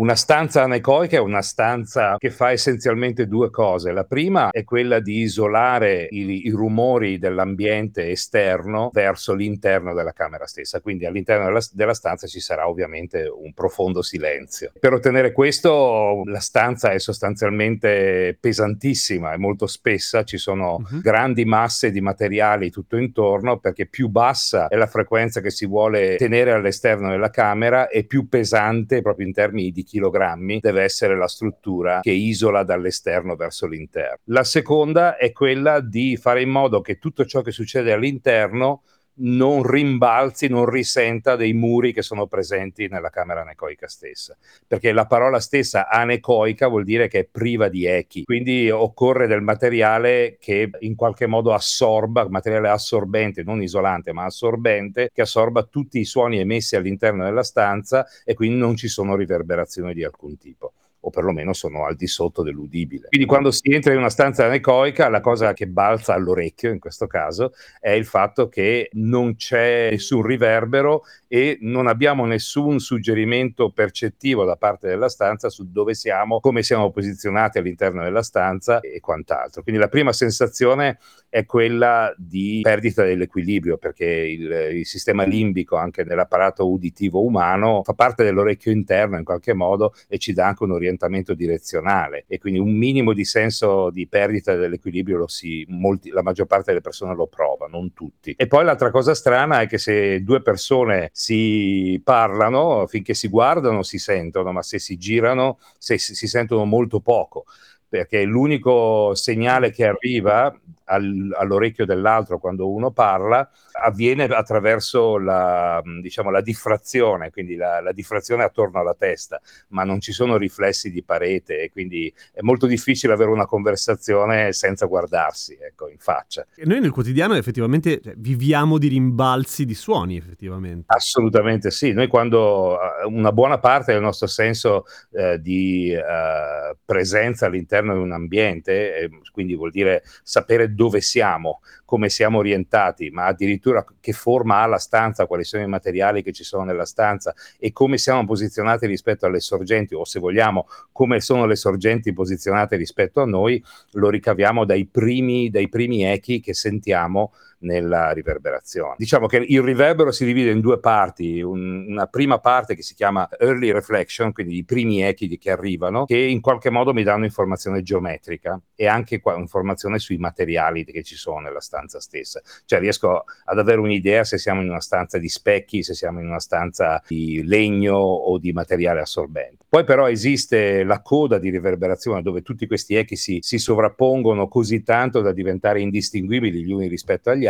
Una 0.00 0.14
stanza 0.14 0.62
anecoica 0.62 1.16
è 1.16 1.20
una 1.20 1.42
stanza 1.42 2.18
che 2.18 2.30
fa 2.30 2.52
essenzialmente 2.52 3.26
due 3.26 3.50
cose. 3.50 3.90
La 3.90 4.04
prima 4.04 4.50
è 4.50 4.62
quella 4.62 5.00
di 5.00 5.22
isolare 5.22 6.06
i, 6.08 6.46
i, 6.46 6.50
rumori 6.50 7.18
dell'ambiente 7.18 8.08
esterno 8.08 8.90
verso 8.92 9.34
l'interno 9.34 9.94
della 9.94 10.12
camera 10.12 10.46
stessa, 10.46 10.80
quindi 10.80 11.04
all'interno 11.04 11.46
della, 11.46 11.60
della, 11.72 11.94
stanza 11.94 12.28
ci 12.28 12.38
sarà 12.38 12.68
ovviamente 12.68 13.26
un 13.26 13.52
profondo 13.52 14.00
silenzio. 14.00 14.70
Per 14.78 14.92
ottenere 14.92 15.32
questo 15.32 16.22
la 16.26 16.38
stanza 16.38 16.92
è 16.92 17.00
sostanzialmente 17.00 18.38
pesantissima, 18.38 19.32
è 19.32 19.36
molto 19.36 19.66
spessa, 19.66 20.22
ci 20.22 20.38
sono 20.38 20.76
uh-huh. 20.76 21.00
grandi 21.00 21.44
masse 21.44 21.90
di 21.90 22.00
materiali 22.00 22.70
tutto 22.70 22.98
intorno 22.98 23.58
perché 23.58 23.86
più 23.86 24.06
bassa 24.06 24.68
è 24.68 24.76
la 24.76 24.86
frequenza 24.86 25.40
che 25.40 25.50
si 25.50 25.66
vuole 25.66 26.14
tenere 26.14 26.52
all'esterno 26.52 27.10
della 27.10 27.30
camera 27.30 27.88
e 27.88 28.04
più 28.04 28.28
pesante 28.28 29.02
proprio 29.02 29.26
in 29.26 29.32
termini 29.32 29.72
di 29.72 29.86
chilogrammi 29.88 30.60
deve 30.60 30.82
essere 30.82 31.16
la 31.16 31.26
struttura 31.26 32.00
che 32.00 32.12
isola 32.12 32.62
dall'esterno 32.62 33.34
verso 33.34 33.66
l'interno. 33.66 34.18
La 34.24 34.44
seconda 34.44 35.16
è 35.16 35.32
quella 35.32 35.80
di 35.80 36.16
fare 36.16 36.42
in 36.42 36.50
modo 36.50 36.80
che 36.80 36.98
tutto 36.98 37.24
ciò 37.24 37.40
che 37.40 37.50
succede 37.50 37.92
all'interno 37.92 38.82
non 39.18 39.62
rimbalzi, 39.62 40.48
non 40.48 40.66
risenta 40.66 41.36
dei 41.36 41.52
muri 41.52 41.92
che 41.92 42.02
sono 42.02 42.26
presenti 42.26 42.88
nella 42.88 43.10
camera 43.10 43.40
anecoica 43.42 43.88
stessa, 43.88 44.36
perché 44.66 44.92
la 44.92 45.06
parola 45.06 45.40
stessa 45.40 45.88
anecoica 45.88 46.68
vuol 46.68 46.84
dire 46.84 47.08
che 47.08 47.20
è 47.20 47.24
priva 47.24 47.68
di 47.68 47.86
echi, 47.86 48.24
quindi 48.24 48.70
occorre 48.70 49.26
del 49.26 49.42
materiale 49.42 50.36
che 50.40 50.70
in 50.80 50.94
qualche 50.94 51.26
modo 51.26 51.52
assorba, 51.52 52.28
materiale 52.28 52.68
assorbente, 52.68 53.42
non 53.42 53.62
isolante, 53.62 54.12
ma 54.12 54.24
assorbente, 54.24 55.10
che 55.12 55.22
assorba 55.22 55.62
tutti 55.64 55.98
i 55.98 56.04
suoni 56.04 56.38
emessi 56.38 56.76
all'interno 56.76 57.24
della 57.24 57.42
stanza 57.42 58.06
e 58.24 58.34
quindi 58.34 58.58
non 58.58 58.76
ci 58.76 58.88
sono 58.88 59.16
riverberazioni 59.16 59.94
di 59.94 60.04
alcun 60.04 60.36
tipo 60.38 60.72
o 61.00 61.10
perlomeno 61.10 61.52
sono 61.52 61.86
al 61.86 61.96
di 61.96 62.06
sotto 62.06 62.42
dell'udibile. 62.42 63.08
Quindi 63.08 63.26
quando 63.26 63.50
si 63.50 63.70
entra 63.72 63.92
in 63.92 63.98
una 63.98 64.10
stanza 64.10 64.44
anecoica, 64.46 65.08
la 65.08 65.20
cosa 65.20 65.52
che 65.52 65.66
balza 65.66 66.14
all'orecchio 66.14 66.70
in 66.70 66.78
questo 66.78 67.06
caso 67.06 67.52
è 67.80 67.90
il 67.90 68.04
fatto 68.04 68.48
che 68.48 68.88
non 68.92 69.36
c'è 69.36 69.90
nessun 69.90 70.22
riverbero 70.22 71.02
e 71.28 71.58
non 71.60 71.86
abbiamo 71.86 72.24
nessun 72.24 72.78
suggerimento 72.80 73.70
percettivo 73.70 74.44
da 74.44 74.56
parte 74.56 74.88
della 74.88 75.08
stanza 75.08 75.48
su 75.50 75.70
dove 75.70 75.94
siamo, 75.94 76.40
come 76.40 76.62
siamo 76.62 76.90
posizionati 76.90 77.58
all'interno 77.58 78.02
della 78.02 78.22
stanza 78.22 78.80
e 78.80 79.00
quant'altro. 79.00 79.62
Quindi 79.62 79.80
la 79.80 79.88
prima 79.88 80.12
sensazione 80.12 80.98
è 81.28 81.44
quella 81.44 82.14
di 82.16 82.60
perdita 82.62 83.04
dell'equilibrio 83.04 83.76
perché 83.76 84.06
il, 84.06 84.50
il 84.78 84.86
sistema 84.86 85.24
limbico 85.24 85.76
anche 85.76 86.04
nell'apparato 86.04 86.68
uditivo 86.68 87.22
umano 87.22 87.82
fa 87.84 87.92
parte 87.92 88.24
dell'orecchio 88.24 88.72
interno 88.72 89.18
in 89.18 89.24
qualche 89.24 89.52
modo 89.52 89.92
e 90.08 90.18
ci 90.18 90.32
dà 90.32 90.46
anche 90.46 90.64
un 90.64 90.72
orientamento 90.88 91.34
direzionale 91.34 92.24
e 92.26 92.38
quindi 92.38 92.58
un 92.58 92.72
minimo 92.72 93.12
di 93.12 93.24
senso 93.24 93.90
di 93.90 94.08
perdita 94.08 94.54
dell'equilibrio 94.54 95.28
si, 95.28 95.64
molti, 95.68 96.10
la 96.10 96.22
maggior 96.22 96.46
parte 96.46 96.70
delle 96.70 96.80
persone 96.80 97.14
lo 97.14 97.26
prova, 97.26 97.66
non 97.66 97.92
tutti. 97.92 98.34
E 98.36 98.46
poi 98.46 98.64
l'altra 98.64 98.90
cosa 98.90 99.14
strana 99.14 99.60
è 99.60 99.66
che 99.66 99.78
se 99.78 100.22
due 100.22 100.42
persone 100.42 101.10
si 101.12 102.00
parlano, 102.02 102.86
finché 102.86 103.14
si 103.14 103.28
guardano 103.28 103.82
si 103.82 103.98
sentono, 103.98 104.52
ma 104.52 104.62
se 104.62 104.78
si 104.78 104.96
girano 104.96 105.58
se, 105.78 105.98
si 105.98 106.26
sentono 106.26 106.64
molto 106.64 107.00
poco 107.00 107.44
perché 107.88 108.22
l'unico 108.24 109.14
segnale 109.14 109.70
che 109.70 109.86
arriva 109.86 110.54
al, 110.88 111.34
all'orecchio 111.36 111.84
dell'altro 111.84 112.38
quando 112.38 112.70
uno 112.70 112.90
parla 112.90 113.48
avviene 113.80 114.24
attraverso 114.24 115.18
la, 115.18 115.80
diciamo, 116.00 116.30
la 116.30 116.40
diffrazione, 116.40 117.30
quindi 117.30 117.54
la, 117.54 117.80
la, 117.80 117.92
diffrazione 117.92 118.42
attorno 118.42 118.80
alla 118.80 118.94
testa, 118.98 119.40
ma 119.68 119.84
non 119.84 120.00
ci 120.00 120.12
sono 120.12 120.36
riflessi 120.36 120.90
di 120.90 121.02
parete 121.02 121.60
e 121.60 121.70
quindi 121.70 122.12
è 122.32 122.40
molto 122.40 122.66
difficile 122.66 123.12
avere 123.12 123.30
una 123.30 123.46
conversazione 123.46 124.52
senza 124.52 124.86
guardarsi 124.86 125.56
ecco, 125.60 125.88
in 125.88 125.98
faccia. 125.98 126.46
E 126.56 126.64
noi 126.64 126.80
nel 126.80 126.90
quotidiano 126.90 127.34
effettivamente 127.34 128.00
cioè, 128.00 128.14
viviamo 128.16 128.78
di 128.78 128.88
rimbalzi 128.88 129.64
di 129.64 129.74
suoni, 129.74 130.16
effettivamente. 130.16 130.86
Assolutamente 130.88 131.70
sì, 131.70 131.92
noi 131.92 132.08
quando 132.08 132.78
eh, 132.80 133.04
una 133.06 133.30
buona 133.32 133.58
parte 133.58 133.92
del 133.92 134.02
nostro 134.02 134.26
senso 134.26 134.84
eh, 135.12 135.40
di 135.40 135.92
eh, 135.92 136.76
presenza 136.84 137.46
all'interno 137.46 137.77
di 137.80 138.00
un 138.00 138.12
ambiente, 138.12 138.96
eh, 138.96 139.10
quindi 139.32 139.54
vuol 139.54 139.70
dire 139.70 140.02
sapere 140.22 140.74
dove 140.74 141.00
siamo, 141.00 141.60
come 141.84 142.08
siamo 142.08 142.38
orientati, 142.38 143.10
ma 143.10 143.26
addirittura 143.26 143.84
che 144.00 144.12
forma 144.12 144.60
ha 144.62 144.66
la 144.66 144.78
stanza, 144.78 145.26
quali 145.26 145.44
sono 145.44 145.62
i 145.62 145.68
materiali 145.68 146.22
che 146.22 146.32
ci 146.32 146.44
sono 146.44 146.64
nella 146.64 146.84
stanza 146.84 147.34
e 147.58 147.72
come 147.72 147.98
siamo 147.98 148.24
posizionati 148.24 148.86
rispetto 148.86 149.26
alle 149.26 149.40
sorgenti 149.40 149.94
o 149.94 150.04
se 150.04 150.18
vogliamo 150.20 150.66
come 150.92 151.20
sono 151.20 151.46
le 151.46 151.56
sorgenti 151.56 152.12
posizionate 152.12 152.76
rispetto 152.76 153.20
a 153.20 153.26
noi, 153.26 153.62
lo 153.92 154.10
ricaviamo 154.10 154.64
dai 154.64 154.86
primi, 154.86 155.50
dai 155.50 155.68
primi 155.68 156.04
echi 156.04 156.40
che 156.40 156.54
sentiamo 156.54 157.32
nella 157.60 158.12
riverberazione. 158.12 158.94
Diciamo 158.98 159.26
che 159.26 159.38
il 159.38 159.62
riverbero 159.62 160.12
si 160.12 160.24
divide 160.24 160.50
in 160.50 160.60
due 160.60 160.78
parti, 160.78 161.40
un, 161.40 161.86
una 161.88 162.06
prima 162.06 162.38
parte 162.38 162.74
che 162.74 162.82
si 162.82 162.94
chiama 162.94 163.28
early 163.38 163.72
reflection, 163.72 164.32
quindi 164.32 164.56
i 164.56 164.64
primi 164.64 165.02
echi 165.02 165.36
che 165.38 165.50
arrivano, 165.50 166.04
che 166.04 166.18
in 166.18 166.40
qualche 166.40 166.70
modo 166.70 166.92
mi 166.92 167.02
danno 167.02 167.24
informazione 167.24 167.82
geometrica 167.82 168.60
e 168.74 168.86
anche 168.86 169.20
qua, 169.20 169.36
informazione 169.36 169.98
sui 169.98 170.18
materiali 170.18 170.84
che 170.84 171.02
ci 171.02 171.16
sono 171.16 171.40
nella 171.40 171.60
stanza 171.60 172.00
stessa. 172.00 172.40
Cioè 172.64 172.78
riesco 172.78 173.24
ad 173.44 173.58
avere 173.58 173.80
un'idea 173.80 174.24
se 174.24 174.38
siamo 174.38 174.62
in 174.62 174.68
una 174.68 174.80
stanza 174.80 175.18
di 175.18 175.28
specchi, 175.28 175.82
se 175.82 175.94
siamo 175.94 176.20
in 176.20 176.26
una 176.26 176.40
stanza 176.40 177.02
di 177.06 177.42
legno 177.44 177.96
o 177.96 178.38
di 178.38 178.52
materiale 178.52 179.00
assorbente. 179.00 179.64
Poi 179.68 179.84
però 179.84 180.08
esiste 180.08 180.84
la 180.84 181.02
coda 181.02 181.38
di 181.38 181.50
riverberazione 181.50 182.22
dove 182.22 182.42
tutti 182.42 182.66
questi 182.66 182.94
echi 182.94 183.16
si, 183.16 183.38
si 183.42 183.58
sovrappongono 183.58 184.48
così 184.48 184.82
tanto 184.82 185.20
da 185.20 185.32
diventare 185.32 185.80
indistinguibili 185.80 186.64
gli 186.64 186.72
uni 186.72 186.88
rispetto 186.88 187.30
agli 187.30 187.46
altri 187.46 187.47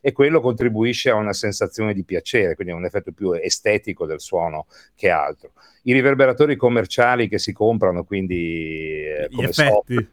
e 0.00 0.12
quello 0.12 0.40
contribuisce 0.40 1.10
a 1.10 1.14
una 1.14 1.32
sensazione 1.32 1.94
di 1.94 2.04
piacere, 2.04 2.54
quindi 2.54 2.72
a 2.72 2.76
un 2.76 2.84
effetto 2.84 3.12
più 3.12 3.32
estetico 3.32 4.06
del 4.06 4.20
suono 4.20 4.66
che 4.94 5.10
altro. 5.10 5.52
I 5.82 5.92
riverberatori 5.92 6.56
commerciali 6.56 7.28
che 7.28 7.38
si 7.38 7.52
comprano, 7.52 8.04
quindi 8.04 9.04
eh, 9.04 9.28
come 9.30 9.48
effetti. 9.48 10.08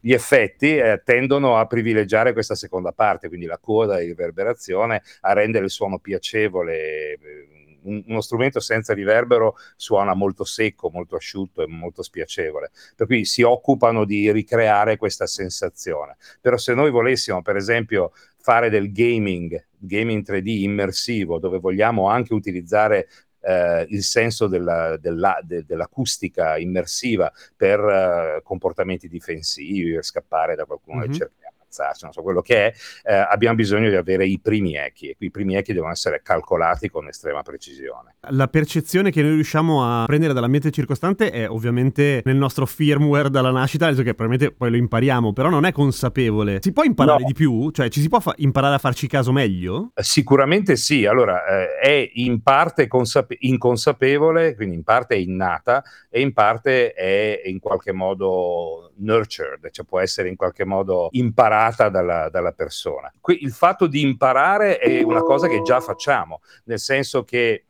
gli 0.00 0.12
effetti 0.12 0.76
eh, 0.76 1.02
tendono 1.04 1.56
a 1.56 1.66
privilegiare 1.66 2.32
questa 2.32 2.54
seconda 2.54 2.92
parte, 2.92 3.28
quindi 3.28 3.46
la 3.46 3.58
coda 3.58 3.98
di 3.98 4.06
riverberazione, 4.06 5.02
a 5.20 5.32
rendere 5.32 5.64
il 5.64 5.70
suono 5.70 5.98
piacevole. 5.98 7.12
Eh, 7.12 7.48
uno 7.86 8.20
strumento 8.20 8.60
senza 8.60 8.92
riverbero 8.92 9.56
suona 9.76 10.14
molto 10.14 10.44
secco, 10.44 10.90
molto 10.90 11.16
asciutto 11.16 11.62
e 11.62 11.66
molto 11.66 12.02
spiacevole. 12.02 12.70
Per 12.94 13.06
cui 13.06 13.24
si 13.24 13.42
occupano 13.42 14.04
di 14.04 14.30
ricreare 14.32 14.96
questa 14.96 15.26
sensazione. 15.26 16.16
Però 16.40 16.56
se 16.56 16.74
noi 16.74 16.90
volessimo, 16.90 17.42
per 17.42 17.56
esempio, 17.56 18.12
fare 18.46 18.70
del 18.70 18.92
gaming, 18.92 19.60
gaming 19.76 20.24
3D 20.24 20.46
immersivo, 20.62 21.40
dove 21.40 21.58
vogliamo 21.58 22.08
anche 22.08 22.32
utilizzare 22.32 23.08
eh, 23.40 23.84
il 23.88 24.04
senso 24.04 24.46
della, 24.46 24.96
della, 24.98 25.40
de, 25.42 25.64
dell'acustica 25.64 26.56
immersiva 26.56 27.28
per 27.56 27.80
uh, 27.80 28.42
comportamenti 28.44 29.08
difensivi, 29.08 29.94
per 29.94 30.04
scappare 30.04 30.54
da 30.54 30.64
qualcuno 30.64 31.00
mm-hmm. 31.00 31.10
che 31.10 31.18
cerca 31.18 31.52
ammazzarci, 31.76 32.04
non 32.04 32.12
so 32.12 32.22
quello 32.22 32.40
che 32.40 32.66
è, 32.66 32.72
eh, 33.04 33.14
abbiamo 33.14 33.54
bisogno 33.54 33.88
di 33.88 33.96
avere 33.96 34.26
i 34.26 34.38
primi 34.40 34.76
echi 34.76 35.08
e 35.08 35.16
i 35.18 35.30
primi 35.30 35.56
echi 35.56 35.72
devono 35.72 35.92
essere 35.92 36.20
calcolati 36.22 36.88
con 36.88 37.08
estrema 37.08 37.42
precisione. 37.42 38.16
La 38.30 38.48
percezione 38.48 39.10
che 39.10 39.22
noi 39.22 39.34
riusciamo 39.34 39.84
a 39.84 40.04
prendere 40.06 40.32
dall'ambiente 40.32 40.70
circostante 40.70 41.30
è 41.30 41.48
ovviamente 41.48 42.22
nel 42.24 42.36
nostro 42.36 42.66
firmware 42.66 43.30
dalla 43.30 43.50
nascita, 43.50 43.92
che 43.92 44.14
probabilmente 44.14 44.52
poi 44.52 44.70
lo 44.70 44.76
impariamo, 44.76 45.32
però 45.32 45.48
non 45.48 45.64
è 45.64 45.72
consapevole. 45.72 46.58
Si 46.62 46.72
può 46.72 46.82
imparare 46.82 47.20
no. 47.20 47.26
di 47.26 47.34
più? 47.34 47.70
Cioè 47.70 47.88
ci 47.88 48.00
si 48.00 48.08
può 48.08 48.20
fa- 48.20 48.34
imparare 48.36 48.74
a 48.74 48.78
farci 48.78 49.06
caso 49.06 49.32
meglio? 49.32 49.90
Sicuramente 49.94 50.76
sì, 50.76 51.06
allora 51.06 51.44
eh, 51.46 51.78
è 51.78 52.10
in 52.14 52.42
parte 52.42 52.86
consape- 52.86 53.36
inconsapevole, 53.40 54.54
quindi 54.54 54.76
in 54.76 54.82
parte 54.82 55.14
è 55.14 55.18
innata 55.18 55.82
e 56.08 56.20
in 56.20 56.32
parte 56.32 56.92
è 56.92 57.42
in 57.46 57.58
qualche 57.58 57.92
modo 57.92 58.92
nurtured, 58.96 59.70
cioè 59.70 59.84
può 59.84 60.00
essere 60.00 60.28
in 60.28 60.36
qualche 60.36 60.64
modo 60.64 61.08
imparata 61.12 61.65
dalla, 61.74 62.28
dalla 62.28 62.52
persona. 62.52 63.12
Qui, 63.20 63.42
il 63.42 63.52
fatto 63.52 63.86
di 63.86 64.00
imparare 64.02 64.78
è 64.78 65.02
una 65.02 65.22
cosa 65.22 65.48
che 65.48 65.62
già 65.62 65.80
facciamo, 65.80 66.40
nel 66.64 66.78
senso 66.78 67.24
che 67.24 67.64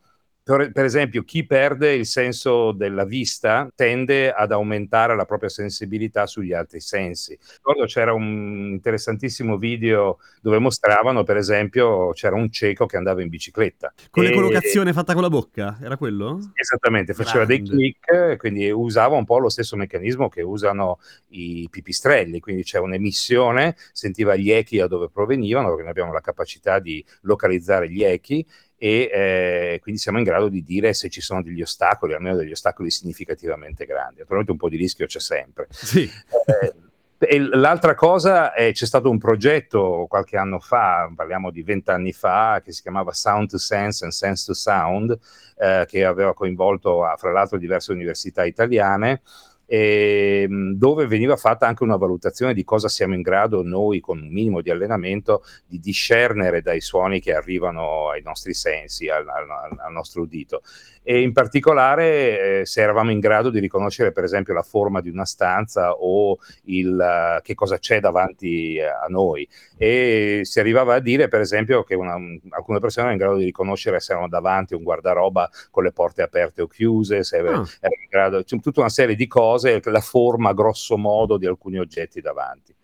per, 0.47 0.71
per, 0.71 0.85
esempio, 0.85 1.25
chi 1.25 1.45
perde 1.45 1.95
il 1.95 2.07
senso 2.07 2.71
della 2.71 3.05
vista 3.05 3.69
tende 3.75 4.31
ad 4.31 4.53
aumentare 4.53 5.17
la 5.17 5.25
propria 5.25 5.49
sensibilità 5.49 6.29
sugli 6.29 6.53
altri 6.53 6.79
sensi. 6.79 7.37
Ricordo 7.57 7.85
c'era 7.87 8.13
un 8.13 8.69
interessantissimo 8.71 9.57
video 9.57 10.19
dove 10.41 10.61
mostravano, 10.61 11.25
per 11.25 11.37
esempio, 11.37 12.13
c'era 12.13 12.37
un 12.37 12.49
cieco 12.53 12.87
che 12.87 12.97
andava 12.97 13.23
in 13.23 13.29
bicicletta. 13.29 13.93
Con 14.09 14.23
e... 14.23 14.29
l'ecolocazione 14.29 14.93
fatta 14.93 15.15
con 15.15 15.23
la 15.23 15.31
bocca, 15.31 15.79
era 15.83 15.97
quello? 15.97 16.39
Esattamente, 16.55 17.13
faceva 17.13 17.45
Grande. 17.45 17.69
dei 17.69 17.93
click, 17.99 18.37
quindi 18.37 18.71
usava 18.71 19.17
un 19.17 19.25
po' 19.25 19.39
lo 19.39 19.49
stesso 19.49 19.75
meccanismo 19.75 20.29
che 20.29 20.43
usano 20.43 21.01
i 21.31 21.67
pipistrelli, 21.69 22.39
quindi 22.39 22.63
c'è 22.63 22.79
un'emissione, 22.79 23.75
sentiva 23.91 24.37
gli 24.37 24.53
echi 24.53 24.77
da 24.77 24.87
dove 24.87 25.09
provenivano, 25.11 25.67
perché 25.67 25.83
noi 25.83 25.91
abbiamo 25.91 26.13
la 26.13 26.21
capacità 26.21 26.79
di 26.79 27.05
localizzare 27.23 27.91
gli 27.91 28.05
echi 28.05 28.47
e 28.79 29.11
eh, 29.13 29.79
quindi 29.81 30.01
siamo 30.01 30.19
in 30.19 30.25
grado 30.25 30.49
di 30.49 30.63
dire 30.63 30.93
se 30.93 31.09
ci 31.09 31.21
sono 31.21 31.43
degli 31.43 31.63
ostacoli, 31.63 32.15
almeno 32.15 32.37
degli 32.37 32.53
ostacoli 32.53 32.91
significativamente 32.91 33.87
grandi. 33.87 34.19
Naturalmente 34.19 34.53
un 34.53 34.59
po' 34.59 34.69
di 34.69 34.77
rischio 34.77 35.07
c'è 35.07 35.21
sempre. 35.21 35.67
Sì. 35.71 36.03
Eh, 36.03 36.75
e 37.19 37.39
l'altra 37.39 37.95
cosa 37.95 38.53
è 38.53 38.73
c'è 38.73 38.85
stato 38.85 39.09
un 39.09 39.17
progetto 39.17 40.05
qualche 40.07 40.37
anno 40.37 40.61
fa, 40.61 41.11
parliamo 41.15 41.51
di 41.51 41.63
vent'anni 41.63 42.13
fa, 42.13 42.61
che 42.63 42.73
si 42.73 42.83
chiamava 42.83 43.13
Sound 43.13 43.49
to 43.49 43.59
Sense 43.59 44.05
and 44.05 44.13
Sense 44.13 44.45
to 44.45 44.53
Sound, 44.53 45.19
eh, 45.59 45.87
che 45.89 46.05
aveva 46.05 46.35
coinvolto 46.35 47.03
fra 47.17 47.33
l'altro 47.33 47.57
diverse 47.57 47.93
università 47.93 48.45
italiane 48.45 49.23
ehm, 49.67 50.75
dove 50.75 51.07
veniva 51.07 51.37
fatta 51.37 51.67
anche 51.67 51.83
una 51.83 51.97
valutazione 51.97 52.55
di 52.55 52.65
cosa 52.65 52.89
siamo 52.89 53.15
in 53.15 53.23
grado 53.23 53.63
noi 53.63 54.01
con 54.01 54.21
un 54.21 54.29
minimo 54.29 54.61
di 54.61 54.71
allenamento 54.71 55.43
di 55.67 55.79
discernere 55.79 56.63
dai 56.63 56.81
suoni 56.81 57.21
che 57.21 57.35
arrivano 57.35 58.11
ai 58.11 58.23
nostri 58.23 58.55
sensi, 58.55 59.09
al, 59.09 59.29
al, 59.29 59.77
al 59.79 59.93
nostro 59.93 60.23
udito 60.23 60.63
e 61.09 61.23
in 61.23 61.33
particolare 61.33 62.61
eh, 62.61 62.67
se 62.67 62.81
eravamo 62.81 63.13
in 63.13 63.21
grado 63.21 63.51
di 63.51 63.61
riconoscere 63.61 64.11
per 64.11 64.25
esempio 64.25 64.53
la 64.53 64.65
forma 64.65 65.01
di 65.01 65.09
una 65.09 65.25
stanza 65.25 65.93
o 65.93 66.37
il, 66.65 66.99
uh, 66.99 67.41
che 67.43 67.55
cosa 67.55 67.79
c'è 67.79 68.01
davanti 68.01 68.81
a 68.81 69.07
noi 69.07 69.49
e 69.77 70.41
si 70.43 70.59
arrivava 70.59 70.95
a 70.95 70.99
dire 70.99 71.29
per 71.29 71.41
esempio 71.41 71.85
che 71.85 71.95
una, 71.95 72.17
alcune 72.51 72.81
persone 72.81 73.07
erano 73.07 73.13
in 73.13 73.25
grado 73.25 73.39
di 73.39 73.45
riconoscere 73.45 74.01
se 74.01 74.11
erano 74.15 74.27
davanti 74.27 74.75
un 74.75 74.83
guardaroba 74.83 75.49
con 75.71 75.85
le 75.85 75.93
porte 75.93 76.23
aperte 76.23 76.63
o 76.63 76.67
chiuse, 76.67 77.23
se 77.23 77.37
ah. 77.37 77.41
erano 77.41 77.59
in 77.59 78.09
grado, 78.11 78.43
cioè, 78.43 78.59
tutta 78.59 78.81
una 78.81 78.89
serie 78.89 79.15
di 79.15 79.29
cose, 79.29 79.81
la 79.85 80.01
forma 80.01 80.55
grosso 80.55 80.99
modo 80.99 81.37
di 81.37 81.47
alcuni 81.47 81.79
oggetti 81.79 82.21
davanti 82.21 82.75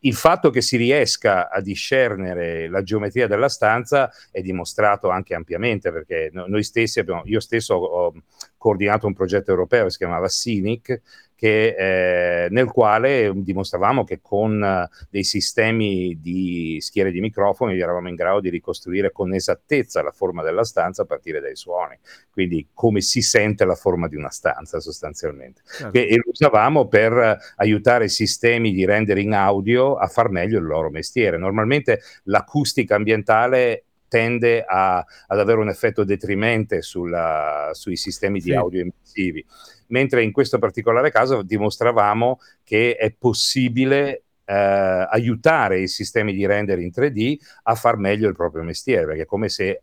il 0.00 0.14
fatto 0.14 0.50
che 0.50 0.60
si 0.60 0.76
riesca 0.76 1.48
a 1.50 1.60
discernere 1.60 2.68
la 2.68 2.82
geometria 2.82 3.26
della 3.26 3.48
stanza 3.48 4.10
è 4.30 4.40
dimostrato 4.42 5.08
anche 5.08 5.34
ampiamente 5.34 5.90
perché 5.90 6.30
noi 6.32 6.62
stessi 6.62 7.00
abbiamo, 7.00 7.22
io 7.24 7.40
stesso 7.40 7.74
ho 7.74 8.14
coordinato 8.56 9.06
un 9.06 9.14
progetto 9.14 9.50
europeo 9.50 9.84
che 9.84 9.90
si 9.90 9.98
chiamava 9.98 10.28
Scenic 10.28 11.00
che, 11.38 11.76
eh, 11.78 12.48
nel 12.50 12.66
quale 12.66 13.30
dimostravamo 13.32 14.02
che 14.02 14.18
con 14.20 14.60
uh, 14.60 15.06
dei 15.08 15.22
sistemi 15.22 16.18
di 16.20 16.78
schiere 16.80 17.12
di 17.12 17.20
microfoni 17.20 17.78
eravamo 17.78 18.08
in 18.08 18.16
grado 18.16 18.40
di 18.40 18.50
ricostruire 18.50 19.12
con 19.12 19.32
esattezza 19.32 20.02
la 20.02 20.10
forma 20.10 20.42
della 20.42 20.64
stanza 20.64 21.02
a 21.02 21.04
partire 21.04 21.38
dai 21.38 21.54
suoni, 21.54 21.96
quindi 22.32 22.70
come 22.74 23.00
si 23.02 23.22
sente 23.22 23.64
la 23.64 23.76
forma 23.76 24.08
di 24.08 24.16
una 24.16 24.30
stanza 24.30 24.80
sostanzialmente. 24.80 25.62
Certo. 25.64 25.92
Che, 25.92 26.06
e 26.08 26.16
lo 26.16 26.30
usavamo 26.32 26.88
per 26.88 27.38
aiutare 27.54 28.06
i 28.06 28.10
sistemi 28.10 28.72
di 28.72 28.84
rendering 28.84 29.32
audio 29.32 29.94
a 29.94 30.08
far 30.08 30.30
meglio 30.30 30.58
il 30.58 30.64
loro 30.64 30.90
mestiere. 30.90 31.38
Normalmente 31.38 32.00
l'acustica 32.24 32.96
ambientale 32.96 33.84
tende 34.08 34.64
a, 34.66 34.98
ad 34.98 35.38
avere 35.38 35.60
un 35.60 35.68
effetto 35.68 36.04
detrimente 36.04 36.82
sulla, 36.82 37.70
sui 37.72 37.96
sistemi 37.96 38.40
sì. 38.40 38.48
di 38.48 38.54
audio 38.54 38.80
immersivi 38.80 39.44
mentre 39.88 40.22
in 40.22 40.32
questo 40.32 40.58
particolare 40.58 41.10
caso 41.10 41.42
dimostravamo 41.42 42.40
che 42.64 42.96
è 42.96 43.10
possibile 43.12 44.24
eh, 44.44 45.06
aiutare 45.10 45.80
i 45.80 45.88
sistemi 45.88 46.32
di 46.32 46.46
render 46.46 46.78
in 46.78 46.90
3D 46.94 47.36
a 47.64 47.74
far 47.74 47.96
meglio 47.96 48.28
il 48.28 48.34
proprio 48.34 48.62
mestiere, 48.62 49.06
perché 49.06 49.22
è 49.22 49.26
come 49.26 49.48
se 49.48 49.82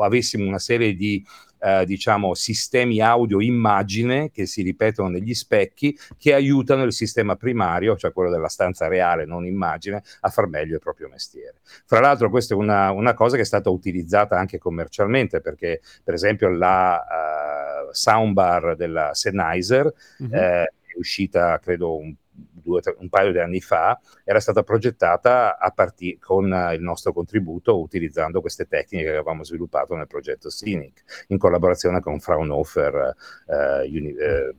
avessimo 0.00 0.46
una 0.46 0.58
serie 0.58 0.94
di 0.94 1.24
eh, 1.60 1.84
diciamo, 1.84 2.34
sistemi 2.34 3.00
audio 3.00 3.40
immagine 3.40 4.30
che 4.30 4.46
si 4.46 4.62
ripetono 4.62 5.08
negli 5.08 5.34
specchi 5.34 5.96
che 6.16 6.34
aiutano 6.34 6.84
il 6.84 6.92
sistema 6.92 7.36
primario, 7.36 7.96
cioè 7.96 8.12
quello 8.12 8.30
della 8.30 8.48
stanza 8.48 8.88
reale, 8.88 9.24
non 9.24 9.46
immagine, 9.46 10.02
a 10.20 10.28
far 10.28 10.46
meglio 10.48 10.74
il 10.74 10.80
proprio 10.80 11.08
mestiere. 11.08 11.60
Fra 11.84 12.00
l'altro 12.00 12.30
questa 12.30 12.54
è 12.54 12.56
una, 12.56 12.90
una 12.90 13.14
cosa 13.14 13.36
che 13.36 13.42
è 13.42 13.46
stata 13.46 13.70
utilizzata 13.70 14.38
anche 14.38 14.58
commercialmente 14.58 15.40
perché 15.40 15.80
per 16.02 16.14
esempio 16.14 16.48
la 16.48 16.96
uh, 16.98 17.92
soundbar 17.92 18.76
della 18.76 19.14
Sennheiser 19.14 19.92
mm-hmm. 20.22 20.34
eh, 20.34 20.62
è 20.62 20.96
uscita 20.96 21.58
credo 21.58 21.96
un 21.96 22.14
due, 22.38 22.80
un 22.98 23.08
paio 23.08 23.32
di 23.32 23.38
anni 23.38 23.60
fa, 23.60 23.98
era 24.24 24.40
stata 24.40 24.62
progettata 24.62 25.56
partire, 25.74 26.18
con 26.20 26.52
eh, 26.52 26.74
il 26.74 26.82
nostro 26.82 27.12
contributo 27.12 27.80
utilizzando 27.80 28.40
queste 28.40 28.66
tecniche 28.66 29.04
che 29.04 29.10
avevamo 29.10 29.44
sviluppato 29.44 29.94
nel 29.94 30.06
progetto 30.06 30.50
Scenic, 30.50 31.24
in 31.28 31.38
collaborazione 31.38 32.00
con 32.00 32.20
Fraunhofer, 32.20 33.14
eh, 33.46 33.88
uni, 33.88 34.14
eh, 34.14 34.54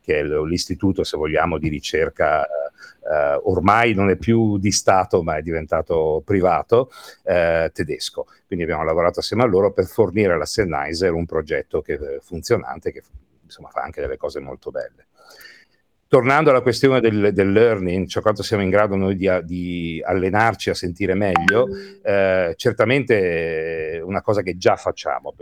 che 0.00 0.20
è 0.20 0.22
l'istituto, 0.22 1.04
se 1.04 1.18
vogliamo, 1.18 1.58
di 1.58 1.68
ricerca 1.68 2.46
eh, 2.46 3.40
ormai 3.42 3.92
non 3.92 4.08
è 4.08 4.16
più 4.16 4.56
di 4.58 4.70
Stato, 4.70 5.22
ma 5.22 5.36
è 5.36 5.42
diventato 5.42 6.22
privato, 6.24 6.90
eh, 7.24 7.70
tedesco. 7.74 8.26
Quindi 8.46 8.64
abbiamo 8.64 8.84
lavorato 8.84 9.20
assieme 9.20 9.42
a 9.42 9.46
loro 9.46 9.72
per 9.72 9.84
fornire 9.84 10.32
alla 10.32 10.46
Sennheiser 10.46 11.12
un 11.12 11.26
progetto 11.26 11.82
che, 11.82 12.20
funzionante 12.22 12.92
che 12.92 13.02
insomma, 13.42 13.68
fa 13.68 13.82
anche 13.82 14.00
delle 14.00 14.16
cose 14.16 14.40
molto 14.40 14.70
belle 14.70 15.07
tornando 16.08 16.48
alla 16.48 16.62
questione 16.62 17.00
del, 17.00 17.34
del, 17.34 17.52
learning, 17.52 18.06
cioè 18.06 18.22
quanto 18.22 18.42
siamo 18.42 18.62
in 18.62 18.70
grado 18.70 18.96
noi 18.96 19.14
di, 19.14 19.28
di 19.44 20.02
allenarci 20.02 20.70
a 20.70 20.74
sentire 20.74 21.12
meglio, 21.14 21.68
eh, 22.02 22.54
certamente 22.56 24.00
una 24.02 24.22
cosa 24.22 24.40
che 24.40 24.56
già 24.56 24.76
facciamo. 24.76 25.34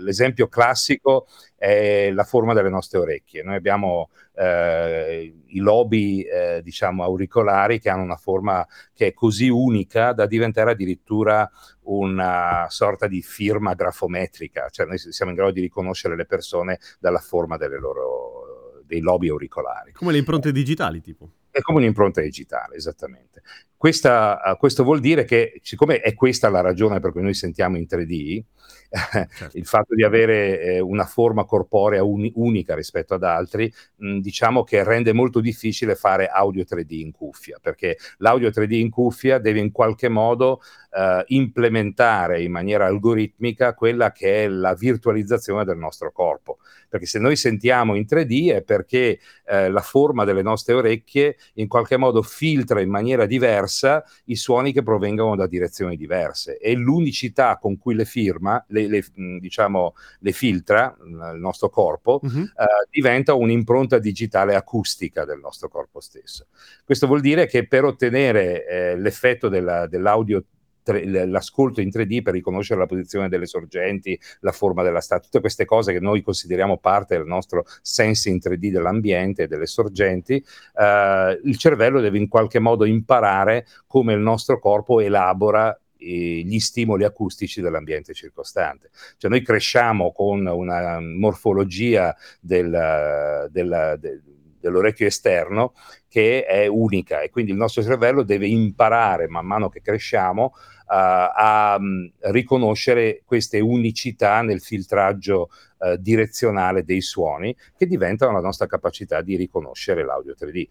L'esempio 0.00 0.48
classico 0.48 1.26
è 1.54 2.10
la 2.12 2.24
forma 2.24 2.54
delle 2.54 2.70
nostre 2.70 2.98
orecchie. 2.98 3.42
Noi 3.42 3.56
abbiamo 3.56 4.08
eh, 4.34 5.34
i 5.48 5.58
lobi, 5.58 6.22
eh, 6.22 6.62
diciamo, 6.62 7.02
auricolari 7.02 7.78
che 7.78 7.90
hanno 7.90 8.04
una 8.04 8.16
forma 8.16 8.66
che 8.94 9.08
è 9.08 9.12
così 9.12 9.50
unica 9.50 10.14
da 10.14 10.24
diventare 10.24 10.70
addirittura 10.70 11.48
una 11.82 12.66
sorta 12.70 13.06
di 13.06 13.20
firma 13.20 13.74
grafometrica, 13.74 14.68
cioè 14.70 14.86
noi 14.86 14.96
siamo 14.96 15.30
in 15.30 15.36
grado 15.36 15.52
di 15.52 15.60
riconoscere 15.60 16.16
le 16.16 16.24
persone 16.24 16.78
dalla 16.98 17.18
forma 17.18 17.58
delle 17.58 17.78
loro 17.78 18.53
dei 18.86 19.00
lobi 19.00 19.28
auricolari. 19.28 19.92
Come 19.92 20.12
le 20.12 20.18
impronte 20.18 20.52
digitali, 20.52 21.00
tipo? 21.00 21.30
È 21.54 21.60
come 21.60 21.78
un'impronta 21.78 22.20
digitale, 22.20 22.74
esattamente. 22.74 23.42
Questa, 23.76 24.40
uh, 24.44 24.56
questo 24.56 24.82
vuol 24.82 24.98
dire 24.98 25.24
che, 25.24 25.60
siccome 25.62 26.00
è 26.00 26.12
questa 26.12 26.48
la 26.48 26.60
ragione 26.60 26.98
per 26.98 27.12
cui 27.12 27.22
noi 27.22 27.34
sentiamo 27.34 27.76
in 27.76 27.86
3D, 27.88 28.42
certo. 29.36 29.56
il 29.56 29.64
fatto 29.64 29.94
di 29.94 30.02
avere 30.02 30.60
eh, 30.60 30.80
una 30.80 31.04
forma 31.04 31.44
corporea 31.44 32.02
uni- 32.02 32.32
unica 32.34 32.74
rispetto 32.74 33.14
ad 33.14 33.22
altri, 33.22 33.72
mh, 33.96 34.18
diciamo 34.18 34.64
che 34.64 34.82
rende 34.82 35.12
molto 35.12 35.40
difficile 35.40 35.94
fare 35.94 36.26
audio 36.26 36.64
3D 36.64 36.92
in 36.94 37.12
cuffia, 37.12 37.58
perché 37.62 37.98
l'audio 38.18 38.48
3D 38.48 38.72
in 38.72 38.90
cuffia 38.90 39.38
deve 39.38 39.60
in 39.60 39.70
qualche 39.70 40.08
modo 40.08 40.60
uh, 40.90 41.22
implementare 41.26 42.42
in 42.42 42.50
maniera 42.50 42.86
algoritmica 42.86 43.74
quella 43.74 44.10
che 44.10 44.42
è 44.42 44.48
la 44.48 44.74
virtualizzazione 44.74 45.64
del 45.64 45.76
nostro 45.78 46.10
corpo 46.10 46.58
perché 46.94 47.08
se 47.08 47.18
noi 47.18 47.34
sentiamo 47.34 47.96
in 47.96 48.04
3D 48.08 48.54
è 48.54 48.62
perché 48.62 49.18
eh, 49.46 49.68
la 49.68 49.80
forma 49.80 50.22
delle 50.22 50.42
nostre 50.42 50.74
orecchie 50.74 51.36
in 51.54 51.66
qualche 51.66 51.96
modo 51.96 52.22
filtra 52.22 52.80
in 52.80 52.88
maniera 52.88 53.26
diversa 53.26 54.04
i 54.26 54.36
suoni 54.36 54.72
che 54.72 54.84
provengono 54.84 55.34
da 55.34 55.48
direzioni 55.48 55.96
diverse 55.96 56.56
e 56.56 56.74
l'unicità 56.74 57.58
con 57.58 57.78
cui 57.78 57.96
le 57.96 58.04
firma, 58.04 58.64
le, 58.68 58.86
le, 58.86 59.04
diciamo, 59.40 59.96
le 60.20 60.30
filtra 60.30 60.96
il 61.04 61.40
nostro 61.40 61.68
corpo, 61.68 62.20
uh-huh. 62.22 62.30
uh, 62.30 62.88
diventa 62.88 63.34
un'impronta 63.34 63.98
digitale 63.98 64.54
acustica 64.54 65.24
del 65.24 65.40
nostro 65.40 65.68
corpo 65.68 65.98
stesso. 65.98 66.46
Questo 66.84 67.08
vuol 67.08 67.22
dire 67.22 67.46
che 67.46 67.66
per 67.66 67.82
ottenere 67.82 68.68
eh, 68.68 68.96
l'effetto 68.96 69.48
della, 69.48 69.88
dell'audio 69.88 70.44
l'ascolto 70.92 71.80
in 71.80 71.88
3D 71.88 72.22
per 72.22 72.34
riconoscere 72.34 72.80
la 72.80 72.86
posizione 72.86 73.28
delle 73.28 73.46
sorgenti, 73.46 74.18
la 74.40 74.52
forma 74.52 74.82
della 74.82 75.00
statua, 75.00 75.24
tutte 75.24 75.40
queste 75.40 75.64
cose 75.64 75.92
che 75.92 76.00
noi 76.00 76.22
consideriamo 76.22 76.78
parte 76.78 77.16
del 77.16 77.26
nostro 77.26 77.64
sensing 77.82 78.40
3D 78.42 78.70
dell'ambiente 78.70 79.44
e 79.44 79.46
delle 79.46 79.66
sorgenti, 79.66 80.34
eh, 80.34 81.40
il 81.42 81.56
cervello 81.56 82.00
deve 82.00 82.18
in 82.18 82.28
qualche 82.28 82.58
modo 82.58 82.84
imparare 82.84 83.66
come 83.86 84.12
il 84.12 84.20
nostro 84.20 84.58
corpo 84.58 85.00
elabora 85.00 85.76
gli 85.96 86.58
stimoli 86.58 87.04
acustici 87.04 87.60
dell'ambiente 87.60 88.12
circostante. 88.12 88.90
Cioè 89.16 89.30
noi 89.30 89.42
cresciamo 89.42 90.12
con 90.12 90.44
una 90.46 91.00
morfologia 91.00 92.14
del, 92.40 93.48
del, 93.50 93.96
del 93.98 94.22
dell'orecchio 94.64 95.06
esterno 95.06 95.74
che 96.08 96.46
è 96.46 96.66
unica 96.66 97.20
e 97.20 97.28
quindi 97.28 97.50
il 97.50 97.56
nostro 97.58 97.82
cervello 97.82 98.22
deve 98.22 98.46
imparare 98.46 99.28
man 99.28 99.44
mano 99.44 99.68
che 99.68 99.82
cresciamo 99.82 100.44
uh, 100.44 100.84
a 100.86 101.76
um, 101.78 102.10
riconoscere 102.30 103.22
queste 103.26 103.60
unicità 103.60 104.40
nel 104.40 104.62
filtraggio 104.62 105.50
uh, 105.78 105.96
direzionale 105.96 106.82
dei 106.84 107.02
suoni 107.02 107.54
che 107.76 107.86
diventano 107.86 108.32
la 108.32 108.40
nostra 108.40 108.66
capacità 108.66 109.20
di 109.20 109.36
riconoscere 109.36 110.04
l'audio 110.04 110.34
3D. 110.38 110.68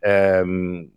Um, 0.00 0.10
ehm, 0.10 0.90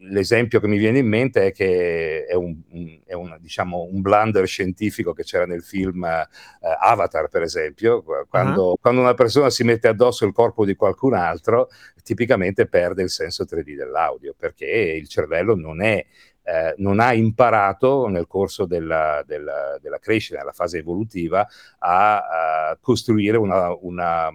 l'esempio 0.00 0.60
che 0.60 0.66
mi 0.66 0.76
viene 0.76 0.98
in 0.98 1.06
mente 1.06 1.46
è 1.46 1.52
che 1.52 2.26
è 2.26 2.34
un, 2.34 2.56
è 3.04 3.14
un, 3.14 3.36
diciamo, 3.40 3.88
un 3.90 4.00
blunder 4.00 4.46
scientifico 4.46 5.12
che 5.12 5.22
c'era 5.22 5.46
nel 5.46 5.62
film 5.62 6.02
uh, 6.02 6.66
Avatar, 6.80 7.28
per 7.28 7.42
esempio, 7.42 8.02
quando, 8.28 8.70
uh-huh. 8.70 8.78
quando, 8.80 9.00
una 9.00 9.14
persona 9.14 9.48
si 9.50 9.64
mette 9.64 9.88
addosso 9.88 10.26
il 10.26 10.32
corpo 10.32 10.64
di 10.64 10.74
qualcun 10.74 11.14
altro, 11.14 11.68
tipicamente 12.02 12.66
perde 12.66 13.02
il 13.02 13.10
senso 13.10 13.44
3D 13.44 13.74
dell'audio, 13.74 14.34
perché 14.36 14.66
il 14.66 15.08
cervello 15.08 15.54
non 15.54 15.82
è 15.82 16.04
eh, 16.42 16.74
non 16.78 17.00
ha 17.00 17.12
imparato 17.12 18.08
nel 18.08 18.26
corso 18.26 18.64
della, 18.64 19.22
della, 19.26 19.78
della, 19.80 19.98
crescita, 19.98 20.38
nella 20.38 20.52
fase 20.52 20.78
evolutiva, 20.78 21.46
a, 21.78 22.70
a 22.70 22.78
costruire 22.80 23.36
una, 23.36 23.72
una 23.74 24.30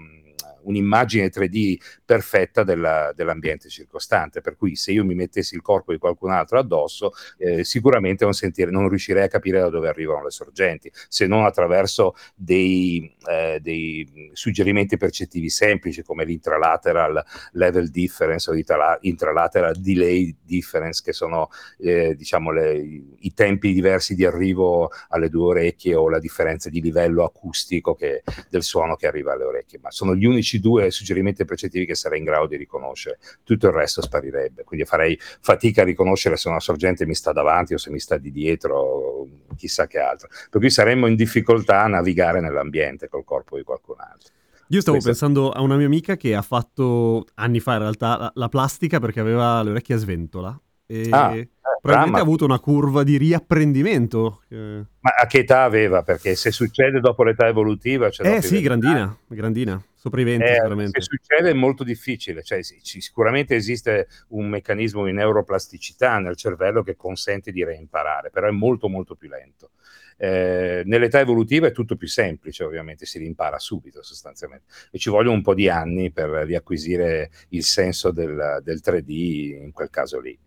un'immagine 0.66 1.30
3D 1.30 1.78
perfetta 2.04 2.64
della, 2.64 3.12
dell'ambiente 3.16 3.70
circostante, 3.70 4.42
per 4.42 4.56
cui 4.56 4.76
se 4.76 4.92
io 4.92 5.06
mi 5.06 5.16
mettessi 5.16 5.56
il 5.56 5.62
corpo 5.62 5.92
di 5.92 5.98
qualcun 5.98 6.32
altro 6.32 6.60
addosso, 6.60 7.12
eh, 7.38 7.64
sicuramente 7.64 8.24
non, 8.24 8.34
sentire, 8.34 8.72
non, 8.72 8.88
riuscirei 8.90 9.24
a 9.24 9.28
capire 9.28 9.60
da 9.60 9.70
dove 9.70 9.88
arrivano 9.88 10.24
le 10.24 10.32
sorgenti, 10.32 10.92
se 11.08 11.28
non 11.28 11.46
attraverso 11.46 12.16
dei, 12.36 13.16
eh, 13.28 13.60
dei 13.62 14.30
suggerimenti 14.34 14.98
percettivi 14.98 15.50
semplici 15.50 16.04
come 16.04 16.26
l'intralateral 16.26 17.24
level 17.54 17.90
difference 17.90 18.50
o 18.50 18.54
l'intralateral 18.54 19.76
delay 19.76 20.36
difference, 20.44 21.02
che 21.04 21.14
sono 21.14 21.50
eh, 21.80 22.16
diciamo 22.16 22.52
le, 22.52 22.74
i 23.20 23.34
tempi 23.34 23.74
diversi 23.74 24.16
di 24.16 24.26
arrivo 24.26 24.92
alle 25.10 25.30
due 25.30 25.46
orecchie 25.46 25.96
o 25.96 26.10
la 26.10 26.20
differenza 26.20 26.70
di 26.70 26.82
livello 26.82 27.24
acustico 27.24 27.96
che, 27.96 28.24
del 28.50 28.64
suono 28.64 28.96
che 28.96 29.08
arriva 29.08 29.34
alle 29.34 29.44
orecchie, 29.44 29.80
ma 29.82 29.92
sono 29.92 30.16
gli 30.16 30.26
unici 30.26 30.55
due 30.60 30.92
suggerimenti 30.92 31.46
percettivi 31.46 31.86
che 31.86 31.96
sarei 31.96 32.20
in 32.20 32.26
grado 32.26 32.48
di 32.48 32.58
riconoscere, 32.58 33.20
tutto 33.44 33.68
il 33.68 33.74
resto 33.74 34.02
sparirebbe. 34.02 34.64
Quindi 34.64 34.86
farei 34.86 35.18
fatica 35.20 35.82
a 35.82 35.86
riconoscere 35.86 36.38
se 36.38 36.50
una 36.50 36.60
sorgente 36.60 37.06
mi 37.06 37.16
sta 37.16 37.32
davanti 37.32 37.74
o 37.74 37.78
se 37.78 37.90
mi 37.90 38.00
sta 38.00 38.18
di 38.18 38.32
dietro, 38.32 38.78
o 38.78 39.28
chissà 39.56 39.88
che 39.88 40.00
altro. 40.00 40.28
Per 40.50 40.60
cui 40.60 40.70
saremmo 40.70 41.08
in 41.08 41.16
difficoltà 41.16 41.82
a 41.84 41.88
navigare 41.88 42.42
nell'ambiente 42.42 43.08
col 43.08 43.24
corpo 43.24 43.58
di 43.58 43.64
qualcun 43.64 43.96
altro. 44.00 44.34
Io 44.70 44.82
stavo 44.82 44.98
Questo... 44.98 45.26
pensando 45.26 45.52
a 45.52 45.62
una 45.62 45.76
mia 45.76 45.86
amica 45.86 46.18
che 46.18 46.34
ha 46.34 46.42
fatto 46.42 47.26
anni 47.36 47.60
fa 47.60 47.74
in 47.74 47.80
realtà 47.80 48.18
la, 48.18 48.32
la 48.34 48.50
plastica 48.50 49.00
perché 49.00 49.20
aveva 49.20 49.62
le 49.62 49.70
orecchie 49.72 49.96
a 49.96 49.98
sventola. 50.00 50.60
E 50.88 51.08
ah, 51.10 51.36
eh, 51.36 51.50
probabilmente 51.82 52.20
ha 52.20 52.24
avuto 52.24 52.46
una 52.46 52.60
curva 52.60 53.04
di 53.04 53.18
riapprendimento. 53.18 54.42
Ma 54.50 55.12
a 55.20 55.26
che 55.28 55.40
età 55.40 55.64
aveva? 55.64 56.04
Perché 56.04 56.36
se 56.36 56.52
succede 56.52 57.00
dopo 57.00 57.24
l'età 57.24 57.48
evolutiva... 57.48 58.08
eh 58.08 58.42
sì, 58.42 58.62
grandina, 58.62 59.16
grandina. 59.28 59.84
Sopra 60.06 60.22
i 60.22 60.24
20 60.24 60.44
eh. 60.44 60.88
Se 60.92 61.02
succede 61.02 61.50
è 61.50 61.54
molto 61.54 61.84
difficile, 61.84 62.44
cioè, 62.44 62.62
sì, 62.62 62.78
sicuramente 62.80 63.56
esiste 63.56 64.08
un 64.30 64.48
meccanismo 64.48 65.04
di 65.04 65.12
neuroplasticità 65.12 66.20
nel 66.20 66.36
cervello 66.36 66.84
che 66.84 66.96
consente 66.96 67.52
di 67.52 67.64
reimparare, 67.64 68.30
però 68.30 68.48
è 68.48 68.52
molto 68.52 68.88
molto 68.88 69.16
più 69.16 69.30
lento. 69.30 69.72
Eh, 70.18 70.84
nell'età 70.86 71.20
evolutiva 71.20 71.66
è 71.66 71.72
tutto 71.72 71.96
più 71.96 72.08
semplice, 72.08 72.64
ovviamente 72.64 73.08
si 73.08 73.18
rimpara 73.18 73.58
subito 73.58 74.04
sostanzialmente 74.04 74.66
e 74.92 75.00
ci 75.00 75.10
vogliono 75.10 75.38
un 75.38 75.42
po' 75.42 75.56
di 75.56 75.70
anni 75.70 76.12
per 76.12 76.30
riacquisire 76.30 77.32
il 77.50 77.64
senso 77.64 78.12
del, 78.12 78.60
del 78.62 78.82
3D 78.86 79.64
in 79.64 79.72
quel 79.72 79.90
caso 79.90 80.20
lì. 80.20 80.38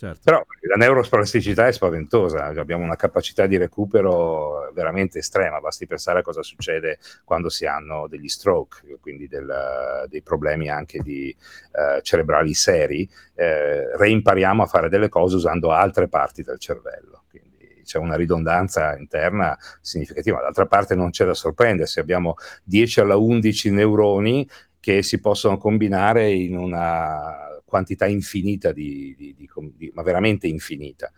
Certo. 0.00 0.20
Però 0.24 0.42
la 0.62 0.76
neuroplasticità 0.76 1.66
è 1.66 1.72
spaventosa, 1.72 2.46
abbiamo 2.46 2.82
una 2.82 2.96
capacità 2.96 3.44
di 3.46 3.58
recupero 3.58 4.70
veramente 4.72 5.18
estrema, 5.18 5.60
basti 5.60 5.86
pensare 5.86 6.20
a 6.20 6.22
cosa 6.22 6.42
succede 6.42 6.98
quando 7.22 7.50
si 7.50 7.66
hanno 7.66 8.08
degli 8.08 8.28
stroke, 8.28 8.96
quindi 8.98 9.28
del, 9.28 10.06
dei 10.08 10.22
problemi 10.22 10.70
anche 10.70 11.00
di, 11.00 11.28
eh, 11.28 12.00
cerebrali 12.00 12.54
seri, 12.54 13.06
eh, 13.34 13.94
reimpariamo 13.94 14.62
a 14.62 14.66
fare 14.66 14.88
delle 14.88 15.10
cose 15.10 15.36
usando 15.36 15.70
altre 15.70 16.08
parti 16.08 16.42
del 16.42 16.58
cervello. 16.58 17.24
Quindi 17.28 17.82
c'è 17.84 17.98
una 17.98 18.16
ridondanza 18.16 18.96
interna 18.96 19.54
significativa. 19.82 20.40
D'altra 20.40 20.64
parte 20.64 20.94
non 20.94 21.10
c'è 21.10 21.26
da 21.26 21.34
sorprendersi, 21.34 22.00
abbiamo 22.00 22.36
10 22.64 23.00
alla 23.00 23.18
11 23.18 23.70
neuroni 23.70 24.48
che 24.80 25.02
si 25.02 25.20
possono 25.20 25.58
combinare 25.58 26.30
in 26.30 26.56
una 26.56 27.49
quantità 27.70 28.06
infinita 28.06 28.72
di, 28.72 29.14
di, 29.16 29.34
di, 29.34 29.48
di, 29.76 29.90
ma 29.94 30.02
veramente 30.02 30.46
infinita. 30.46 31.10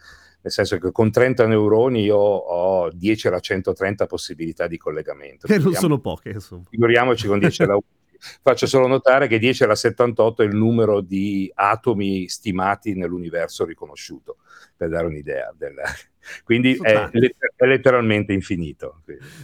Nel 0.43 0.53
senso 0.53 0.79
che 0.79 0.93
con 0.93 1.11
30 1.11 1.47
neuroni 1.47 2.03
io 2.03 2.17
ho 2.17 2.91
10 2.93 3.29
alla 3.29 3.41
130 3.41 4.07
possibilità 4.07 4.67
di 4.67 4.77
collegamento. 4.77 5.47
Che 5.47 5.59
non 5.59 5.73
sono 5.73 5.99
poche, 5.99 6.31
insomma. 6.31 6.65
Figuriamoci 6.69 7.27
con 7.27 7.39
10 7.39 7.63
alla 7.63 7.75
11. 7.75 8.01
Faccio 8.41 8.67
solo 8.67 8.87
notare 8.87 9.27
che 9.27 9.39
10 9.39 9.65
alla 9.65 9.75
78 9.75 10.43
è 10.43 10.47
il 10.47 10.55
numero 10.55 11.01
di 11.01 11.51
atomi 11.53 12.29
stimati 12.29 12.95
nell'universo 12.95 13.65
riconosciuto, 13.65 14.37
per 14.77 14.91
dare 14.91 15.07
un'idea. 15.07 15.53
Del... 15.57 15.75
Quindi 16.45 16.79
è, 16.81 17.09
è, 17.11 17.67
letteralmente 17.67 18.33
infinito. 18.33 19.03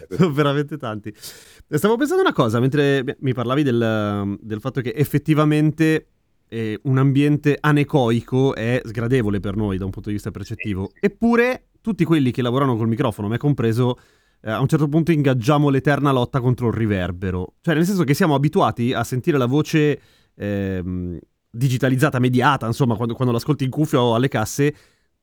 Sono 0.09 0.33
veramente 0.33 0.77
tanti. 0.77 1.12
Stavo 1.17 1.97
pensando 1.97 2.23
una 2.23 2.33
cosa, 2.33 2.61
mentre 2.61 3.17
mi 3.19 3.35
parlavi 3.35 3.65
del, 3.65 4.38
del 4.41 4.61
fatto 4.61 4.81
che 4.81 4.93
effettivamente 4.95 6.07
eh, 6.49 6.78
un 6.85 6.99
ambiente 6.99 7.57
anecoico 7.61 8.55
è 8.55 8.81
sgradevole 8.85 9.40
per 9.40 9.57
noi 9.57 9.78
da 9.78 9.85
un 9.85 9.90
punto 9.90 10.09
di 10.09 10.14
vista 10.14 10.31
percettivo. 10.31 10.90
Eppure 10.99 11.69
tutti 11.81 12.05
quelli 12.05 12.31
che 12.31 12.43
lavorano 12.43 12.76
col 12.76 12.88
microfono, 12.88 13.28
me 13.28 13.38
compreso, 13.38 13.99
eh, 14.40 14.50
a 14.50 14.61
un 14.61 14.69
certo 14.69 14.88
punto 14.88 15.12
ingaggiamo 15.12 15.69
l'eterna 15.69 16.12
lotta 16.12 16.40
contro 16.40 16.69
il 16.69 16.75
riverbero. 16.75 17.55
Cioè, 17.61 17.75
nel 17.75 17.85
senso 17.85 18.05
che 18.05 18.14
siamo 18.14 18.35
abituati 18.35 18.93
a 18.93 19.05
sentire 19.05 19.38
la 19.38 19.47
voce 19.47 20.00
ehm, 20.35 21.19
digitalizzata, 21.50 22.19
mediata, 22.19 22.67
insomma, 22.67 22.97
quando, 22.97 23.14
quando 23.14 23.33
l'ascolti 23.33 23.64
in 23.64 23.71
cuffia 23.71 24.00
o 24.00 24.14
alle 24.14 24.28
casse, 24.28 24.75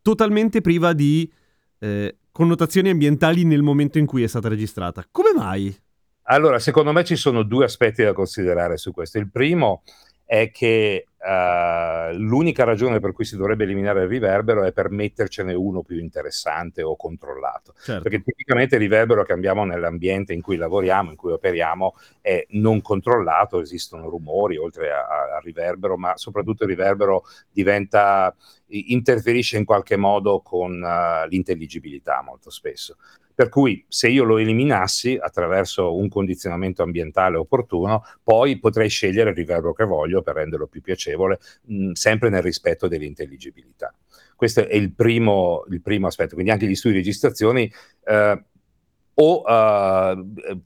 totalmente 0.02 0.62
priva 0.62 0.94
di 0.94 1.32
eh, 1.80 2.18
connotazioni 2.32 2.90
ambientali 2.90 3.44
nel 3.44 3.62
momento 3.62 3.98
in 3.98 4.06
cui 4.06 4.24
è 4.24 4.28
stata 4.28 4.48
registrata. 4.48 5.06
Come 5.10 5.30
mai? 5.36 5.76
Allora, 6.28 6.60
secondo 6.60 6.92
me 6.92 7.04
ci 7.04 7.16
sono 7.16 7.44
due 7.44 7.66
aspetti 7.66 8.04
da 8.04 8.14
considerare 8.14 8.78
su 8.78 8.92
questo. 8.92 9.20
Il 9.20 9.30
primo 9.30 9.84
è 10.26 10.50
che 10.50 11.06
uh, 11.20 12.16
l'unica 12.18 12.64
ragione 12.64 13.00
per 13.00 13.14
cui 13.14 13.26
si 13.26 13.38
dovrebbe 13.38 13.64
eliminare 13.64 14.02
il 14.02 14.08
riverbero 14.08 14.64
è 14.64 14.72
per 14.72 14.90
mettercene 14.90 15.54
uno 15.54 15.84
più 15.84 16.00
interessante 16.00 16.82
o 16.82 16.96
controllato. 16.96 17.74
Certo. 17.78 18.02
Perché 18.02 18.24
tipicamente 18.24 18.76
il 18.76 18.82
riverbero 18.82 19.24
che 19.24 19.34
abbiamo 19.34 19.64
nell'ambiente 19.66 20.34
in 20.34 20.42
cui 20.42 20.58
lavoriamo, 20.58 21.12
in 21.12 21.16
cui 21.16 21.32
operiamo, 21.32 21.94
è 22.22 22.44
non 22.50 22.82
controllato, 22.82 23.62
esistono 23.62 24.10
rumori 24.10 24.58
oltre 24.58 24.92
al 24.92 25.42
riverbero, 25.44 25.96
ma 25.96 26.18
soprattutto 26.18 26.64
il 26.64 26.70
riverbero 26.70 27.24
diventa, 27.52 28.36
interferisce 28.68 29.58
in 29.58 29.66
qualche 29.66 29.96
modo 29.96 30.42
con 30.42 30.82
uh, 30.82 31.28
l'intelligibilità 31.28 32.24
molto 32.24 32.50
spesso. 32.50 32.98
Per 33.36 33.50
cui 33.50 33.86
se 33.90 34.08
io 34.08 34.24
lo 34.24 34.38
eliminassi 34.38 35.18
attraverso 35.20 35.96
un 35.96 36.08
condizionamento 36.08 36.84
ambientale 36.84 37.36
opportuno, 37.36 38.04
poi 38.24 38.58
potrei 38.60 38.88
scegliere 38.88 39.32
il 39.32 39.36
riverbero 39.36 39.74
che 39.74 39.84
voglio 39.84 40.22
per 40.22 40.36
renderlo 40.36 40.68
più 40.68 40.82
piacevole, 40.82 41.40
mh, 41.64 41.92
sempre 41.92 42.30
nel 42.30 42.42
rispetto 42.42 42.88
dell'intelligibilità. 42.88 43.94
Questo 44.36 44.66
è 44.66 44.74
il 44.76 44.94
primo, 44.94 45.66
il 45.70 45.82
primo, 45.82 46.08
aspetto. 46.08 46.34
Quindi 46.34 46.52
anche 46.52 46.66
gli 46.66 46.76
studi 46.76 46.96
di 46.96 47.02
registrazione 47.02 47.70
eh, 48.06 48.44
o 49.18 49.42
uh, 49.46 50.62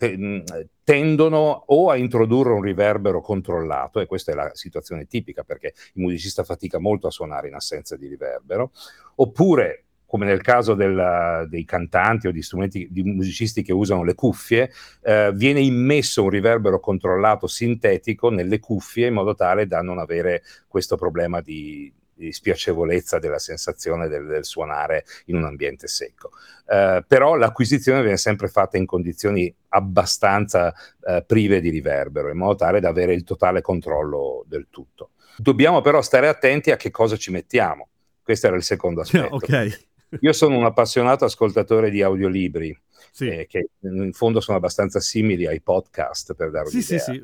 tendono 0.84 1.64
o 1.68 1.90
a 1.90 1.96
introdurre 1.96 2.54
un 2.54 2.62
riverbero 2.62 3.22
controllato, 3.22 4.00
e 4.00 4.08
questa 4.08 4.32
è 4.32 4.36
la 4.36 4.50
situazione 4.54 5.06
tipica 5.06 5.44
perché 5.44 5.74
il 5.94 6.02
musicista 6.02 6.44
fatica 6.44 6.80
molto 6.80 7.08
a 7.08 7.12
suonare 7.12 7.48
in 7.48 7.54
assenza 7.54 7.96
di 7.96 8.08
riverbero, 8.08 8.72
oppure 9.16 9.86
come 10.10 10.26
nel 10.26 10.42
caso 10.42 10.74
del, 10.74 11.46
dei 11.50 11.64
cantanti 11.66 12.26
o 12.26 12.32
di 12.32 12.44
di 12.90 13.04
musicisti 13.04 13.62
che 13.62 13.72
usano 13.72 14.04
le 14.04 14.16
cuffie, 14.16 14.72
eh, 15.04 15.32
viene 15.36 15.60
immesso 15.60 16.24
un 16.24 16.32
riverbero 16.32 16.80
controllato 16.80 17.46
sintetico 17.46 18.32
nelle 18.32 18.58
cuffie 18.58 19.06
in 19.06 19.14
modo 19.14 19.36
tale 19.36 19.68
da 19.68 19.84
non 19.84 20.00
avere 20.00 20.42
questo 20.68 20.96
problema 20.96 21.42
di, 21.42 21.94
di 22.16 22.34
spiacevolezza 22.34 23.20
della 23.20 23.38
sensazione 23.38 24.08
del, 24.08 24.26
del, 24.26 24.46
suonare 24.46 25.06
in 25.26 25.36
un 25.36 25.44
ambiente 25.44 25.88
secco. 25.88 26.32
Eh, 26.68 27.06
però 27.08 27.36
l'acquisizione 27.36 28.02
viene 28.02 28.18
sempre 28.18 28.48
fatta 28.48 28.78
in 28.78 28.88
condizioni 28.88 29.54
abbastanza 29.68 30.74
eh, 31.04 31.24
prive 31.24 31.62
di 31.62 31.70
riverbero, 31.70 32.32
in 32.32 32.38
modo 32.38 32.56
tale 32.56 32.80
da 32.80 32.90
avere 32.90 33.14
il 33.14 33.24
totale 33.24 33.62
controllo 33.62 34.44
del 34.48 34.70
tutto. 34.72 35.12
Dobbiamo 35.38 35.82
però 35.82 36.02
stare 36.02 36.28
attenti 36.28 36.72
a 36.72 36.78
che 36.78 36.90
cosa 36.90 37.16
ci 37.16 37.30
mettiamo. 37.30 37.90
Questo 38.24 38.48
era 38.48 38.56
il 38.56 38.64
secondo 38.64 39.02
aspetto. 39.02 39.36
ok. 39.36 39.88
Io 40.22 40.34
sono 40.34 40.58
un 40.58 40.66
appassionato 40.66 41.26
ascoltatore 41.26 41.90
di 41.90 42.02
audiolibri, 42.02 42.76
sì. 43.12 43.30
eh, 43.30 43.46
che 43.48 43.70
in 43.82 44.12
fondo 44.14 44.40
sono 44.40 44.58
abbastanza 44.58 45.00
simili 45.00 45.46
ai 45.46 45.62
podcast, 45.62 46.34
per 46.34 46.50
dare 46.50 46.70
sì, 46.70 46.78
un'idea. 46.78 47.00
Sì, 47.00 47.12
sì, 47.12 47.22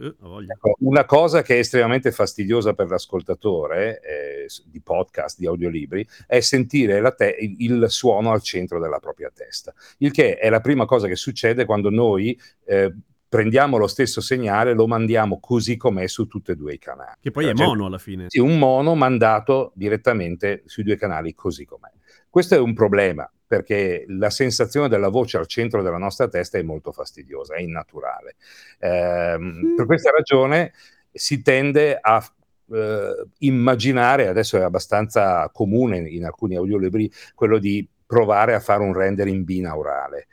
ecco, 0.52 0.76
una 0.80 1.06
cosa 1.06 1.42
che 1.42 1.56
è 1.56 1.60
estremamente 1.60 2.12
fastidiosa 2.12 2.74
per 2.74 2.90
l'ascoltatore 2.90 4.00
eh, 4.02 4.48
di 4.66 4.82
podcast, 4.82 5.40
di 5.40 5.48
audiolibri, 5.48 6.08
è 6.28 6.40
sentire 6.42 7.02
te- 7.16 7.36
il 7.40 7.86
suono 7.90 8.32
al 8.32 8.42
centro 8.42 8.80
della 8.80 9.00
propria 9.00 9.32
testa, 9.34 9.74
il 10.00 10.12
che 10.12 10.38
è 10.38 10.50
la 10.50 10.62
prima 10.62 10.86
cosa 10.86 11.08
che 11.08 11.16
succede 11.16 11.66
quando 11.66 11.90
noi... 11.90 12.40
Eh, 12.66 12.94
prendiamo 13.28 13.76
lo 13.76 13.88
stesso 13.88 14.22
segnale, 14.22 14.74
lo 14.74 14.88
mandiamo 14.88 15.42
così 15.42 15.76
com'è 15.76 16.08
su 16.08 16.26
tutti 16.26 16.52
e 16.52 16.56
due 16.56 16.76
i 16.76 16.78
canali. 16.78 17.18
Che 17.20 17.32
poi 17.32 17.48
è 17.48 17.54
cioè, 17.54 17.66
mono 17.66 17.88
alla 17.88 17.98
fine. 17.98 18.28
Sì, 18.30 18.40
un 18.40 18.58
mono 18.58 18.96
mandato 18.96 19.74
direttamente 19.76 20.64
sui 20.68 20.84
due 20.84 20.96
canali 20.96 21.34
così 21.34 21.66
com'è. 21.66 21.92
Questo 22.36 22.56
è 22.56 22.60
un 22.60 22.74
problema 22.74 23.32
perché 23.48 24.04
la 24.10 24.30
sensazione 24.30 24.90
della 24.90 25.08
voce 25.08 25.38
al 25.38 25.48
centro 25.48 25.82
della 25.82 25.98
nostra 25.98 26.28
testa 26.28 26.58
è 26.58 26.64
molto 26.64 26.92
fastidiosa, 26.92 27.56
è 27.56 27.62
innaturale. 27.62 28.36
Eh, 28.78 29.38
mm. 29.40 29.76
Per 29.78 29.86
questa 29.86 30.12
ragione 30.12 30.74
si 31.14 31.42
tende 31.42 31.98
a 31.98 32.22
eh, 32.74 33.26
immaginare, 33.38 34.28
adesso 34.28 34.58
è 34.58 34.64
abbastanza 34.64 35.50
comune 35.54 36.00
in 36.10 36.26
alcuni 36.26 36.58
audiolibri, 36.58 37.10
quello 37.36 37.58
di 37.58 37.88
provare 38.06 38.54
a 38.54 38.60
fare 38.60 38.84
un 38.84 38.92
rendering 38.92 39.46
binaurale 39.46 40.28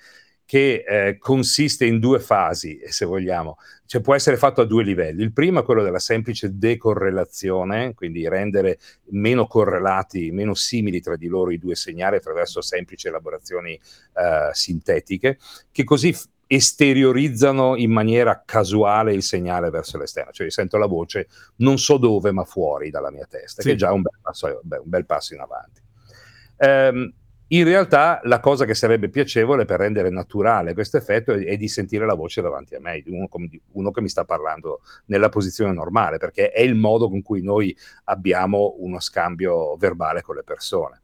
che 0.52 0.85
eh, 0.87 1.16
consiste 1.16 1.87
in 1.87 1.99
due 1.99 2.21
fasi, 2.21 2.78
se 2.85 3.06
vogliamo, 3.06 3.56
cioè 3.87 4.02
può 4.02 4.14
essere 4.14 4.37
fatto 4.37 4.61
a 4.61 4.66
due 4.66 4.85
livelli. 4.85 5.23
Il 5.23 5.32
primo 5.32 5.61
è 5.61 5.64
quello 5.64 5.82
della 5.82 5.99
semplice 5.99 6.59
decorrelazione, 6.59 7.94
quindi 7.94 8.28
rendere 8.28 8.78
meno 9.12 9.47
correlati, 9.47 10.30
meno 10.30 10.52
simili 10.52 11.00
tra 11.00 11.16
di 11.16 11.26
loro 11.26 11.52
i 11.52 11.59
due 11.59 11.75
segnali 11.75 12.16
attraverso 12.16 12.61
semplici 12.61 13.09
elaborazioni 13.09 13.73
eh, 13.73 14.50
sintetiche, 14.52 15.38
che 15.73 15.85
così 15.85 16.14
esteriorizzano 16.47 17.75
in 17.76 17.90
maniera 17.90 18.42
casuale 18.44 19.14
il 19.14 19.23
segnale 19.23 19.71
verso 19.71 19.97
l'esterno, 19.97 20.32
cioè 20.32 20.44
io 20.44 20.52
sento 20.52 20.76
la 20.76 20.85
voce 20.85 21.28
non 21.56 21.78
so 21.78 21.97
dove 21.97 22.30
ma 22.30 22.44
fuori 22.44 22.90
dalla 22.90 23.11
mia 23.11 23.26
testa, 23.26 23.62
sì. 23.62 23.68
che 23.68 23.75
è 23.75 23.78
già 23.78 23.90
un 23.90 24.02
bel 24.02 24.18
passo, 24.21 24.61
un 24.62 24.82
bel 24.82 25.06
passo 25.06 25.32
in 25.32 25.40
avanti. 25.40 25.80
Um, 26.59 27.11
in 27.54 27.64
realtà 27.64 28.21
la 28.25 28.40
cosa 28.40 28.64
che 28.64 28.75
sarebbe 28.75 29.11
piacevole 29.11 29.64
per 29.64 29.78
rendere 29.78 30.09
naturale 30.09 30.73
questo 30.73 30.97
effetto 30.97 31.32
è, 31.32 31.44
è 31.44 31.56
di 31.56 31.68
sentire 31.68 32.06
la 32.06 32.14
voce 32.14 32.40
davanti 32.40 32.75
a 32.75 32.80
me, 32.80 33.02
uno, 33.06 33.28
uno, 33.73 33.90
che 33.90 34.00
mi 34.00 34.09
sta 34.09 34.25
parlando 34.25 34.80
nella 35.06 35.28
posizione 35.28 35.73
normale, 35.73 36.16
perché 36.16 36.50
è 36.50 36.62
il 36.62 36.75
modo 36.75 37.09
con 37.11 37.21
cui 37.23 37.42
noi 37.42 37.76
abbiamo 38.04 38.76
uno 38.78 39.00
scambio 39.00 39.76
verbale 39.76 40.23
con 40.23 40.37
le 40.37 40.42
persone. 40.44 41.00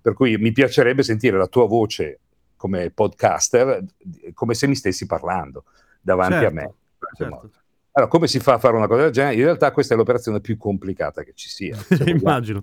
Per 0.00 0.14
cui 0.14 0.38
mi 0.38 0.52
piacerebbe 0.52 1.02
sentire 1.02 1.36
la 1.36 1.48
tua 1.48 1.66
voce 1.66 2.20
come 2.56 2.90
podcaster, 2.90 3.84
come 4.32 4.54
se 4.54 4.66
mi 4.66 4.74
stessi 4.74 5.04
parlando 5.04 5.64
davanti 6.00 6.32
certo, 6.32 6.48
a 6.48 6.52
me. 6.52 6.74
Certo. 7.14 7.50
Allora, 7.92 8.10
come 8.10 8.26
si 8.26 8.38
fa 8.38 8.54
a 8.54 8.58
fare 8.58 8.76
una 8.76 8.86
cosa 8.86 9.02
del 9.02 9.10
genere? 9.10 9.34
In 9.34 9.42
realtà 9.42 9.70
questa 9.72 9.92
è 9.92 9.96
l'operazione 9.98 10.40
più 10.40 10.56
complicata 10.56 11.22
che 11.22 11.32
ci 11.34 11.48
sia. 11.48 11.76
Immagino 12.06 12.62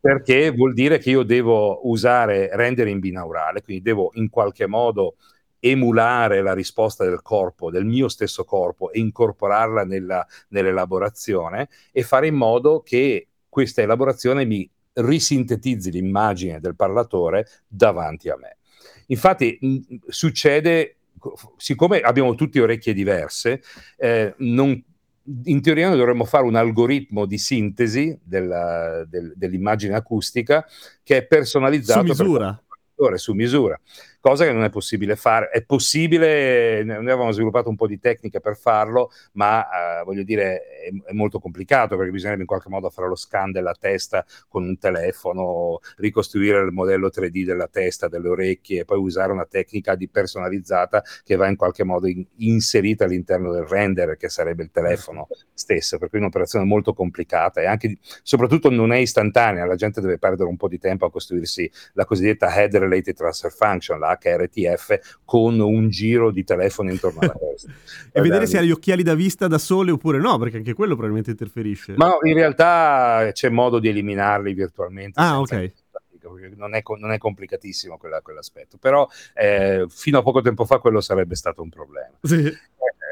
perché 0.00 0.50
vuol 0.50 0.72
dire 0.72 0.98
che 0.98 1.10
io 1.10 1.22
devo 1.22 1.88
usare 1.88 2.48
rendere 2.56 2.90
in 2.90 3.00
binaurale, 3.00 3.62
quindi 3.62 3.82
devo 3.82 4.10
in 4.14 4.30
qualche 4.30 4.66
modo 4.66 5.16
emulare 5.60 6.40
la 6.40 6.54
risposta 6.54 7.04
del 7.04 7.20
corpo, 7.20 7.70
del 7.70 7.84
mio 7.84 8.08
stesso 8.08 8.44
corpo 8.44 8.90
e 8.90 8.98
incorporarla 8.98 9.84
nella, 9.84 10.26
nell'elaborazione 10.48 11.68
e 11.92 12.02
fare 12.02 12.28
in 12.28 12.34
modo 12.34 12.80
che 12.80 13.28
questa 13.48 13.82
elaborazione 13.82 14.46
mi 14.46 14.68
risintetizzi 14.92 15.90
l'immagine 15.90 16.60
del 16.60 16.76
parlatore 16.76 17.46
davanti 17.68 18.30
a 18.30 18.36
me. 18.36 18.56
Infatti 19.08 19.58
mh, 19.60 19.96
succede, 20.08 20.96
siccome 21.56 22.00
abbiamo 22.00 22.34
tutte 22.34 22.60
orecchie 22.60 22.94
diverse, 22.94 23.62
eh, 23.98 24.34
non, 24.38 24.82
in 25.44 25.60
teoria 25.60 25.88
noi 25.88 25.98
dovremmo 25.98 26.24
fare 26.24 26.44
un 26.44 26.56
algoritmo 26.56 27.26
di 27.26 27.38
sintesi 27.38 28.18
della, 28.22 29.04
del, 29.04 29.32
dell'immagine 29.36 29.94
acustica 29.94 30.66
che 31.02 31.18
è 31.18 31.26
personalizzato 31.26 32.14
su 32.14 32.22
misura. 32.22 32.62
Per 32.94 33.18
su 33.18 33.32
misura 33.32 33.80
cosa 34.20 34.44
che 34.44 34.52
non 34.52 34.64
è 34.64 34.70
possibile 34.70 35.16
fare. 35.16 35.48
È 35.48 35.62
possibile, 35.64 36.84
noi 36.84 36.96
avevamo 36.96 37.32
sviluppato 37.32 37.68
un 37.68 37.76
po' 37.76 37.86
di 37.86 37.98
tecniche 37.98 38.40
per 38.40 38.56
farlo, 38.56 39.10
ma 39.32 40.00
eh, 40.00 40.04
voglio 40.04 40.22
dire 40.22 40.62
è, 40.62 41.10
è, 41.10 41.12
molto 41.12 41.38
complicato 41.38 41.96
perché 41.96 42.10
bisognerebbe 42.12 42.42
in 42.42 42.48
qualche 42.48 42.68
modo 42.68 42.90
fare 42.90 43.08
lo 43.08 43.16
scan 43.16 43.50
della 43.50 43.74
testa 43.78 44.24
con 44.48 44.64
un 44.64 44.78
telefono, 44.78 45.80
ricostruire 45.96 46.60
il 46.60 46.72
modello 46.72 47.08
3D 47.08 47.44
della 47.44 47.68
testa, 47.68 48.08
delle 48.08 48.28
orecchie 48.28 48.80
e 48.80 48.84
poi 48.84 48.98
usare 48.98 49.32
una 49.32 49.46
tecnica 49.46 49.94
di 49.94 50.08
personalizzata 50.08 51.02
che 51.24 51.36
va 51.36 51.48
in 51.48 51.56
qualche 51.56 51.84
modo 51.84 52.06
in, 52.06 52.24
inserita 52.36 53.04
all'interno 53.04 53.50
del 53.52 53.64
render 53.64 54.16
che 54.16 54.28
sarebbe 54.28 54.62
il 54.62 54.70
telefono 54.70 55.28
stesso, 55.52 55.98
per 55.98 56.08
cui 56.08 56.18
è 56.18 56.20
un'operazione 56.20 56.64
molto 56.64 56.92
complicata 56.92 57.60
e 57.60 57.66
anche 57.66 57.98
soprattutto 58.22 58.70
non 58.70 58.92
è 58.92 58.98
istantanea, 58.98 59.64
la 59.64 59.76
gente 59.76 60.00
deve 60.00 60.18
perdere 60.18 60.48
un 60.48 60.56
po' 60.56 60.68
di 60.68 60.78
tempo 60.78 61.06
a 61.06 61.10
costruirsi 61.10 61.70
la 61.94 62.04
cosiddetta 62.04 62.54
head 62.54 62.76
related 62.76 63.14
transfer 63.14 63.52
function, 63.52 63.98
la 63.98 64.09
HRTF 64.18 65.18
con 65.24 65.58
un 65.60 65.88
giro 65.88 66.30
di 66.30 66.44
telefono 66.44 66.90
intorno 66.90 67.20
alla 67.20 67.34
testa. 67.38 67.70
e 68.12 68.20
vedere 68.20 68.46
se 68.46 68.58
ha 68.58 68.62
gli 68.62 68.70
occhiali 68.70 69.02
da 69.02 69.14
vista 69.14 69.46
da 69.46 69.58
sole 69.58 69.90
oppure 69.90 70.18
no, 70.18 70.38
perché 70.38 70.58
anche 70.58 70.74
quello 70.74 70.92
probabilmente 70.92 71.30
interferisce. 71.30 71.94
Ma 71.96 72.16
in 72.22 72.34
realtà 72.34 73.30
c'è 73.32 73.48
modo 73.48 73.78
di 73.78 73.88
eliminarli 73.88 74.52
virtualmente. 74.54 75.20
Ah, 75.20 75.40
ok 75.40 75.72
non 76.56 76.74
è, 76.74 76.82
non 76.98 77.12
è 77.12 77.18
complicatissimo 77.18 77.96
quella, 77.96 78.20
quell'aspetto, 78.20 78.76
però 78.78 79.08
eh, 79.34 79.86
fino 79.88 80.18
a 80.18 80.22
poco 80.22 80.40
tempo 80.40 80.64
fa 80.64 80.78
quello 80.78 81.00
sarebbe 81.00 81.34
stato 81.34 81.62
un 81.62 81.70
problema. 81.70 82.14
Sì. 82.22 82.52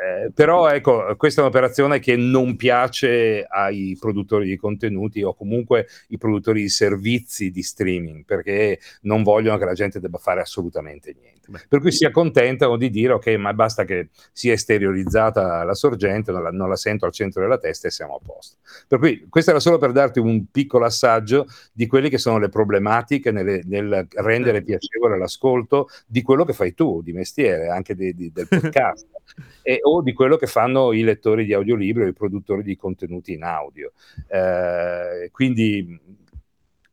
Eh, 0.08 0.30
però 0.32 0.68
ecco, 0.68 1.14
questa 1.16 1.40
è 1.40 1.44
un'operazione 1.44 1.98
che 1.98 2.16
non 2.16 2.56
piace 2.56 3.44
ai 3.44 3.96
produttori 4.00 4.48
di 4.48 4.56
contenuti 4.56 5.22
o 5.22 5.34
comunque 5.34 5.86
i 6.08 6.16
produttori 6.16 6.62
di 6.62 6.68
servizi 6.68 7.50
di 7.50 7.62
streaming 7.62 8.24
perché 8.24 8.78
non 9.02 9.22
vogliono 9.22 9.58
che 9.58 9.64
la 9.66 9.74
gente 9.74 10.00
debba 10.00 10.18
fare 10.18 10.40
assolutamente 10.40 11.14
niente. 11.18 11.37
Per 11.68 11.80
cui 11.80 11.92
si 11.92 12.04
accontentano 12.04 12.76
di 12.76 12.90
dire 12.90 13.14
ok, 13.14 13.26
ma 13.36 13.54
basta 13.54 13.84
che 13.84 14.08
sia 14.32 14.52
esteriorizzata 14.52 15.64
la 15.64 15.74
sorgente, 15.74 16.32
non 16.32 16.42
la, 16.42 16.50
non 16.50 16.68
la, 16.68 16.76
sento 16.76 17.06
al 17.06 17.12
centro 17.12 17.40
della 17.40 17.58
testa 17.58 17.88
e 17.88 17.90
siamo 17.90 18.16
a 18.16 18.20
posto. 18.24 18.56
Per 18.86 18.98
cui 18.98 19.26
questo 19.28 19.50
era 19.50 19.60
solo 19.60 19.78
per 19.78 19.92
darti 19.92 20.18
un 20.18 20.46
piccolo 20.50 20.84
assaggio 20.84 21.46
di 21.72 21.86
quelle 21.86 22.08
che 22.08 22.18
sono 22.18 22.38
le 22.38 22.48
problematiche 22.48 23.30
nelle, 23.30 23.62
nel 23.64 24.06
rendere 24.10 24.58
certo. 24.58 24.66
piacevole 24.66 25.18
l'ascolto 25.18 25.88
di 26.06 26.22
quello 26.22 26.44
che 26.44 26.52
fai 26.52 26.74
tu 26.74 27.02
di 27.02 27.12
mestiere, 27.12 27.68
anche 27.68 27.94
di, 27.94 28.14
di, 28.14 28.30
del 28.32 28.48
podcast. 28.48 29.06
e, 29.62 29.80
o 29.82 30.02
di 30.02 30.12
quello 30.12 30.36
che 30.36 30.46
fanno 30.46 30.92
i 30.92 31.02
lettori 31.02 31.44
di 31.44 31.52
audiolibri 31.52 32.04
o 32.04 32.06
i 32.06 32.12
produttori 32.12 32.62
di 32.62 32.76
contenuti 32.76 33.32
in 33.32 33.42
audio. 33.42 33.92
Eh, 34.28 35.28
quindi 35.30 35.98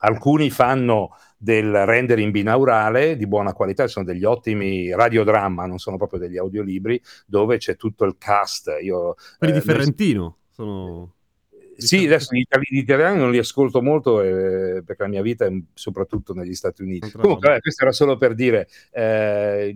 alcuni 0.05 0.49
fanno 0.49 1.17
del 1.37 1.85
rendering 1.85 2.31
binaurale 2.31 3.17
di 3.17 3.27
buona 3.27 3.53
qualità, 3.53 3.87
sono 3.87 4.05
degli 4.05 4.23
ottimi 4.23 4.93
radiodramma, 4.93 5.65
non 5.65 5.77
sono 5.77 5.97
proprio 5.97 6.19
degli 6.19 6.37
audiolibri, 6.37 7.01
dove 7.25 7.57
c'è 7.57 7.75
tutto 7.75 8.05
il 8.05 8.15
cast. 8.17 8.77
Io, 8.81 9.15
Quelli 9.37 9.53
eh, 9.53 9.59
di 9.59 9.61
Ferrentino 9.61 10.37
sono... 10.51 11.14
Sì, 11.77 12.05
adesso 12.05 12.33
gli, 12.33 12.45
italiani 12.77 13.19
non 13.19 13.31
li 13.31 13.37
ascolto 13.37 13.81
molto 13.81 14.21
eh, 14.21 14.81
perché 14.85 15.03
la 15.03 15.09
mia 15.09 15.21
vita 15.21 15.45
è 15.45 15.51
soprattutto 15.73 16.33
negli 16.33 16.53
Stati 16.53 16.81
Uniti. 16.81 17.11
Comunque, 17.11 17.55
eh, 17.55 17.59
questo 17.59 17.83
era 17.83 17.91
solo 17.91 18.17
per 18.17 18.33
dire, 18.33 18.67
eh, 18.91 19.75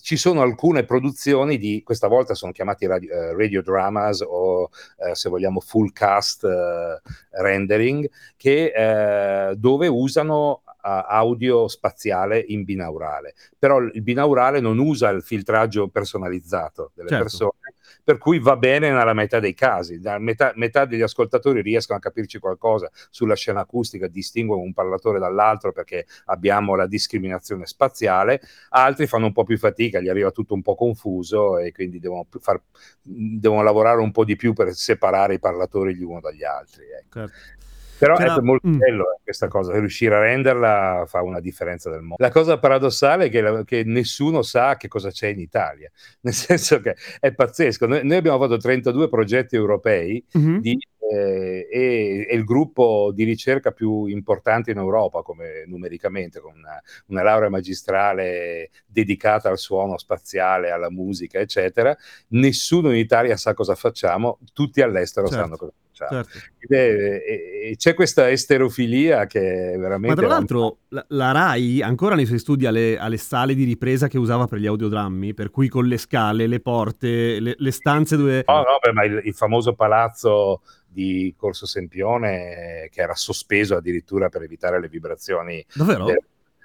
ci 0.00 0.16
sono 0.16 0.42
alcune 0.42 0.84
produzioni 0.84 1.56
di, 1.58 1.82
questa 1.82 2.08
volta 2.08 2.34
sono 2.34 2.52
chiamati 2.52 2.86
radio, 2.86 3.12
eh, 3.12 3.32
radio 3.34 3.62
dramas 3.62 4.20
o 4.20 4.68
eh, 4.98 5.14
se 5.14 5.28
vogliamo 5.30 5.60
full 5.60 5.90
cast 5.92 6.44
eh, 6.44 7.00
rendering, 7.30 8.08
che, 8.36 9.54
dove 9.56 9.86
usano 9.86 10.62
audio 10.86 11.66
spaziale 11.66 12.38
in 12.38 12.62
binaurale, 12.62 13.34
però 13.58 13.78
il 13.78 14.02
binaurale 14.02 14.60
non 14.60 14.78
usa 14.78 15.08
il 15.08 15.22
filtraggio 15.22 15.88
personalizzato 15.88 16.92
delle 16.94 17.08
certo. 17.08 17.24
persone, 17.24 17.65
per 18.02 18.18
cui 18.18 18.38
va 18.38 18.56
bene 18.56 18.90
nella 18.90 19.12
metà 19.12 19.40
dei 19.40 19.54
casi. 19.54 20.00
Metà, 20.18 20.52
metà, 20.54 20.84
degli 20.84 21.02
ascoltatori 21.02 21.62
riescono 21.62 21.98
a 21.98 22.00
capirci 22.00 22.38
qualcosa 22.38 22.90
sulla 23.10 23.34
scena 23.34 23.60
acustica, 23.60 24.06
distinguono 24.06 24.62
un 24.62 24.72
parlatore 24.72 25.18
dall'altro 25.18 25.72
perché 25.72 26.06
abbiamo 26.26 26.74
la 26.74 26.86
discriminazione 26.86 27.66
spaziale, 27.66 28.40
altri 28.70 29.06
fanno 29.06 29.26
un 29.26 29.32
po' 29.32 29.44
più 29.44 29.58
fatica, 29.58 30.00
gli 30.00 30.08
arriva 30.08 30.30
tutto 30.30 30.54
un 30.54 30.62
po' 30.62 30.74
confuso 30.74 31.58
e 31.58 31.72
quindi 31.72 31.98
devono, 31.98 32.26
far, 32.40 32.60
devono 33.02 33.62
lavorare 33.62 34.00
un 34.00 34.12
po' 34.12 34.24
di 34.24 34.36
più 34.36 34.52
per 34.52 34.72
separare 34.74 35.34
i 35.34 35.38
parlatori 35.38 35.94
gli 35.94 36.02
uno 36.02 36.20
dagli 36.20 36.44
altri. 36.44 36.84
Ecco. 36.84 37.18
Certo. 37.20 37.65
Però 37.98 38.16
C'era... 38.16 38.36
è 38.36 38.40
molto 38.40 38.68
mm. 38.68 38.76
bello 38.76 39.04
eh, 39.04 39.20
questa 39.22 39.48
cosa, 39.48 39.78
riuscire 39.78 40.14
a 40.14 40.20
renderla 40.20 41.04
fa 41.06 41.22
una 41.22 41.40
differenza 41.40 41.90
del 41.90 42.00
mondo. 42.00 42.16
La 42.18 42.30
cosa 42.30 42.58
paradossale 42.58 43.26
è 43.26 43.30
che, 43.30 43.40
la, 43.40 43.64
che, 43.64 43.84
nessuno 43.84 44.42
sa 44.42 44.76
che 44.76 44.88
cosa 44.88 45.10
c'è 45.10 45.28
in 45.28 45.40
Italia, 45.40 45.90
nel 46.22 46.34
senso 46.34 46.80
che 46.80 46.96
è 47.20 47.32
pazzesco. 47.32 47.86
Noi, 47.86 48.04
noi 48.04 48.16
abbiamo 48.16 48.38
fatto 48.38 48.56
32 48.56 49.08
progetti 49.08 49.56
europei 49.56 50.22
mm-hmm. 50.36 50.58
di, 50.58 50.78
eh, 51.10 51.68
e, 51.70 52.26
e, 52.28 52.34
il 52.34 52.44
gruppo 52.44 53.10
di 53.14 53.24
ricerca 53.24 53.70
più 53.70 54.06
importante 54.06 54.70
in 54.70 54.78
Europa 54.78 55.22
come 55.22 55.64
numericamente, 55.66 56.40
con 56.40 56.54
una, 56.56 56.80
una 57.06 57.22
laurea 57.22 57.48
magistrale 57.48 58.70
dedicata 58.86 59.48
al 59.48 59.58
suono 59.58 59.98
spaziale, 59.98 60.70
alla 60.70 60.90
musica, 60.90 61.38
eccetera. 61.38 61.96
Nessuno 62.28 62.90
in 62.90 62.96
Italia 62.96 63.36
sa 63.36 63.54
cosa 63.54 63.74
facciamo, 63.74 64.38
tutti 64.52 64.80
all'estero 64.80 65.28
certo. 65.28 65.42
sanno 65.42 65.56
cosa 65.56 65.72
facciamo. 65.72 65.84
Certo. 65.96 66.38
È, 66.68 67.74
c'è 67.76 67.94
questa 67.94 68.30
esterofilia 68.30 69.26
che 69.26 69.72
è 69.72 69.78
veramente... 69.78 70.20
Ma 70.20 70.28
tra 70.28 70.28
l'altro 70.28 70.78
la, 70.88 71.04
la, 71.08 71.32
RAI 71.32 71.80
ancora 71.80 72.14
nei 72.14 72.26
suoi 72.26 72.38
studi 72.38 72.66
ha 72.66 72.70
le, 72.70 72.98
ha 72.98 73.08
le, 73.08 73.16
sale 73.16 73.54
di 73.54 73.64
ripresa 73.64 74.08
che 74.08 74.18
usava 74.18 74.46
per 74.46 74.58
gli 74.58 74.66
audiodrammi, 74.66 75.32
per 75.32 75.50
cui 75.50 75.68
con 75.68 75.86
le 75.86 75.96
scale, 75.96 76.46
le 76.46 76.60
porte, 76.60 77.40
le, 77.40 77.54
le 77.56 77.70
stanze 77.70 78.16
dove... 78.16 78.44
No, 78.46 78.56
no, 78.56 78.78
beh, 78.80 78.92
ma 78.92 79.04
il, 79.04 79.22
il 79.24 79.34
famoso 79.34 79.74
palazzo 79.74 80.60
di 80.96 81.34
Corso 81.36 81.66
Sempione 81.66 82.88
che 82.90 83.02
era 83.02 83.14
sospeso 83.14 83.76
addirittura 83.76 84.30
per 84.30 84.40
evitare 84.40 84.80
le 84.80 84.88
vibrazioni 84.88 85.62
de, 85.74 86.22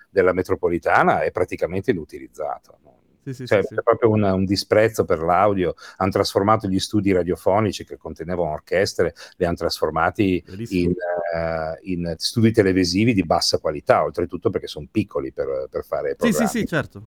della 0.09 0.31
metropolitana 0.31 1.23
è 1.23 1.31
praticamente 1.31 1.91
inutilizzato. 1.91 2.77
No? 2.81 2.99
Sì, 3.23 3.33
sì, 3.33 3.45
cioè, 3.45 3.61
sì, 3.61 3.75
c'è 3.75 3.81
proprio 3.83 4.09
una, 4.09 4.33
un 4.33 4.45
disprezzo 4.45 5.03
per 5.03 5.19
l'audio. 5.19 5.75
Hanno 5.97 6.11
trasformato 6.11 6.69
gli 6.69 6.79
studi 6.79 7.11
radiofonici 7.11 7.83
che 7.83 7.97
contenevano 7.97 8.51
orchestre, 8.51 9.13
li 9.35 9.43
hanno 9.45 9.57
trasformati 9.57 10.41
in, 10.69 10.91
uh, 10.91 11.77
in, 11.81 12.15
studi 12.17 12.53
televisivi 12.53 13.13
di 13.13 13.23
bassa 13.23 13.59
qualità, 13.59 14.01
oltretutto 14.01 14.49
perché 14.49 14.67
sono 14.67 14.87
piccoli 14.89 15.33
per, 15.33 15.67
per 15.69 15.83
fare 15.83 16.15
programmi. 16.15 16.47
Sì, 16.47 16.53
sì, 16.53 16.59
sì, 16.59 16.65
certo. 16.65 17.03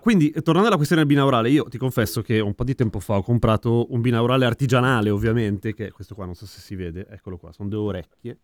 Quindi, 0.00 0.30
tornando 0.42 0.68
alla 0.68 0.76
questione 0.76 1.04
del 1.04 1.10
binaurale, 1.10 1.50
io 1.50 1.64
ti 1.64 1.78
confesso 1.78 2.22
che 2.22 2.40
un 2.40 2.54
po' 2.54 2.64
di 2.64 2.74
tempo 2.74 3.00
fa 3.00 3.16
ho 3.16 3.22
comprato 3.22 3.92
un 3.92 4.00
binaurale 4.00 4.44
artigianale, 4.44 5.10
ovviamente, 5.10 5.74
che 5.74 5.90
questo 5.90 6.14
qua 6.14 6.24
non 6.24 6.34
so 6.34 6.46
se 6.46 6.60
si 6.60 6.74
vede, 6.74 7.06
eccolo 7.08 7.36
qua, 7.36 7.52
sono 7.52 7.68
due 7.68 7.78
orecchie. 7.78 8.38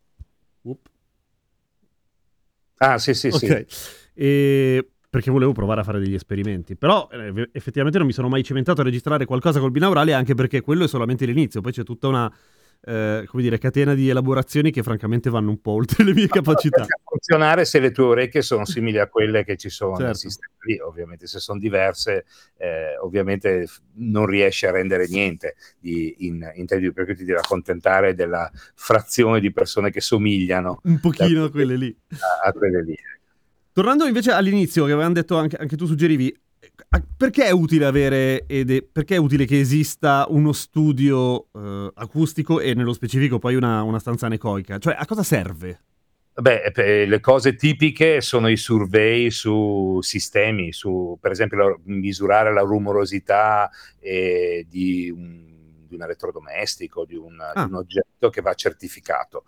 Up. 0.63 0.89
Ah, 2.77 2.99
sì, 2.99 3.15
sì, 3.15 3.29
okay. 3.29 3.65
sì. 3.69 3.91
E 4.15 4.89
perché 5.15 5.31
volevo 5.31 5.53
provare 5.53 5.81
a 5.81 5.85
fare 5.85 6.01
degli 6.01 6.15
esperimenti. 6.15 6.75
Però 6.75 7.09
eh, 7.13 7.49
effettivamente 7.53 7.99
non 7.99 8.07
mi 8.09 8.13
sono 8.13 8.29
mai 8.29 8.43
cimentato 8.43 8.81
a 8.81 8.85
registrare 8.85 9.27
qualcosa 9.27 9.61
col 9.61 9.71
binaurale, 9.71 10.13
anche 10.13 10.35
perché 10.35 10.61
quello 10.61 10.85
è 10.85 10.89
solamente 10.89 11.25
l'inizio, 11.25 11.61
poi 11.61 11.71
c'è 11.71 11.85
tutta 11.85 12.09
una 12.09 12.35
eh, 12.87 13.25
come 13.27 13.43
dire, 13.43 13.59
catena 13.59 13.95
di 13.95 14.09
elaborazioni 14.09 14.71
che 14.71 14.83
francamente 14.83 15.31
vanno 15.31 15.51
un 15.51 15.61
po' 15.61 15.73
oltre 15.73 16.05
le 16.05 16.13
mie 16.13 16.27
capacità. 16.29 16.85
Può 16.85 17.13
funzionare 17.13 17.65
se 17.65 17.81
le 17.81 17.91
tue 17.91 18.05
orecchie 18.05 18.43
sono 18.43 18.65
simili 18.65 18.99
a 18.99 19.09
quelle 19.09 19.45
che 19.45 19.57
ci 19.57 19.71
sono 19.71 19.93
certo. 19.93 20.07
nel 20.07 20.17
sistema 20.17 20.53
lì, 20.65 20.79
ovviamente 20.79 21.27
se 21.27 21.39
sono 21.39 21.59
diverse, 21.59 22.25
eh, 22.59 22.97
ovviamente 22.99 23.67
non 23.95 24.27
riesci 24.27 24.67
a 24.67 24.71
rendere 24.71 25.07
niente 25.09 25.57
di, 25.79 26.15
in, 26.27 26.51
in 26.55 26.67
te, 26.67 26.93
perché 26.93 27.15
ti 27.15 27.25
devi 27.25 27.39
accontentare 27.39 28.15
della 28.15 28.51
frazione 28.75 29.41
di 29.41 29.53
persone 29.53 29.91
che 29.91 30.01
somigliano 30.01 30.81
un 30.83 31.01
pochino 31.01 31.45
a 31.45 31.51
quelle 31.51 31.77
lì. 31.77 31.97
A, 32.11 32.49
a 32.49 32.53
quelle 32.53 32.83
lì. 32.83 32.95
Tornando 33.73 34.07
invece 34.07 34.31
all'inizio, 34.31 34.85
che 34.85 34.93
avevamo 34.93 35.15
detto 35.15 35.37
anche, 35.37 35.57
anche 35.57 35.77
tu 35.77 35.87
suggerivi, 35.87 36.33
perché 37.17 37.45
è 37.45 37.51
utile 37.51 37.87
avere 37.87 38.45
ed 38.47 38.71
è, 38.71 38.83
perché 38.83 39.17
è 39.17 39.19
utile 39.19 39.45
che 39.45 39.59
esista 39.59 40.27
uno 40.29 40.53
studio 40.53 41.49
uh, 41.51 41.91
acustico 41.95 42.61
e 42.61 42.75
nello 42.75 42.93
specifico 42.93 43.39
poi 43.39 43.55
una, 43.55 43.83
una, 43.83 43.99
stanza 43.99 44.27
anecoica? 44.27 44.79
Cioè, 44.79 44.97
a 44.99 45.05
cosa 45.07 45.23
serve? 45.23 45.81
Beh, 46.37 47.07
le 47.07 47.21
cose 47.21 47.55
tipiche 47.55 48.21
sono 48.21 48.49
i 48.49 48.57
survey 48.57 49.31
su 49.31 50.01
sistemi, 50.01 50.73
su 50.73 51.17
per 51.21 51.31
esempio 51.31 51.59
la, 51.59 51.79
misurare 51.85 52.53
la 52.53 52.63
rumorosità 52.63 53.71
eh, 54.01 54.67
di, 54.69 55.11
un, 55.11 55.87
di, 55.87 55.95
un, 55.95 56.03
elettrodomestico, 56.03 57.05
di 57.05 57.15
un, 57.15 57.39
ah. 57.41 57.53
di 57.55 57.71
un 57.71 57.77
oggetto 57.77 58.31
che 58.31 58.41
va 58.41 58.53
certificato 58.55 59.45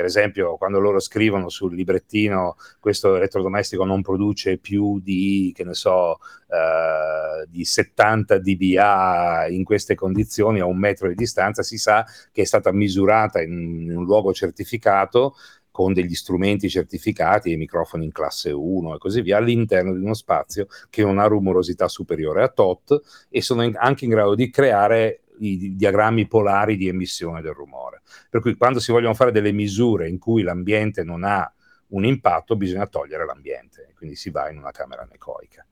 per 0.00 0.08
esempio 0.08 0.56
quando 0.56 0.78
loro 0.78 0.98
scrivono 0.98 1.50
sul 1.50 1.74
librettino 1.74 2.56
questo 2.78 3.16
elettrodomestico 3.16 3.84
non 3.84 4.00
produce 4.00 4.56
più 4.56 4.98
di, 4.98 5.52
che 5.54 5.62
ne 5.62 5.74
so, 5.74 6.12
uh, 6.12 7.46
di 7.46 7.66
70 7.66 8.38
dBA 8.38 9.48
in 9.50 9.62
queste 9.62 9.94
condizioni 9.94 10.60
a 10.60 10.64
un 10.64 10.78
metro 10.78 11.06
di 11.08 11.14
distanza, 11.14 11.62
si 11.62 11.76
sa 11.76 12.06
che 12.32 12.40
è 12.40 12.44
stata 12.46 12.72
misurata 12.72 13.42
in, 13.42 13.82
in 13.82 13.94
un 13.94 14.04
luogo 14.04 14.32
certificato 14.32 15.34
con 15.70 15.92
degli 15.92 16.14
strumenti 16.14 16.70
certificati, 16.70 17.52
i 17.52 17.56
microfoni 17.56 18.06
in 18.06 18.12
classe 18.12 18.52
1 18.52 18.94
e 18.94 18.98
così 18.98 19.20
via, 19.20 19.36
all'interno 19.36 19.92
di 19.92 20.02
uno 20.02 20.14
spazio 20.14 20.66
che 20.88 21.02
non 21.02 21.18
ha 21.18 21.26
rumorosità 21.26 21.88
superiore 21.88 22.42
a 22.42 22.48
tot 22.48 22.98
e 23.28 23.42
sono 23.42 23.62
in, 23.64 23.76
anche 23.76 24.06
in 24.06 24.12
grado 24.12 24.34
di 24.34 24.48
creare 24.48 25.20
i 25.40 25.76
diagrammi 25.76 26.26
polari 26.26 26.76
di 26.76 26.88
emissione 26.88 27.40
del 27.40 27.52
rumore. 27.52 28.02
Per 28.28 28.40
cui 28.40 28.56
quando 28.56 28.80
si 28.80 28.92
vogliono 28.92 29.14
fare 29.14 29.32
delle 29.32 29.52
misure 29.52 30.08
in 30.08 30.18
cui 30.18 30.42
l'ambiente 30.42 31.04
non 31.04 31.24
ha 31.24 31.52
un 31.88 32.04
impatto, 32.04 32.56
bisogna 32.56 32.86
togliere 32.86 33.24
l'ambiente, 33.24 33.92
quindi 33.96 34.16
si 34.16 34.30
va 34.30 34.50
in 34.50 34.58
una 34.58 34.70
camera 34.70 35.02
anecoica. 35.02 35.66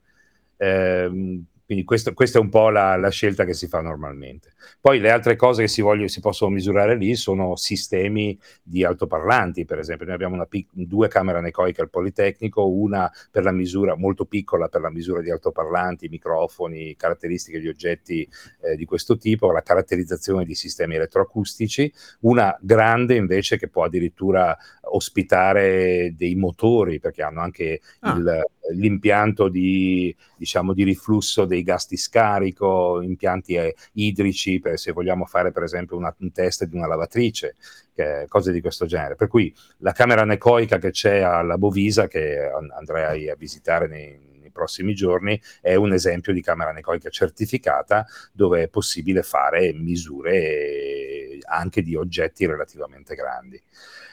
Eh, 0.57 1.43
quindi 1.69 1.85
questo, 1.85 2.15
questa 2.15 2.39
è 2.39 2.41
un 2.41 2.49
po' 2.49 2.71
la, 2.71 2.97
la, 2.97 3.11
scelta 3.11 3.45
che 3.45 3.53
si 3.53 3.67
fa 3.67 3.83
normalmente. 3.83 4.55
Poi 4.81 5.01
le 5.01 5.11
altre 5.11 5.37
cose 5.37 5.61
che 5.61 5.69
si, 5.69 5.83
voglio, 5.83 6.09
si, 6.09 6.19
possono 6.19 6.51
misurare 6.51 6.97
lì 6.97 7.15
sono 7.15 7.57
sistemi 7.57 8.39
di 8.63 8.85
altoparlanti, 8.85 9.67
per 9.67 9.79
esempio. 9.79 10.07
Noi 10.07 10.15
abbiamo 10.15 10.43
pic- 10.47 10.71
due 10.73 11.09
camere 11.09 11.37
anecoiche 11.37 11.83
al 11.83 11.91
Politecnico, 11.91 12.67
una 12.67 13.13
per 13.31 13.43
la 13.43 13.53
misura 13.53 13.97
molto 13.97 14.25
piccola 14.25 14.69
per 14.69 14.81
la 14.81 14.91
misura 14.91 15.21
di 15.21 15.31
altoparlanti, 15.31 16.09
microfoni, 16.09 16.97
caratteristiche 16.97 17.61
di 17.61 17.69
oggetti 17.69 18.27
eh, 18.63 18.75
di 18.75 18.87
questo 18.87 19.19
tipo, 19.19 19.53
la 19.53 19.61
caratterizzazione 19.61 20.47
di 20.47 20.55
sistemi 20.55 20.95
elettroacustici, 20.95 21.93
una 22.21 22.57
grande 22.63 23.15
invece 23.15 23.59
che 23.59 23.69
può 23.69 23.85
addirittura 23.85 24.57
ospitare 24.91 26.15
dei 26.17 26.35
motori, 26.35 26.99
perché 26.99 27.23
hanno 27.23 27.43
anche 27.43 27.83
ah. 28.01 28.17
il, 28.17 28.43
l'impianto 28.75 29.49
di, 29.49 30.15
diciamo, 30.37 30.73
di 30.73 30.85
riflusso 30.85 31.45
dei 31.45 31.58
gas 31.63 31.87
di 31.89 31.97
scarico, 31.97 33.01
impianti 33.03 33.55
eh, 33.55 33.75
idrici, 33.93 34.61
per, 34.61 34.79
se 34.79 34.93
vogliamo 34.93 35.25
fare 35.25 35.53
per 35.53 35.63
esempio 35.63 35.97
una, 35.97 36.15
un 36.19 36.33
test 36.33 36.65
di 36.65 36.77
una 36.77 36.87
lavatrice, 36.87 37.57
che, 37.95 38.27
cose 38.29 38.53
di 38.53 38.61
questo 38.61 38.87
genere. 38.87 39.17
Per 39.17 39.29
cui 39.29 39.55
la 39.79 39.93
camera 39.93 40.23
anecoica 40.23 40.79
che 40.79 40.91
c'è 40.91 41.21
alla 41.21 41.59
Bovisa, 41.59 42.07
che 42.09 42.51
andrei 42.77 43.29
a 43.29 43.35
visitare 43.37 43.87
nei, 43.87 44.19
nei 44.41 44.51
prossimi 44.51 44.95
giorni, 44.95 45.41
è 45.61 45.75
un 45.75 45.93
esempio 45.93 46.33
di 46.33 46.43
camera 46.43 46.71
anecoica 46.71 47.11
certificata 47.11 48.07
dove 48.33 48.65
è 48.65 48.69
possibile 48.69 49.23
fare 49.23 49.73
misure 49.73 51.39
anche 51.47 51.83
di 51.83 51.95
oggetti 51.95 52.47
relativamente 52.47 53.15
grandi 53.15 53.63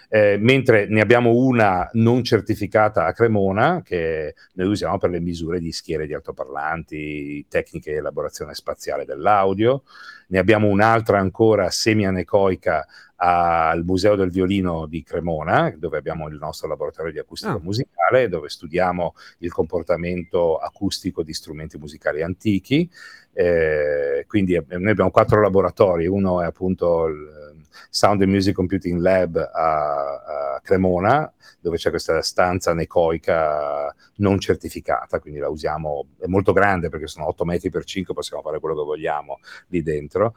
eh, 0.09 0.37
mentre 0.39 0.87
ne 0.87 1.01
abbiamo 1.01 1.33
una 1.33 1.89
non 1.93 2.23
certificata 2.23 3.05
a 3.05 3.13
Cremona 3.13 3.81
che 3.83 4.35
noi 4.53 4.67
usiamo 4.67 4.97
per 4.97 5.09
le 5.09 5.19
misure 5.19 5.59
di 5.59 5.71
schiere 5.71 6.07
di 6.07 6.13
altoparlanti, 6.13 7.45
tecniche 7.47 7.91
di 7.91 7.97
elaborazione 7.97 8.53
spaziale 8.53 9.05
dell'audio, 9.05 9.83
ne 10.27 10.39
abbiamo 10.39 10.67
un'altra 10.67 11.19
ancora 11.19 11.69
semi-anecoica 11.69 12.85
al 13.17 13.83
Museo 13.85 14.15
del 14.15 14.29
Violino 14.29 14.87
di 14.87 15.01
Cremona, 15.03 15.73
dove 15.77 15.97
abbiamo 15.97 16.27
il 16.27 16.35
nostro 16.35 16.67
laboratorio 16.67 17.11
di 17.11 17.19
acustica 17.19 17.55
oh. 17.55 17.61
musicale, 17.61 18.27
dove 18.27 18.49
studiamo 18.49 19.15
il 19.39 19.51
comportamento 19.51 20.57
acustico 20.57 21.23
di 21.23 21.33
strumenti 21.33 21.77
musicali 21.77 22.21
antichi. 22.21 22.89
Eh, 23.31 24.25
quindi 24.27 24.53
noi 24.67 24.89
abbiamo 24.89 25.11
quattro 25.11 25.41
laboratori, 25.41 26.07
uno 26.07 26.41
è 26.41 26.45
appunto 26.45 27.05
il 27.05 27.54
Sound 27.89 28.21
and 28.21 28.31
Music 28.31 28.53
Computing 28.53 28.99
Lab 28.99 29.35
a, 29.35 30.55
a 30.55 30.61
Cremona, 30.61 31.31
dove 31.59 31.77
c'è 31.77 31.89
questa 31.89 32.21
stanza 32.21 32.71
anecoica 32.71 33.93
non 34.17 34.39
certificata, 34.39 35.19
quindi 35.19 35.39
la 35.39 35.49
usiamo, 35.49 36.07
è 36.19 36.27
molto 36.27 36.53
grande 36.53 36.89
perché 36.89 37.07
sono 37.07 37.27
8 37.27 37.45
metri 37.45 37.69
per 37.69 37.83
5, 37.83 38.13
possiamo 38.13 38.41
fare 38.41 38.59
quello 38.59 38.75
che 38.75 38.83
vogliamo 38.83 39.39
lì 39.67 39.81
dentro. 39.81 40.33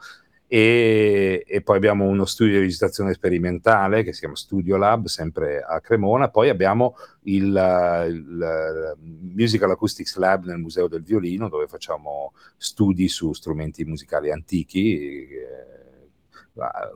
e, 0.51 1.43
e, 1.45 1.61
poi 1.61 1.77
abbiamo 1.77 2.05
uno 2.05 2.25
studio 2.25 2.53
di 2.53 2.61
registrazione 2.61 3.13
sperimentale 3.13 4.01
che 4.01 4.13
si 4.13 4.21
chiama 4.21 4.35
Studio 4.35 4.77
Lab, 4.77 5.05
sempre 5.05 5.61
a 5.61 5.79
Cremona, 5.79 6.29
poi 6.29 6.49
abbiamo 6.49 6.95
il, 7.25 7.45
il, 8.09 8.97
Musical 9.35 9.69
Acoustics 9.69 10.17
Lab 10.17 10.45
nel 10.45 10.57
Museo 10.57 10.87
del 10.87 11.03
Violino 11.03 11.49
dove 11.49 11.67
facciamo 11.67 12.33
studi 12.57 13.07
su 13.07 13.31
strumenti 13.33 13.85
musicali 13.85 14.31
antichi, 14.31 15.27
eh, 15.27 15.78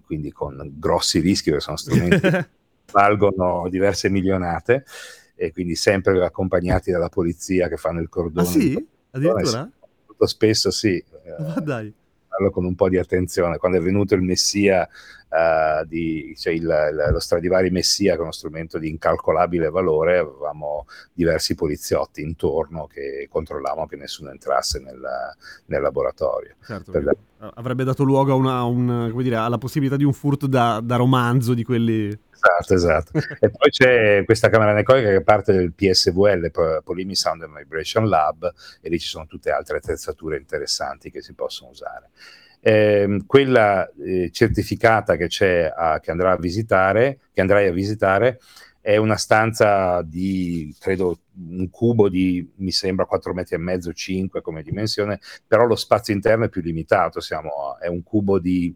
quindi 0.05 0.31
con 0.31 0.73
grossi 0.77 1.19
rischi 1.19 1.49
perché 1.49 1.63
sono 1.63 1.77
strumenti 1.77 2.19
che 2.19 2.47
valgono 2.91 3.67
diverse 3.69 4.09
milionate 4.09 4.85
e 5.35 5.51
quindi 5.51 5.75
sempre 5.75 6.23
accompagnati 6.23 6.91
dalla 6.91 7.09
polizia 7.09 7.67
che 7.67 7.77
fanno 7.77 7.99
il 7.99 8.09
cordone. 8.09 8.47
Ah 8.47 8.51
sì? 8.51 8.87
Addirittura? 9.11 9.69
Molto 10.07 10.25
spesso 10.25 10.71
sì. 10.71 11.03
Ma 11.39 11.59
dai 11.59 11.93
farlo 12.33 12.49
con 12.49 12.65
un 12.65 12.75
po' 12.75 12.89
di 12.89 12.97
attenzione. 12.97 13.57
Quando 13.57 13.77
è 13.77 13.81
venuto 13.81 14.15
il 14.15 14.21
Messia, 14.21 14.87
uh, 15.33 15.85
di, 15.85 16.33
cioè 16.37 16.53
il, 16.53 17.09
lo 17.11 17.19
Stradivari 17.19 17.71
Messia, 17.71 18.13
che 18.13 18.19
è 18.19 18.21
uno 18.21 18.31
strumento 18.31 18.77
di 18.77 18.89
incalcolabile 18.89 19.69
valore, 19.69 20.19
avevamo 20.19 20.85
diversi 21.11 21.55
poliziotti 21.55 22.21
intorno 22.21 22.85
che 22.87 23.27
controllavano 23.29 23.87
che 23.87 23.95
nessuno 23.95 24.29
entrasse 24.29 24.79
nel, 24.79 25.01
nel 25.65 25.81
laboratorio. 25.81 26.55
Certo, 26.65 26.91
per... 26.91 27.15
Avrebbe 27.55 27.83
dato 27.83 28.03
luogo 28.03 28.31
a 28.31 28.35
una, 28.35 28.63
un, 28.63 29.11
dire, 29.21 29.35
alla 29.35 29.57
possibilità 29.57 29.97
di 29.97 30.05
un 30.05 30.13
furto 30.13 30.47
da, 30.47 30.79
da 30.81 30.95
romanzo 30.95 31.53
di 31.53 31.63
quelli 31.63 32.17
Esatto, 32.43 32.73
esatto. 32.73 33.11
e 33.39 33.49
poi 33.49 33.71
c'è 33.71 34.25
questa 34.25 34.49
camera 34.49 34.71
anecoica 34.71 35.09
che 35.09 35.23
parte 35.23 35.53
del 35.53 35.71
PSVL, 35.73 36.51
Polimi 36.83 37.15
Sound 37.15 37.43
and 37.43 37.57
Vibration 37.57 38.07
Lab, 38.09 38.51
e 38.81 38.89
lì 38.89 38.99
ci 38.99 39.07
sono 39.07 39.25
tutte 39.25 39.49
altre 39.49 39.77
attrezzature 39.77 40.37
interessanti 40.37 41.09
che 41.09 41.21
si 41.21 41.33
possono 41.33 41.69
usare. 41.69 42.09
Eh, 42.65 43.23
quella 43.25 43.91
eh, 44.01 44.29
certificata 44.31 45.17
che 45.17 45.27
c'è, 45.27 45.71
a, 45.75 45.99
che 45.99 46.11
andrà 46.11 46.31
a 46.31 46.37
visitare, 46.37 47.19
che 47.33 47.41
andrai 47.41 47.67
a 47.67 47.73
visitare, 47.73 48.39
è 48.79 48.95
una 48.97 49.17
stanza 49.17 50.01
di, 50.01 50.73
credo, 50.79 51.19
un 51.35 51.69
cubo 51.69 52.09
di, 52.09 52.49
mi 52.55 52.71
sembra, 52.71 53.05
4 53.05 53.33
metri 53.33 53.55
e 53.55 53.59
mezzo, 53.59 53.91
5 53.91 54.41
come 54.41 54.61
dimensione, 54.61 55.19
però 55.45 55.65
lo 55.65 55.75
spazio 55.75 56.13
interno 56.13 56.45
è 56.45 56.49
più 56.49 56.61
limitato, 56.61 57.19
siamo, 57.19 57.77
è 57.79 57.87
un 57.87 58.01
cubo 58.03 58.39
di 58.39 58.73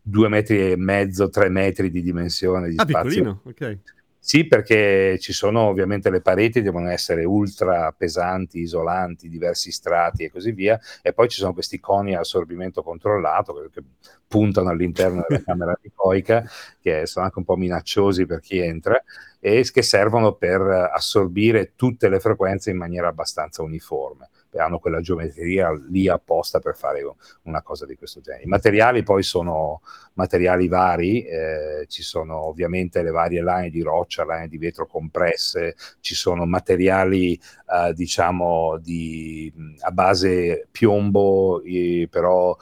due 0.00 0.28
metri 0.28 0.72
e 0.72 0.76
mezzo, 0.76 1.28
tre 1.28 1.50
metri 1.50 1.90
di 1.90 2.02
dimensione 2.02 2.68
di 2.68 2.76
ah, 2.78 2.82
spazio. 2.82 3.02
Piccolino, 3.02 3.40
ok. 3.44 3.78
Sì, 4.24 4.46
perché 4.46 5.16
ci 5.20 5.32
sono 5.32 5.62
ovviamente 5.68 6.10
le 6.10 6.20
pareti, 6.20 6.60
devono 6.60 6.88
essere 6.90 7.24
ultra 7.24 7.92
pesanti, 7.96 8.58
isolanti, 8.60 9.28
diversi 9.28 9.70
strati 9.70 10.24
e 10.24 10.30
così 10.30 10.50
via, 10.52 10.78
e 11.02 11.12
poi 11.12 11.28
ci 11.28 11.38
sono 11.38 11.52
questi 11.54 11.78
coni 11.80 12.14
a 12.14 12.20
assorbimento 12.20 12.82
controllato 12.82 13.68
che 13.72 13.80
puntano 14.26 14.70
all'interno 14.70 15.24
della 15.26 15.42
camera 15.42 15.78
dicoica, 15.80 16.44
che 16.80 17.06
sono 17.06 17.24
anche 17.26 17.38
un 17.38 17.44
po' 17.44 17.56
minacciosi 17.56 18.26
per 18.26 18.40
chi 18.40 18.58
entra, 18.58 19.02
e 19.40 19.66
che 19.72 19.82
servono 19.82 20.34
per 20.34 20.60
assorbire 20.62 21.72
tutte 21.76 22.08
le 22.08 22.18
frequenze 22.18 22.70
in 22.70 22.76
maniera 22.76 23.06
abbastanza 23.08 23.62
uniforme 23.62 24.28
hanno 24.56 24.78
quella 24.78 25.00
geometria 25.00 25.70
lì 25.88 26.08
apposta 26.08 26.58
per 26.58 26.76
fare 26.76 27.02
una 27.42 27.62
cosa 27.62 27.84
di 27.86 27.96
questo 27.96 28.20
genere. 28.20 28.44
I 28.44 28.48
materiali 28.48 29.02
poi 29.02 29.22
sono 29.22 29.82
materiali 30.14 30.68
vari, 30.68 31.24
eh, 31.24 31.84
ci 31.88 32.02
sono 32.02 32.46
ovviamente 32.46 33.02
le 33.02 33.10
varie 33.10 33.42
line 33.42 33.70
di 33.70 33.82
roccia, 33.82 34.24
line 34.24 34.48
di 34.48 34.58
vetro 34.58 34.86
compresse, 34.86 35.76
ci 36.00 36.14
sono 36.14 36.44
materiali 36.44 37.34
eh, 37.34 37.92
diciamo 37.94 38.78
di, 38.78 39.52
a 39.80 39.90
base 39.90 40.66
piombo 40.70 41.62
eh, 41.62 42.08
però 42.10 42.56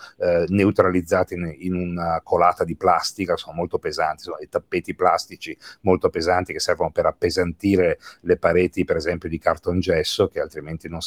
neutralizzati 0.48 1.34
in, 1.34 1.54
in, 1.58 1.74
una 1.74 2.20
colata 2.22 2.64
di 2.64 2.76
plastica, 2.76 3.36
sono 3.36 3.54
molto 3.56 3.78
pesanti, 3.78 4.24
sono 4.24 4.36
dei 4.38 4.48
tappeti 4.48 4.94
plastici 4.94 5.56
molto 5.82 6.10
pesanti 6.10 6.52
che 6.52 6.60
servono 6.60 6.90
per 6.90 7.06
appesantire 7.06 7.98
le 8.22 8.36
pareti 8.36 8.84
per 8.84 8.96
esempio 8.96 9.28
di 9.28 9.38
cartongesso 9.38 10.28
che 10.28 10.40
altrimenti 10.40 10.88
non 10.88 11.00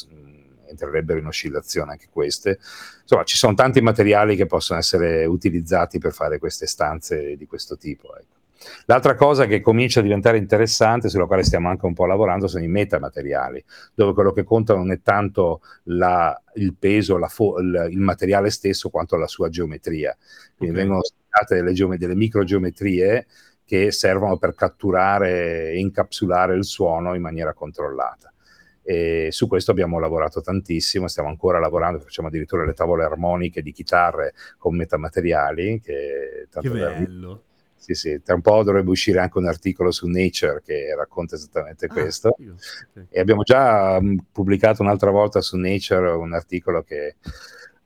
entrerebbero 0.69 1.19
in 1.19 1.25
oscillazione 1.25 1.91
anche 1.91 2.07
queste. 2.11 2.59
Insomma, 3.01 3.23
ci 3.23 3.37
sono 3.37 3.53
tanti 3.53 3.81
materiali 3.81 4.35
che 4.35 4.45
possono 4.45 4.79
essere 4.79 5.25
utilizzati 5.25 5.99
per 5.99 6.13
fare 6.13 6.39
queste 6.39 6.67
stanze 6.67 7.35
di 7.35 7.45
questo 7.45 7.77
tipo. 7.77 8.15
Ecco. 8.15 8.37
L'altra 8.85 9.15
cosa 9.15 9.45
che 9.45 9.61
comincia 9.61 9.99
a 9.99 10.03
diventare 10.03 10.37
interessante, 10.37 11.09
sulla 11.09 11.25
quale 11.25 11.43
stiamo 11.43 11.69
anche 11.69 11.85
un 11.85 11.93
po' 11.93 12.05
lavorando, 12.05 12.47
sono 12.47 12.63
i 12.63 12.67
metamateriali, 12.67 13.63
dove 13.93 14.13
quello 14.13 14.31
che 14.31 14.43
conta 14.43 14.75
non 14.75 14.91
è 14.91 15.01
tanto 15.01 15.61
la, 15.83 16.39
il 16.55 16.75
peso, 16.77 17.17
fo- 17.27 17.59
il, 17.59 17.87
il, 17.91 17.99
materiale 17.99 18.49
stesso, 18.49 18.89
quanto 18.89 19.15
la 19.15 19.27
sua 19.27 19.49
geometria. 19.49 20.15
Quindi 20.57 20.75
okay. 20.75 20.87
vengono 20.87 21.03
studiate 21.03 21.55
delle, 21.55 21.73
geome- 21.73 21.97
delle 21.97 22.15
microgeometrie 22.15 23.27
che 23.63 23.91
servono 23.91 24.37
per 24.37 24.55
catturare 24.55 25.71
e 25.71 25.79
incapsulare 25.79 26.55
il 26.55 26.65
suono 26.65 27.13
in 27.13 27.21
maniera 27.21 27.53
controllata. 27.53 28.33
E 28.81 29.27
su 29.31 29.47
questo 29.47 29.71
abbiamo 29.71 29.99
lavorato 29.99 30.41
tantissimo, 30.41 31.07
stiamo 31.07 31.29
ancora 31.29 31.59
lavorando, 31.59 31.99
facciamo 31.99 32.27
addirittura 32.27 32.65
le 32.65 32.73
tavole 32.73 33.03
armoniche 33.03 33.61
di 33.61 33.71
chitarre 33.71 34.33
con 34.57 34.75
metamateriali. 34.75 35.79
Che, 35.79 36.47
tanto 36.49 36.71
che 36.71 36.77
bello! 36.77 37.43
Sì, 37.79 37.93
sì, 37.93 38.21
tra 38.21 38.35
un 38.35 38.41
po' 38.41 38.61
dovrebbe 38.61 38.89
uscire 38.89 39.19
anche 39.19 39.37
un 39.37 39.47
articolo 39.47 39.89
su 39.89 40.05
Nature 40.05 40.61
che 40.63 40.93
racconta 40.95 41.35
esattamente 41.35 41.85
ah, 41.85 41.93
questo. 41.93 42.35
Io, 42.39 42.55
okay. 42.89 43.07
E 43.09 43.19
abbiamo 43.21 43.43
già 43.43 43.99
pubblicato 44.31 44.81
un'altra 44.81 45.11
volta 45.11 45.39
su 45.39 45.55
Nature 45.55 46.09
un 46.09 46.33
articolo 46.33 46.83
che 46.83 47.15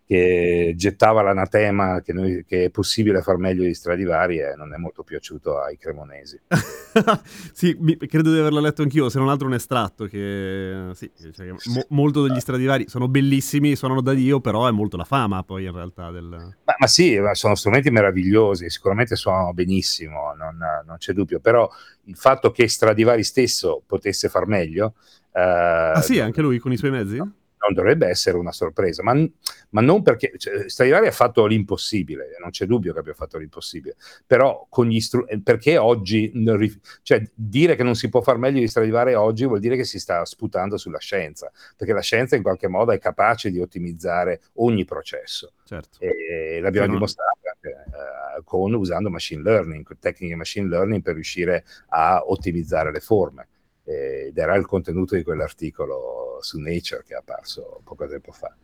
che 0.05 0.73
gettava 0.75 1.21
l'anatema 1.21 2.01
che, 2.01 2.11
noi, 2.11 2.43
che, 2.45 2.65
è 2.65 2.69
possibile 2.69 3.21
far 3.21 3.37
meglio 3.37 3.63
di 3.63 3.73
Stradivari 3.73 4.39
e 4.39 4.53
non 4.55 4.73
è 4.73 4.77
molto 4.77 5.03
piaciuto 5.03 5.59
ai 5.59 5.77
cremonesi. 5.77 6.39
sì, 7.53 7.75
mi, 7.79 7.95
credo 7.95 8.31
di 8.31 8.37
averlo 8.37 8.59
letto 8.59 8.81
anch'io, 8.81 9.09
se 9.09 9.17
non 9.17 9.29
altro 9.29 9.47
un 9.47 9.53
estratto 9.53 10.05
che, 10.05 10.89
sì, 10.93 11.09
cioè, 11.33 11.47
mo, 11.47 11.85
molto 11.89 12.27
degli 12.27 12.39
Stradivari 12.39 12.85
sono 12.89 13.07
bellissimi, 13.07 13.75
suonano 13.75 14.01
da 14.01 14.13
Dio, 14.13 14.41
però 14.41 14.67
è 14.67 14.71
molto 14.71 14.97
la 14.97 15.05
fama 15.05 15.41
poi 15.43 15.65
in 15.65 15.73
realtà 15.73 16.11
del... 16.11 16.27
Ma, 16.27 16.75
ma 16.77 16.87
sì, 16.87 17.17
sono 17.31 17.55
strumenti 17.55 17.89
meravigliosi, 17.89 18.69
sicuramente 18.69 19.15
suonano 19.15 19.53
benissimo, 19.53 20.33
non, 20.35 20.57
non, 20.85 20.97
c'è 20.97 21.13
dubbio, 21.13 21.39
però 21.39 21.69
il 22.05 22.17
fatto 22.17 22.51
che 22.51 22.67
Stradivari 22.67 23.23
stesso 23.23 23.81
potesse 23.85 24.27
far 24.27 24.47
meglio... 24.47 24.95
Eh, 25.31 25.41
ah 25.41 26.01
sì, 26.01 26.19
anche 26.19 26.41
lui 26.41 26.59
con 26.59 26.73
i 26.73 26.77
suoi 26.77 26.91
mezzi? 26.91 27.17
No 27.17 27.31
non 27.63 27.73
dovrebbe 27.73 28.07
essere 28.07 28.37
una 28.37 28.51
sorpresa, 28.51 29.03
ma, 29.03 29.13
ma 29.69 29.81
non 29.81 30.01
perché 30.01 30.33
cioè, 30.37 30.69
Stradivari 30.69 31.07
ha 31.07 31.11
fatto 31.11 31.45
l'impossibile, 31.45 32.35
non 32.41 32.49
c'è 32.49 32.65
dubbio 32.65 32.93
che 32.93 32.99
abbia 32.99 33.13
fatto 33.13 33.37
l'impossibile, 33.37 33.95
però 34.25 34.65
con 34.69 34.87
gli 34.87 34.99
str- 34.99 35.25
eh, 35.27 35.41
perché 35.41 35.77
oggi, 35.77 36.31
cioè 37.01 37.23
dire 37.33 37.75
che 37.75 37.83
non 37.83 37.95
si 37.95 38.09
può 38.09 38.21
far 38.21 38.37
meglio 38.37 38.59
di 38.59 38.67
Stradivari 38.67 39.13
oggi 39.13 39.45
vuol 39.45 39.59
dire 39.59 39.75
che 39.75 39.85
si 39.85 39.99
sta 39.99 40.25
sputando 40.25 40.77
sulla 40.77 40.99
scienza, 40.99 41.51
perché 41.77 41.93
la 41.93 42.01
scienza 42.01 42.35
in 42.35 42.43
qualche 42.43 42.67
modo 42.67 42.91
è 42.91 42.99
capace 42.99 43.49
di 43.49 43.59
ottimizzare 43.59 44.41
ogni 44.55 44.85
processo. 44.85 45.53
Certo. 45.63 45.99
E 45.99 46.59
l'abbiamo 46.61 46.87
sì, 46.87 46.93
dimostrato 46.93 47.39
anche, 47.53 47.69
eh, 47.69 48.43
con, 48.43 48.73
usando 48.73 49.09
machine 49.09 49.41
learning, 49.41 49.85
tecniche 49.99 50.35
machine 50.35 50.67
learning 50.67 51.01
per 51.01 51.13
riuscire 51.13 51.63
a 51.89 52.23
ottimizzare 52.25 52.91
le 52.91 52.99
forme 52.99 53.47
ed 53.83 54.37
era 54.37 54.55
il 54.55 54.65
contenuto 54.65 55.15
di 55.15 55.23
quell'articolo 55.23 56.39
su 56.41 56.59
Nature 56.59 57.03
che 57.05 57.13
è 57.13 57.17
apparso 57.17 57.81
poco 57.83 58.07
tempo 58.07 58.31
fa. 58.31 58.55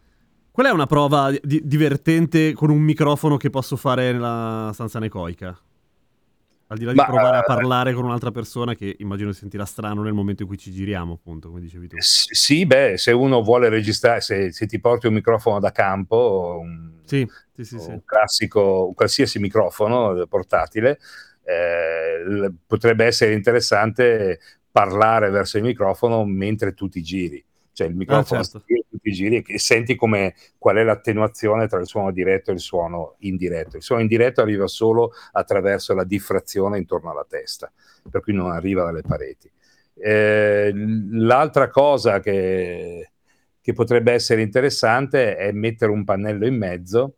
Qual 0.52 0.66
è 0.66 0.72
una 0.72 0.88
prova 0.88 1.32
di- 1.42 1.62
divertente 1.64 2.54
con 2.54 2.70
un 2.70 2.80
microfono 2.80 3.38
che 3.38 3.50
posso 3.50 3.76
fare 3.76 4.12
nella 4.12 4.72
stanza 4.74 4.98
anecoica? 4.98 5.58
Al 6.72 6.78
di 6.78 6.84
là 6.84 6.92
di 6.92 6.98
Ma, 6.98 7.06
provare 7.06 7.38
a 7.38 7.40
eh, 7.40 7.46
parlare 7.46 7.94
con 7.94 8.04
un'altra 8.04 8.30
persona 8.30 8.76
che 8.76 8.96
immagino 9.00 9.32
si 9.32 9.40
sentirà 9.40 9.66
strano 9.66 10.04
nel 10.04 10.14
momento 10.14 10.44
in 10.44 10.48
cui 10.48 10.58
ci 10.58 10.72
giriamo, 10.72 11.14
appunto, 11.14 11.50
come 11.50 11.62
dicevi 11.62 11.88
tu. 11.88 11.96
Sì, 12.00 12.66
beh, 12.66 12.96
se 12.98 13.12
uno 13.12 13.42
vuole 13.42 13.70
registrare, 13.70 14.22
se, 14.22 14.52
se 14.52 14.68
ti 14.68 14.80
porti 14.80 15.08
un 15.08 15.14
microfono 15.14 15.60
da 15.60 15.72
campo, 15.72 16.60
un, 16.62 17.00
sì, 17.06 17.28
sì, 17.54 17.64
sì, 17.64 17.76
un 17.76 18.04
classico, 18.06 18.88
un 18.88 18.94
qualsiasi 18.94 19.40
microfono 19.40 20.28
portatile, 20.28 21.00
eh, 21.44 22.52
potrebbe 22.68 23.06
essere 23.06 23.34
interessante 23.34 24.40
parlare 24.72 25.30
verso 25.30 25.58
il 25.58 25.64
microfono 25.64 26.26
mentre 26.26 26.74
tu 26.74 26.88
ti 26.88 27.02
giri. 27.02 27.44
Cioè 27.80 27.88
il 27.88 27.96
microfono 27.96 28.42
ah, 28.42 28.44
certo. 28.44 28.64
gira, 28.66 28.82
tu 28.90 28.98
ti 28.98 29.12
giri 29.12 29.44
e 29.48 29.58
senti 29.58 29.96
come, 29.96 30.36
qual 30.58 30.76
è 30.76 30.84
l'attenuazione 30.84 31.68
tra 31.68 31.80
il 31.80 31.88
suono 31.88 32.12
diretto 32.12 32.52
e 32.52 32.56
il 32.56 32.60
suono 32.60 33.16
indiretto. 33.20 33.78
Il 33.78 33.84
suono 33.84 34.02
indiretto 34.02 34.42
arriva 34.42 34.68
solo 34.68 35.14
attraverso 35.32 35.94
la 35.94 36.04
diffrazione 36.04 36.78
intorno 36.78 37.12
alla 37.12 37.26
testa, 37.28 37.72
per 38.10 38.22
cui 38.22 38.34
non 38.34 38.52
arriva 38.52 38.84
dalle 38.84 39.02
pareti. 39.02 39.50
Eh, 39.96 40.74
l'altra 41.12 41.70
cosa 41.70 42.20
che, 42.20 43.12
che, 43.62 43.74
potrebbe 43.74 44.12
essere 44.12 44.42
interessante 44.42 45.36
è 45.36 45.52
mettere 45.52 45.92
un 45.92 46.04
pannello 46.06 46.46
in 46.46 46.58
mezzo 46.58 47.16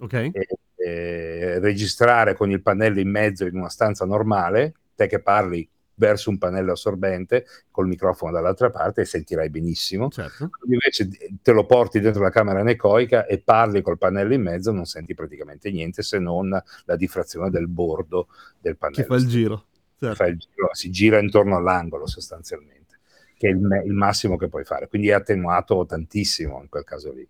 okay. 0.00 0.30
e, 0.32 0.46
e 0.76 1.58
registrare 1.58 2.34
con 2.34 2.50
il 2.50 2.62
pannello 2.62 3.00
in 3.00 3.10
mezzo 3.10 3.46
in 3.46 3.56
una 3.56 3.68
stanza 3.68 4.04
normale, 4.04 4.74
te 4.94 5.06
che 5.06 5.20
parli 5.20 5.68
verso 6.00 6.30
un 6.30 6.38
pannello 6.38 6.72
assorbente 6.72 7.44
col 7.70 7.86
microfono 7.86 8.32
dall'altra 8.32 8.70
parte 8.70 9.02
e 9.02 9.04
sentirai 9.04 9.50
benissimo. 9.50 10.08
Certo. 10.08 10.48
Invece 10.66 11.10
te 11.42 11.52
lo 11.52 11.66
porti 11.66 12.00
dentro 12.00 12.22
la 12.22 12.30
camera 12.30 12.60
anecoica 12.60 13.26
e 13.26 13.38
parli 13.40 13.82
col 13.82 13.98
pannello 13.98 14.32
in 14.32 14.40
mezzo, 14.40 14.72
non 14.72 14.86
senti 14.86 15.12
praticamente 15.12 15.70
niente 15.70 16.02
se 16.02 16.18
non 16.18 16.48
la 16.48 16.96
diffrazione 16.96 17.50
del 17.50 17.68
bordo 17.68 18.28
del 18.58 18.78
pannello. 18.78 19.02
Che 19.02 19.08
fa 19.08 19.16
il 19.16 19.26
giro. 19.26 19.66
Certo. 19.98 20.14
Fa 20.14 20.26
il 20.26 20.38
giro 20.38 20.70
si 20.72 20.90
gira 20.90 21.18
intorno 21.18 21.56
all'angolo 21.56 22.06
sostanzialmente, 22.06 23.00
che 23.36 23.48
è 23.48 23.50
il, 23.50 23.82
il 23.84 23.92
massimo 23.92 24.38
che 24.38 24.48
puoi 24.48 24.64
fare. 24.64 24.88
Quindi 24.88 25.08
è 25.08 25.12
attenuato 25.12 25.84
tantissimo 25.84 26.60
in 26.62 26.70
quel 26.70 26.84
caso 26.84 27.12
lì 27.12 27.28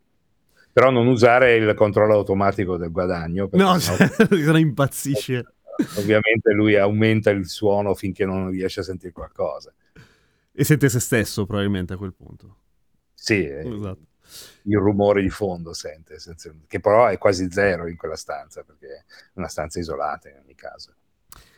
però 0.73 0.91
non 0.91 1.09
usare 1.09 1.57
il 1.57 1.75
controllo 1.75 2.15
automatico 2.15 2.77
del 2.77 2.93
guadagno. 2.93 3.49
No, 3.55 3.77
se 3.81 3.97
no 4.31 4.57
impazzisce. 4.57 5.55
Ovviamente 5.97 6.53
lui 6.53 6.77
aumenta 6.77 7.31
il 7.31 7.49
suono 7.49 7.95
finché 7.95 8.25
non 8.25 8.51
riesce 8.51 8.81
a 8.81 8.83
sentire 8.85 9.13
qualcosa. 9.13 9.73
E 10.53 10.65
sente 10.65 10.89
se 10.89 11.01
stesso 11.01 11.47
probabilmente 11.47 11.93
a 11.95 11.97
quel 11.97 12.15
punto. 12.15 12.57
Sì, 13.15 13.45
esatto. 13.45 13.99
il 14.63 14.79
rumore 14.79 15.23
di 15.23 15.31
fondo 15.31 15.73
sente, 15.73 16.17
che 16.67 16.81
però 16.81 17.07
è 17.07 17.19
quasi 17.19 17.51
zero 17.51 17.87
in 17.87 17.97
quella 17.97 18.17
stanza, 18.17 18.63
perché 18.63 18.87
è 18.87 19.05
una 19.35 19.49
stanza 19.49 19.79
isolata 19.79 20.29
in 20.29 20.37
ogni 20.43 20.55
caso. 20.55 20.95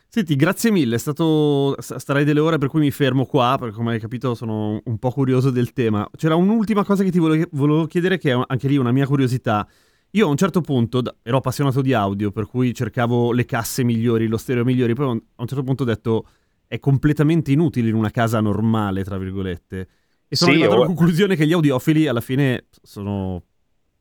Senti, 0.08 0.36
grazie 0.36 0.70
mille, 0.70 0.96
è 0.96 0.98
stato... 0.98 1.74
starei 1.80 2.24
delle 2.24 2.40
ore 2.40 2.58
per 2.58 2.68
cui 2.68 2.80
mi 2.80 2.90
fermo 2.90 3.24
qua, 3.24 3.56
perché 3.58 3.74
come 3.74 3.92
hai 3.92 4.00
capito 4.00 4.34
sono 4.34 4.78
un 4.84 4.98
po' 4.98 5.10
curioso 5.10 5.50
del 5.50 5.72
tema. 5.72 6.06
C'era 6.16 6.34
un'ultima 6.34 6.84
cosa 6.84 7.02
che 7.02 7.10
ti 7.10 7.18
volevo, 7.18 7.46
volevo 7.52 7.86
chiedere, 7.86 8.18
che 8.18 8.30
è 8.30 8.44
anche 8.46 8.68
lì 8.68 8.76
una 8.76 8.92
mia 8.92 9.06
curiosità. 9.06 9.66
Io 10.14 10.26
a 10.26 10.30
un 10.30 10.36
certo 10.36 10.60
punto 10.60 11.02
ero 11.22 11.38
appassionato 11.38 11.80
di 11.80 11.94
audio, 11.94 12.30
per 12.30 12.46
cui 12.46 12.74
cercavo 12.74 13.32
le 13.32 13.46
casse 13.46 13.82
migliori, 13.82 14.26
lo 14.26 14.36
stereo 14.36 14.62
migliori, 14.62 14.92
poi 14.94 15.06
a 15.06 15.10
un 15.10 15.46
certo 15.46 15.62
punto 15.62 15.84
ho 15.84 15.86
detto 15.86 16.26
è 16.66 16.78
completamente 16.78 17.50
inutile 17.50 17.88
in 17.88 17.94
una 17.94 18.10
casa 18.10 18.40
normale, 18.40 19.04
tra 19.04 19.16
virgolette. 19.16 19.88
E 20.28 20.36
sono 20.36 20.52
sì, 20.52 20.58
arrivato 20.58 20.80
alla 20.80 20.86
conclusione 20.86 21.34
che 21.34 21.46
gli 21.46 21.52
audiofili 21.52 22.06
alla 22.06 22.20
fine 22.20 22.66
sono 22.82 23.42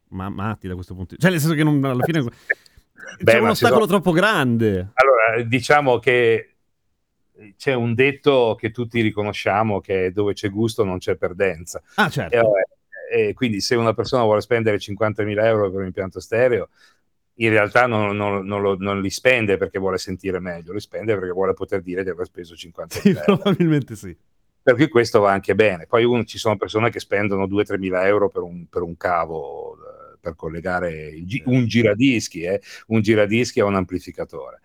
ma- 0.09 0.29
matti 0.29 0.67
da 0.67 0.75
questo 0.75 0.93
punto. 0.95 1.15
Cioè, 1.15 1.31
nel 1.31 1.39
senso 1.39 1.55
che 1.55 1.63
non, 1.63 1.83
alla 1.83 2.03
fine 2.03 2.23
Beh, 3.19 3.31
c'è 3.31 3.39
un 3.39 3.49
ostacolo 3.49 3.85
sono... 3.85 3.99
troppo 3.99 4.11
grande. 4.11 4.91
Allora, 4.93 5.43
diciamo 5.47 5.99
che 5.99 6.55
c'è 7.57 7.73
un 7.73 7.93
detto 7.93 8.55
che 8.59 8.71
tutti 8.71 9.01
riconosciamo 9.01 9.79
che 9.79 10.11
dove 10.11 10.33
c'è 10.33 10.49
gusto 10.49 10.83
non 10.83 10.97
c'è 10.97 11.15
perdenza. 11.15 11.81
Ah, 11.95 12.09
certo. 12.09 12.35
E, 12.35 12.67
e 13.11 13.33
quindi 13.33 13.59
se 13.59 13.75
una 13.75 13.93
persona 13.93 14.23
vuole 14.23 14.41
spendere 14.41 14.77
50.000 14.77 15.43
euro 15.43 15.69
per 15.69 15.81
un 15.81 15.85
impianto 15.85 16.19
stereo, 16.19 16.69
in 17.35 17.49
realtà 17.49 17.87
non, 17.87 18.15
non, 18.15 18.45
non, 18.45 18.61
lo, 18.61 18.75
non, 18.77 19.01
li 19.01 19.09
spende 19.09 19.57
perché 19.57 19.79
vuole 19.79 19.97
sentire 19.97 20.39
meglio, 20.39 20.73
li 20.73 20.79
spende 20.79 21.13
perché 21.15 21.31
vuole 21.31 21.53
poter 21.53 21.81
dire 21.81 22.03
di 22.03 22.09
aver 22.09 22.25
speso 22.25 22.53
50.000 22.53 22.87
sì, 22.87 23.09
euro. 23.09 23.23
Probabilmente 23.37 23.95
sì. 23.95 24.15
Per 24.63 24.75
cui 24.75 24.89
questo 24.89 25.19
va 25.19 25.31
anche 25.31 25.55
bene. 25.55 25.87
Poi 25.87 26.03
uno, 26.03 26.23
ci 26.23 26.37
sono 26.37 26.55
persone 26.55 26.91
che 26.91 26.99
spendono 26.99 27.47
2-3 27.47 27.77
mila 27.77 28.05
euro 28.05 28.29
per 28.29 28.43
un, 28.43 28.67
per 28.67 28.83
un 28.83 28.95
cavo 28.95 29.77
per 30.21 30.35
collegare 30.35 31.13
un 31.45 31.65
giradischi, 31.65 32.43
eh, 32.43 32.61
un 32.87 33.01
giradischi 33.01 33.59
a 33.59 33.65
un 33.65 33.75
amplificatore. 33.75 34.61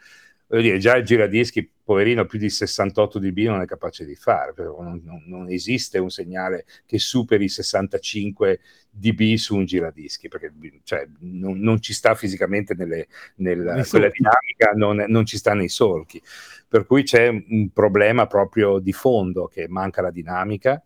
Voglio 0.48 0.62
dire, 0.62 0.78
già 0.78 0.96
il 0.96 1.04
giradischi, 1.04 1.68
poverino, 1.82 2.24
più 2.24 2.38
di 2.38 2.48
68 2.48 3.18
dB 3.18 3.38
non 3.46 3.62
è 3.62 3.66
capace 3.66 4.04
di 4.04 4.14
fare, 4.14 4.52
non, 4.56 5.00
non, 5.04 5.22
non 5.26 5.50
esiste 5.50 5.98
un 5.98 6.10
segnale 6.10 6.66
che 6.84 6.98
superi 6.98 7.48
65 7.48 8.60
dB 8.90 9.34
su 9.34 9.56
un 9.56 9.64
giradischi, 9.64 10.28
perché 10.28 10.52
cioè, 10.84 11.06
non, 11.20 11.58
non, 11.58 11.80
ci 11.80 11.92
sta 11.92 12.14
fisicamente 12.14 12.74
nelle, 12.74 13.08
nel, 13.36 13.86
quella 13.88 14.08
dinamica, 14.08 14.72
non, 14.74 15.04
non 15.08 15.26
ci 15.26 15.36
sta 15.36 15.52
nei 15.52 15.68
solchi. 15.68 16.22
Per 16.68 16.86
cui 16.86 17.02
c'è 17.02 17.28
un 17.28 17.70
problema 17.72 18.26
proprio 18.26 18.78
di 18.78 18.92
fondo 18.92 19.46
che 19.46 19.66
manca 19.68 20.00
la 20.00 20.10
dinamica, 20.10 20.80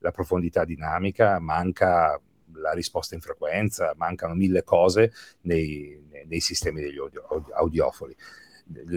la 0.00 0.10
profondità 0.10 0.64
dinamica, 0.64 1.38
manca 1.38 2.20
la 2.52 2.72
risposta 2.72 3.14
in 3.14 3.20
frequenza, 3.20 3.94
mancano 3.96 4.34
mille 4.34 4.62
cose 4.62 5.12
nei, 5.42 5.98
nei 6.26 6.40
sistemi 6.40 6.80
degli 6.80 6.98
audio, 6.98 7.26
audiofoni. 7.54 8.14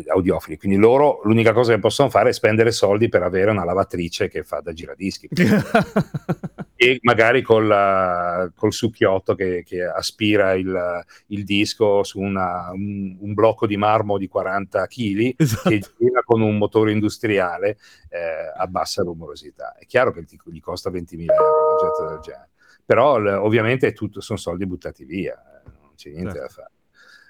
Audiofili. 0.08 0.58
Quindi 0.58 0.78
loro 0.78 1.22
l'unica 1.24 1.54
cosa 1.54 1.74
che 1.74 1.80
possono 1.80 2.10
fare 2.10 2.30
è 2.30 2.34
spendere 2.34 2.72
soldi 2.72 3.08
per 3.08 3.22
avere 3.22 3.52
una 3.52 3.64
lavatrice 3.64 4.28
che 4.28 4.44
fa 4.44 4.62
da 4.62 4.74
giradischi 4.74 5.30
e 6.76 7.00
magari 7.04 7.44
col, 7.44 8.52
col 8.56 8.74
succhiotto 8.74 9.36
che, 9.36 9.64
che 9.64 9.84
aspira 9.84 10.54
il, 10.54 11.04
il, 11.28 11.44
disco 11.44 12.04
su 12.04 12.20
una, 12.20 12.72
un, 12.74 13.16
un, 13.20 13.34
blocco 13.34 13.68
di 13.68 13.78
marmo 13.78 14.18
di 14.18 14.28
40 14.28 14.88
kg 14.88 15.34
esatto. 15.38 15.70
che 15.70 15.80
gira 15.98 16.24
con 16.24 16.42
un 16.42 16.58
motore 16.58 16.92
industriale 16.92 17.78
eh, 18.10 18.52
a 18.58 18.66
bassa 18.66 19.04
rumorosità. 19.04 19.76
È 19.78 19.86
chiaro 19.86 20.12
che 20.12 20.26
gli 20.46 20.60
costa 20.60 20.90
20.000 20.90 21.26
euro 21.32 21.68
un 21.68 21.74
oggetto 21.76 22.10
del 22.10 22.20
genere 22.22 22.50
però 22.90 23.20
l- 23.20 23.28
ovviamente 23.28 23.94
tutto, 23.94 24.20
sono 24.20 24.40
soldi 24.40 24.66
buttati 24.66 25.06
via, 25.06 25.40
non 25.64 25.92
c'è 25.96 26.10
niente 26.10 26.32
certo. 26.32 26.40
da 26.40 26.48
fare. 26.48 26.72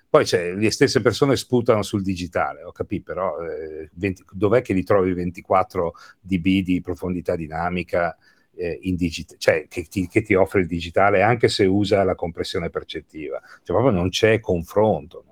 Poi 0.09 0.23
c'è, 0.23 0.53
le 0.53 0.71
stesse 0.71 1.01
persone 1.01 1.35
sputano 1.35 1.83
sul 1.83 2.01
digitale, 2.01 2.63
ho 2.63 2.71
capito, 2.71 3.03
però 3.13 3.37
eh, 3.41 3.89
20, 3.93 4.23
dov'è 4.31 4.61
che 4.61 4.73
li 4.73 4.83
trovi 4.83 5.13
24 5.13 5.93
dB 6.19 6.63
di 6.63 6.81
profondità 6.81 7.35
dinamica 7.35 8.17
eh, 8.55 8.79
in 8.83 8.95
digit- 8.95 9.37
cioè, 9.37 9.67
che 9.67 9.83
ti, 9.83 10.07
che 10.07 10.23
ti, 10.23 10.33
offre 10.33 10.61
il 10.61 10.67
digitale 10.67 11.21
anche 11.21 11.47
se 11.47 11.65
usa 11.65 12.03
la 12.03 12.15
compressione 12.15 12.71
percettiva? 12.71 13.39
Cioè 13.39 13.75
proprio 13.75 13.91
non 13.91 14.09
c'è 14.09 14.39
confronto. 14.39 15.23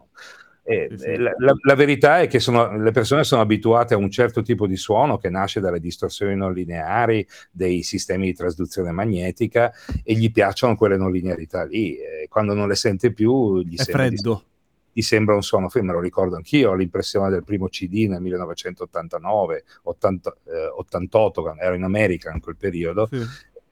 Sì, 0.68 0.98
sì. 0.98 1.16
La, 1.16 1.34
la, 1.38 1.54
la, 1.62 1.76
verità 1.76 2.20
è 2.20 2.28
che 2.28 2.42
sono, 2.42 2.78
le 2.78 2.92
persone 2.92 3.24
sono 3.24 3.42
abituate 3.42 3.94
a 3.94 3.98
un 3.98 4.12
certo 4.12 4.42
tipo 4.42 4.68
di 4.68 4.76
suono 4.76 5.18
che 5.18 5.30
nasce 5.30 5.62
dalle 5.62 5.80
distorsioni 5.80 6.36
non 6.36 6.52
lineari 6.52 7.26
dei 7.52 7.84
sistemi 7.84 8.26
di 8.26 8.34
trasduzione 8.34 8.92
magnetica 8.92 9.72
e 10.04 10.14
gli 10.16 10.30
piacciono 10.30 10.76
quelle 10.76 10.98
non 10.98 11.14
linearità 11.14 11.64
lì. 11.64 11.96
Eh, 11.96 12.28
quando 12.28 12.54
non 12.54 12.68
le 12.68 12.76
sente 12.76 13.14
più, 13.14 13.62
gli 13.62 13.78
è 13.78 13.82
sembra 13.82 14.08
freddo. 14.08 14.44
Di, 14.44 14.57
gli 14.98 15.02
sembra 15.04 15.36
un 15.36 15.44
suono, 15.44 15.70
me 15.72 15.94
lo 15.94 16.00
ricordo 16.00 16.38
anch'io, 16.38 16.72
ho 16.72 16.74
l'impressione 16.74 17.30
del 17.30 17.44
primo 17.44 17.68
CD 17.68 18.08
nel 18.08 18.20
1989, 18.20 19.64
80, 19.84 20.38
eh, 20.46 20.68
88, 20.76 21.42
quando 21.44 21.62
ero 21.62 21.76
in 21.76 21.84
America 21.84 22.32
in 22.32 22.40
quel 22.40 22.56
periodo, 22.56 23.08
sì 23.12 23.24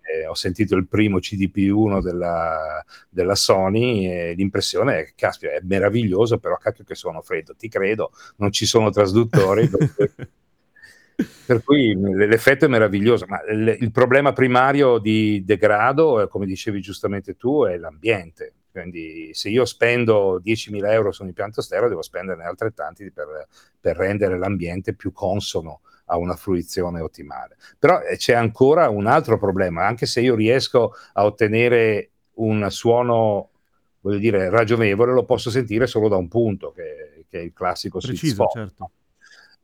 eh, 0.06 0.28
ho 0.28 0.36
sentito 0.36 0.76
il 0.76 0.88
primo 0.88 1.18
CDP1 1.18 2.00
della, 2.00 2.86
della 3.10 3.34
Sony 3.34 4.06
e 4.08 4.34
l'impressione 4.36 5.00
è 5.00 5.06
che, 5.06 5.14
caspita, 5.16 5.54
è 5.54 5.62
meraviglioso, 5.64 6.38
però 6.38 6.58
cacchio 6.58 6.84
che 6.84 6.94
suono 6.94 7.22
freddo, 7.22 7.56
ti 7.56 7.68
credo, 7.68 8.12
non 8.38 8.52
ci 8.52 8.68
sono 8.68 8.92
trasduttori. 8.92 9.68
per 11.46 11.64
cui 11.64 11.96
l'effetto 11.96 12.66
è 12.66 12.68
meraviglioso, 12.68 13.26
ma 13.28 13.42
il 13.48 13.92
problema 13.92 14.32
primario 14.32 15.00
di 15.00 15.44
degrado, 15.44 16.28
come 16.30 16.46
dicevi 16.46 16.82
giustamente 16.82 17.36
tu, 17.36 17.64
è 17.66 17.76
l'ambiente. 17.78 18.54
Quindi 18.82 19.30
se 19.34 19.50
io 19.50 19.64
spendo 19.64 20.42
10.000 20.44 20.92
euro 20.92 21.12
su 21.12 21.22
un 21.22 21.30
impianto 21.30 21.62
stereo, 21.62 21.88
devo 21.88 22.02
spenderne 22.02 22.44
altrettanti 22.44 23.10
per, 23.12 23.48
per 23.80 23.96
rendere 23.96 24.38
l'ambiente 24.38 24.94
più 24.94 25.14
consono 25.14 25.80
a 26.06 26.18
una 26.18 26.36
fruizione 26.36 27.00
ottimale. 27.00 27.56
Però 27.80 28.02
eh, 28.02 28.18
c'è 28.18 28.34
ancora 28.34 28.90
un 28.90 29.08
altro 29.08 29.38
problema, 29.38 29.86
anche 29.86 30.06
se 30.06 30.20
io 30.20 30.36
riesco 30.36 30.94
a 31.14 31.24
ottenere 31.24 32.10
un 32.34 32.68
suono, 32.70 33.50
voglio 34.02 34.18
dire, 34.18 34.50
ragionevole, 34.50 35.14
lo 35.14 35.24
posso 35.24 35.50
sentire 35.50 35.88
solo 35.88 36.10
da 36.10 36.18
un 36.18 36.28
punto, 36.28 36.72
che, 36.72 37.26
che 37.30 37.40
è 37.40 37.44
il 37.44 37.54
classico 37.54 38.00
Preciso. 38.00 38.48
Certo. 38.52 38.92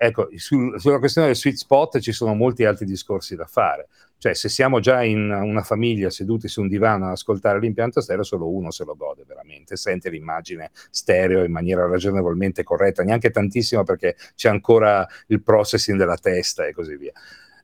Ecco, 0.03 0.29
sul, 0.37 0.79
sulla 0.79 0.97
questione 0.97 1.27
del 1.27 1.35
sweet 1.35 1.57
spot 1.57 1.99
ci 1.99 2.11
sono 2.11 2.33
molti 2.33 2.65
altri 2.65 2.85
discorsi 2.85 3.35
da 3.35 3.45
fare. 3.45 3.87
Cioè, 4.17 4.33
se 4.33 4.49
siamo 4.49 4.79
già 4.79 5.03
in 5.03 5.29
una 5.29 5.61
famiglia 5.61 6.09
seduti 6.09 6.47
su 6.47 6.61
un 6.61 6.67
divano 6.67 7.05
ad 7.05 7.11
ascoltare 7.11 7.59
l'impianto 7.59 8.01
stereo, 8.01 8.23
solo 8.23 8.49
uno 8.49 8.71
se 8.71 8.83
lo 8.83 8.95
gode 8.95 9.25
veramente, 9.27 9.75
sente 9.75 10.09
l'immagine 10.09 10.71
stereo 10.89 11.43
in 11.43 11.51
maniera 11.51 11.85
ragionevolmente 11.85 12.63
corretta, 12.63 13.03
neanche 13.03 13.29
tantissimo 13.29 13.83
perché 13.83 14.15
c'è 14.33 14.49
ancora 14.49 15.07
il 15.27 15.43
processing 15.43 15.99
della 15.99 16.17
testa 16.17 16.65
e 16.65 16.73
così 16.73 16.95
via. 16.97 17.11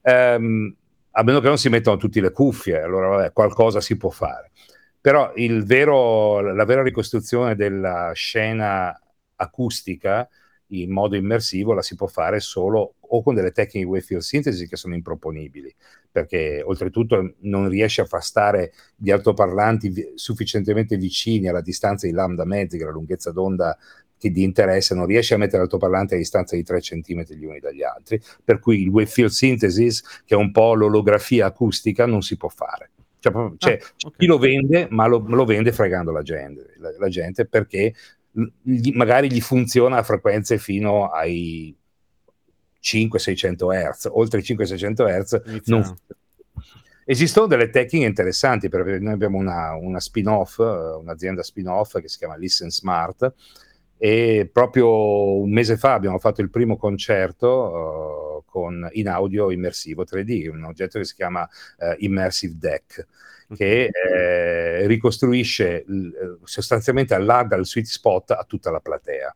Um, 0.04 0.76
a 1.10 1.24
meno 1.24 1.40
che 1.40 1.48
non 1.48 1.58
si 1.58 1.70
mettano 1.70 1.98
tutte 1.98 2.22
le 2.22 2.32
cuffie, 2.32 2.80
allora 2.80 3.08
vabbè, 3.08 3.34
qualcosa 3.34 3.82
si 3.82 3.98
può 3.98 4.12
fare. 4.12 4.52
Però 5.02 5.34
vero, 5.64 6.42
la 6.54 6.66
vera 6.66 6.84
ricostruzione 6.84 7.56
della 7.56 8.12
scena 8.14 8.96
acustica 9.38 10.30
in 10.70 10.92
modo 10.92 11.16
immersivo 11.16 11.74
la 11.74 11.82
si 11.82 11.96
può 11.96 12.08
fare 12.08 12.40
solo 12.40 12.96
o 13.00 13.24
con 13.24 13.36
delle 13.36 13.52
tecniche 13.52 13.86
di 13.86 13.86
wavefield 13.86 14.22
synthesis 14.22 14.68
che 14.68 14.76
sono 14.76 14.96
improponibili, 14.96 15.74
perché 16.12 16.62
oltretutto 16.64 17.36
non 17.42 17.70
riesce 17.70 18.02
a 18.02 18.06
far 18.06 18.24
stare 18.24 18.74
gli 18.96 19.12
altoparlanti 19.12 20.14
sufficientemente 20.16 20.98
vicini 20.98 21.48
alla 21.48 21.62
distanza 21.62 22.06
di 22.06 22.14
lambda 22.14 22.44
mezzi, 22.44 22.78
che 22.78 22.84
è 22.84 22.88
la 22.88 22.92
lunghezza 22.92 23.32
d'onda 23.32 23.78
che 24.18 24.32
di 24.32 24.44
interesse, 24.44 24.96
non 24.96 25.06
riesce 25.06 25.36
a 25.36 25.38
mettere 25.38 25.60
l'altoparlante 25.60 26.16
a 26.16 26.18
distanza 26.18 26.56
di 26.56 26.64
3 26.64 26.80
cm 26.80 27.24
gli 27.36 27.46
uni 27.46 27.60
dagli 27.60 27.84
altri, 27.84 28.20
per 28.44 28.60
cui 28.60 28.82
il 28.82 28.90
wavefield 28.90 29.30
synthesis, 29.30 30.24
che 30.26 30.34
è 30.34 30.38
un 30.38 30.52
po' 30.52 30.74
l'olografia 30.74 31.46
acustica, 31.46 32.06
non 32.06 32.22
si 32.22 32.36
può 32.36 32.50
fare. 32.50 32.92
Cioè, 33.20 33.34
cioè 33.58 33.74
ah, 33.74 33.98
okay. 34.06 34.18
chi 34.18 34.26
lo 34.26 34.38
vende, 34.38 34.88
ma 34.90 35.08
lo, 35.08 35.24
lo 35.28 35.46
vende 35.46 35.72
fregando 35.72 36.12
la 36.12 36.22
gente, 36.22 36.74
la, 36.78 36.94
la 36.98 37.10
gente 37.10 37.46
perché 37.46 37.94
gli, 38.62 38.92
magari 38.92 39.32
gli 39.32 39.42
funziona 39.42 39.98
a 39.98 40.04
frequenze 40.04 40.58
fino 40.58 41.10
ai 41.10 41.76
500-600 42.82 43.92
Hz, 43.92 44.10
oltre 44.12 44.40
i 44.40 44.44
500-600 44.44 44.94
Hz 44.94 45.42
non 45.66 45.98
Esistono 47.10 47.48
delle 47.48 47.70
tecniche 47.70 48.06
interessanti, 48.06 48.68
perché 48.68 49.00
noi 49.00 49.14
abbiamo 49.14 49.38
una, 49.38 49.74
una 49.76 50.02
spin-off, 50.02 50.60
eh, 50.60 50.64
un'azienda 50.64 51.42
spin-off 51.42 52.02
che 52.02 52.10
si 52.10 52.18
chiama 52.18 52.36
Listen 52.36 52.70
Smart 52.70 53.34
e 53.98 54.50
proprio 54.52 55.38
un 55.38 55.50
mese 55.50 55.78
fa 55.78 55.94
abbiamo 55.94 56.20
fatto 56.20 56.42
il 56.42 56.50
primo 56.50 56.76
concerto 56.76 58.42
eh, 58.42 58.44
con, 58.46 58.90
in 58.92 59.08
audio 59.08 59.52
immersivo 59.52 60.04
3D, 60.04 60.50
un 60.50 60.66
oggetto 60.66 61.00
che 61.00 61.06
si 61.06 61.16
chiama 61.16 61.48
eh, 61.80 61.96
Immersive 62.00 62.56
Deck, 62.58 63.08
che 63.56 63.90
eh, 63.92 64.88
ricostruisce 64.88 65.84
l- 65.88 66.08
eh, 66.08 66.38
sostanzialmente 66.44 67.14
allarga 67.14 67.56
il 67.56 67.66
sweet 67.66 67.86
spot 67.86 68.32
a 68.32 68.44
tutta 68.48 68.72
la 68.72 68.80
platea. 68.80 69.36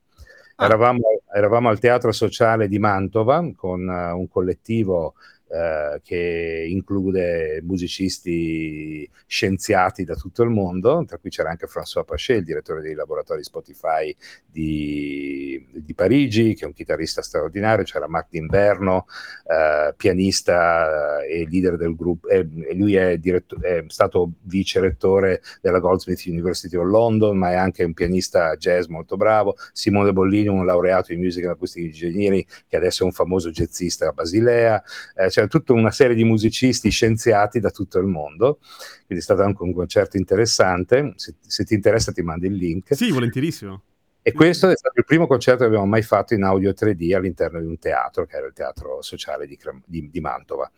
Ah. 0.55 0.65
Eravamo, 0.65 1.21
eravamo 1.33 1.69
al 1.69 1.79
Teatro 1.79 2.11
Sociale 2.11 2.67
di 2.67 2.79
Mantova 2.79 3.49
con 3.55 3.89
eh, 3.89 4.11
un 4.11 4.27
collettivo 4.27 5.15
eh, 5.51 5.99
che 6.03 6.65
include 6.69 7.61
musicisti 7.63 9.09
scienziati 9.25 10.03
da 10.03 10.15
tutto 10.15 10.43
il 10.43 10.49
mondo, 10.49 11.03
tra 11.05 11.17
cui 11.17 11.29
c'era 11.29 11.49
anche 11.49 11.67
François 11.67 12.05
Pachet, 12.05 12.39
il 12.39 12.45
direttore 12.45 12.81
dei 12.81 12.93
laboratori 12.93 13.43
Spotify 13.43 14.15
di, 14.45 15.67
di 15.73 15.93
Parigi, 15.93 16.53
che 16.55 16.63
è 16.63 16.67
un 16.67 16.73
chitarrista 16.73 17.21
straordinario, 17.21 17.83
c'era 17.83 18.07
Marc 18.07 18.27
D'Inverno, 18.29 19.05
eh, 19.47 19.93
pianista 19.95 21.21
e 21.23 21.47
leader 21.49 21.77
del 21.77 21.95
gruppo, 21.95 22.27
e 22.27 22.47
e 22.71 22.75
lui 22.75 22.95
è, 22.95 23.17
diretto- 23.17 23.61
è 23.61 23.83
stato 23.87 24.31
vice 24.43 24.79
rettore 24.79 25.41
della 25.61 25.79
Goldsmith 25.79 26.23
University 26.25 26.75
of 26.75 26.85
London, 26.85 27.37
ma 27.37 27.51
è 27.51 27.55
anche 27.55 27.83
un 27.83 27.93
pianista 27.93 28.55
jazz 28.55 28.85
molto 28.87 29.17
bravo, 29.17 29.55
Simone 29.73 30.13
Bollini, 30.13 30.47
un 30.47 30.65
laureato 30.65 31.13
in 31.13 31.19
musica 31.19 31.47
e 31.47 31.51
acustica 31.51 31.85
ingegneri, 31.85 32.45
che 32.67 32.77
adesso 32.77 33.03
è 33.03 33.05
un 33.05 33.11
famoso 33.11 33.49
jazzista 33.51 34.09
a 34.09 34.11
Basilea, 34.11 34.81
eh, 35.15 35.29
c'è 35.41 35.47
tutta 35.47 35.73
una 35.73 35.91
serie 35.91 36.15
di 36.15 36.23
musicisti 36.23 36.89
scienziati 36.89 37.59
da 37.59 37.71
tutto 37.71 37.99
il 37.99 38.05
mondo, 38.05 38.59
quindi 39.05 39.17
è 39.17 39.21
stato 39.21 39.41
anche 39.41 39.63
un 39.63 39.73
concerto 39.73 40.17
interessante, 40.17 41.13
se, 41.15 41.35
se 41.39 41.63
ti 41.63 41.73
interessa 41.73 42.11
ti 42.11 42.21
mando 42.21 42.45
il 42.45 42.53
link. 42.53 42.95
Sì, 42.95 43.11
volentierissimo. 43.11 43.83
E 44.23 44.33
questo 44.33 44.69
è 44.69 44.77
stato 44.77 44.99
il 44.99 45.05
primo 45.05 45.25
concerto 45.25 45.61
che 45.61 45.65
abbiamo 45.65 45.87
mai 45.87 46.03
fatto 46.03 46.35
in 46.35 46.43
audio 46.43 46.73
3D 46.73 47.15
all'interno 47.15 47.59
di 47.59 47.65
un 47.65 47.79
teatro, 47.79 48.25
che 48.25 48.37
era 48.37 48.45
il 48.45 48.53
Teatro 48.53 49.01
Sociale 49.01 49.47
di, 49.47 49.57
di- 49.85 50.09
di 50.11 50.19
Mantova. 50.19 50.71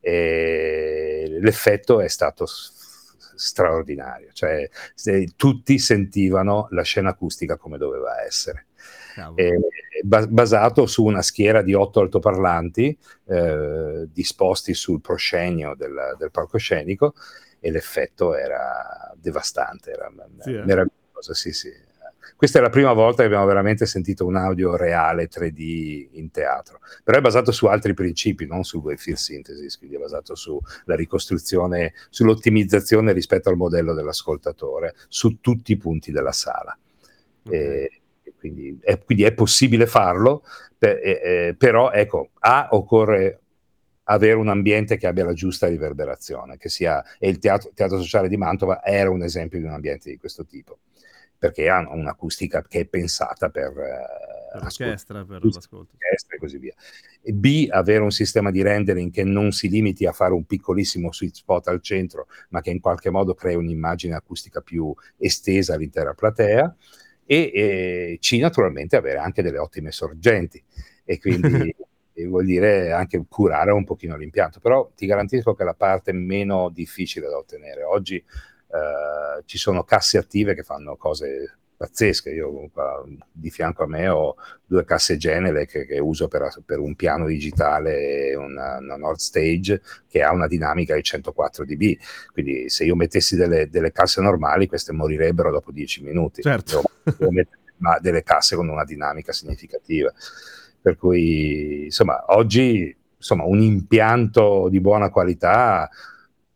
E 0.00 1.36
l'effetto 1.40 2.00
è 2.00 2.08
stato 2.08 2.46
straordinario, 2.46 4.30
cioè 4.32 4.68
se- 4.94 5.32
tutti 5.36 5.78
sentivano 5.78 6.66
la 6.70 6.82
scena 6.82 7.10
acustica 7.10 7.56
come 7.56 7.78
doveva 7.78 8.24
essere. 8.24 8.66
Eh, 9.34 9.58
ba- 10.02 10.26
basato 10.26 10.86
su 10.86 11.04
una 11.04 11.22
schiera 11.22 11.62
di 11.62 11.74
otto 11.74 12.00
altoparlanti 12.00 12.96
eh, 13.26 14.08
disposti 14.12 14.74
sul 14.74 15.00
proscenio 15.00 15.74
del, 15.76 16.16
del 16.18 16.30
palcoscenico 16.30 17.14
e 17.58 17.70
l'effetto 17.70 18.34
era 18.34 19.12
devastante, 19.16 19.90
era 19.92 20.10
Sì, 20.38 20.50
eh. 20.54 20.64
meraviglioso. 20.64 21.34
Sì, 21.34 21.52
sì. 21.52 21.70
Questa 22.36 22.58
è 22.58 22.62
la 22.62 22.70
prima 22.70 22.92
volta 22.94 23.18
che 23.22 23.26
abbiamo 23.26 23.44
veramente 23.44 23.84
sentito 23.84 24.24
un 24.24 24.36
audio 24.36 24.74
reale 24.76 25.28
3D 25.28 26.08
in 26.12 26.30
teatro, 26.30 26.80
però 27.04 27.18
è 27.18 27.20
basato 27.20 27.52
su 27.52 27.66
altri 27.66 27.92
principi, 27.92 28.46
non 28.46 28.64
su 28.64 28.78
Wavefield 28.78 29.18
Synthesis, 29.18 29.76
quindi 29.76 29.96
è 29.96 29.98
basato 29.98 30.34
sulla 30.34 30.96
ricostruzione, 30.96 31.92
sull'ottimizzazione 32.08 33.12
rispetto 33.12 33.50
al 33.50 33.56
modello 33.56 33.92
dell'ascoltatore 33.92 34.94
su 35.08 35.40
tutti 35.40 35.72
i 35.72 35.76
punti 35.76 36.12
della 36.12 36.32
sala. 36.32 36.76
Ok. 37.44 37.52
E- 37.52 37.90
e 37.94 37.99
quindi, 38.40 38.76
è, 38.82 38.98
quindi 38.98 39.24
è 39.24 39.32
possibile 39.32 39.86
farlo, 39.86 40.42
per- 40.76 40.98
eh, 41.02 41.54
però 41.56 41.92
ecco, 41.92 42.30
A 42.40 42.68
occorre 42.72 43.38
avere 44.04 44.34
un 44.34 44.48
ambiente 44.48 44.96
che 44.96 45.06
abbia 45.06 45.24
la 45.24 45.32
giusta 45.34 45.68
riverberazione, 45.68 46.56
che 46.56 46.68
sia, 46.68 47.04
e 47.18 47.28
il 47.28 47.38
teatro, 47.38 47.70
Teatro 47.74 47.98
Sociale 48.00 48.28
di 48.28 48.36
Mantova 48.36 48.82
era 48.84 49.10
un 49.10 49.22
esempio 49.22 49.58
di 49.60 49.64
un 49.66 49.72
ambiente 49.72 50.10
di 50.10 50.16
questo 50.18 50.44
tipo, 50.44 50.78
perché 51.38 51.68
ha 51.68 51.78
un'acustica 51.88 52.64
che 52.66 52.80
è 52.80 52.84
pensata 52.86 53.50
per, 53.50 53.68
eh, 53.68 54.52
Per 54.52 54.62
l'orchestra, 54.62 55.24
per 55.24 55.44
l'ascolto. 55.44 55.94
e 56.28 56.38
così 56.38 56.58
via. 56.58 56.74
E 57.22 57.32
B, 57.32 57.68
avere 57.70 58.02
un 58.02 58.10
sistema 58.10 58.50
di 58.50 58.62
rendering 58.62 59.12
che 59.12 59.22
non 59.22 59.52
si 59.52 59.68
limiti 59.68 60.06
a 60.06 60.12
fare 60.12 60.32
un 60.32 60.44
piccolissimo 60.44 61.12
sweet 61.12 61.34
spot 61.36 61.68
al 61.68 61.80
centro, 61.80 62.26
ma 62.48 62.60
che 62.60 62.70
in 62.70 62.80
qualche 62.80 63.10
modo 63.10 63.34
crei 63.34 63.54
un'immagine 63.54 64.14
acustica 64.14 64.60
più 64.60 64.92
estesa 65.18 65.74
all'intera 65.74 66.14
platea. 66.14 66.74
E, 67.32 67.52
e 67.54 68.18
C, 68.20 68.38
naturalmente, 68.40 68.96
avere 68.96 69.18
anche 69.18 69.40
delle 69.40 69.58
ottime 69.58 69.92
sorgenti. 69.92 70.60
E 71.04 71.20
quindi 71.20 71.72
vuol 72.26 72.44
dire 72.44 72.90
anche 72.90 73.24
curare 73.28 73.70
un 73.70 73.84
pochino 73.84 74.16
l'impianto. 74.16 74.58
Però 74.58 74.90
ti 74.96 75.06
garantisco 75.06 75.54
che 75.54 75.62
è 75.62 75.64
la 75.64 75.74
parte 75.74 76.10
meno 76.10 76.70
difficile 76.70 77.28
da 77.28 77.36
ottenere. 77.36 77.84
Oggi 77.84 78.16
eh, 78.16 79.42
ci 79.44 79.58
sono 79.58 79.84
casse 79.84 80.18
attive 80.18 80.56
che 80.56 80.64
fanno 80.64 80.96
cose 80.96 81.59
pazzesche. 81.80 82.30
Io 82.30 82.68
qua 82.70 83.02
di 83.32 83.48
fianco 83.50 83.84
a 83.84 83.86
me 83.86 84.06
ho 84.08 84.36
due 84.66 84.84
casse 84.84 85.16
Genele 85.16 85.64
che, 85.64 85.86
che 85.86 85.98
uso 85.98 86.28
per, 86.28 86.46
per 86.66 86.78
un 86.78 86.94
piano 86.94 87.26
digitale 87.26 88.34
una, 88.34 88.76
una 88.76 88.96
Nord 88.96 89.18
Stage 89.18 89.80
che 90.06 90.22
ha 90.22 90.30
una 90.30 90.46
dinamica 90.46 90.94
di 90.94 91.02
104 91.02 91.64
dB. 91.64 91.96
Quindi 92.32 92.68
se 92.68 92.84
io 92.84 92.94
mettessi 92.96 93.34
delle, 93.34 93.70
delle 93.70 93.92
casse 93.92 94.20
normali, 94.20 94.66
queste 94.66 94.92
morirebbero 94.92 95.50
dopo 95.50 95.72
10 95.72 96.02
minuti. 96.02 96.42
Certo. 96.42 96.82
Mettere 97.30 97.58
ma 97.80 97.98
delle 97.98 98.22
casse 98.22 98.56
con 98.56 98.68
una 98.68 98.84
dinamica 98.84 99.32
significativa. 99.32 100.12
Per 100.82 100.98
cui, 100.98 101.84
insomma, 101.84 102.24
oggi 102.28 102.94
insomma, 103.16 103.44
un 103.44 103.60
impianto 103.60 104.68
di 104.68 104.80
buona 104.80 105.08
qualità 105.08 105.88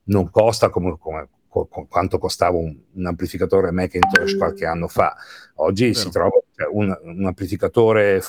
non 0.05 0.31
costa 0.31 0.69
come, 0.69 0.97
come- 0.99 1.29
co- 1.69 1.87
quanto 1.89 2.19
costava 2.19 2.57
un, 2.57 2.77
un 2.93 3.07
amplificatore 3.07 3.71
Macintosh 3.71 4.37
qualche 4.37 4.67
anno 4.67 4.89
fa. 4.89 5.15
Oggi 5.57 5.87
Vero. 5.87 5.99
si 5.99 6.11
trova 6.11 6.43
cioè, 6.57 6.69
un, 6.71 6.99
un 7.03 7.27
amplificatore 7.27 8.23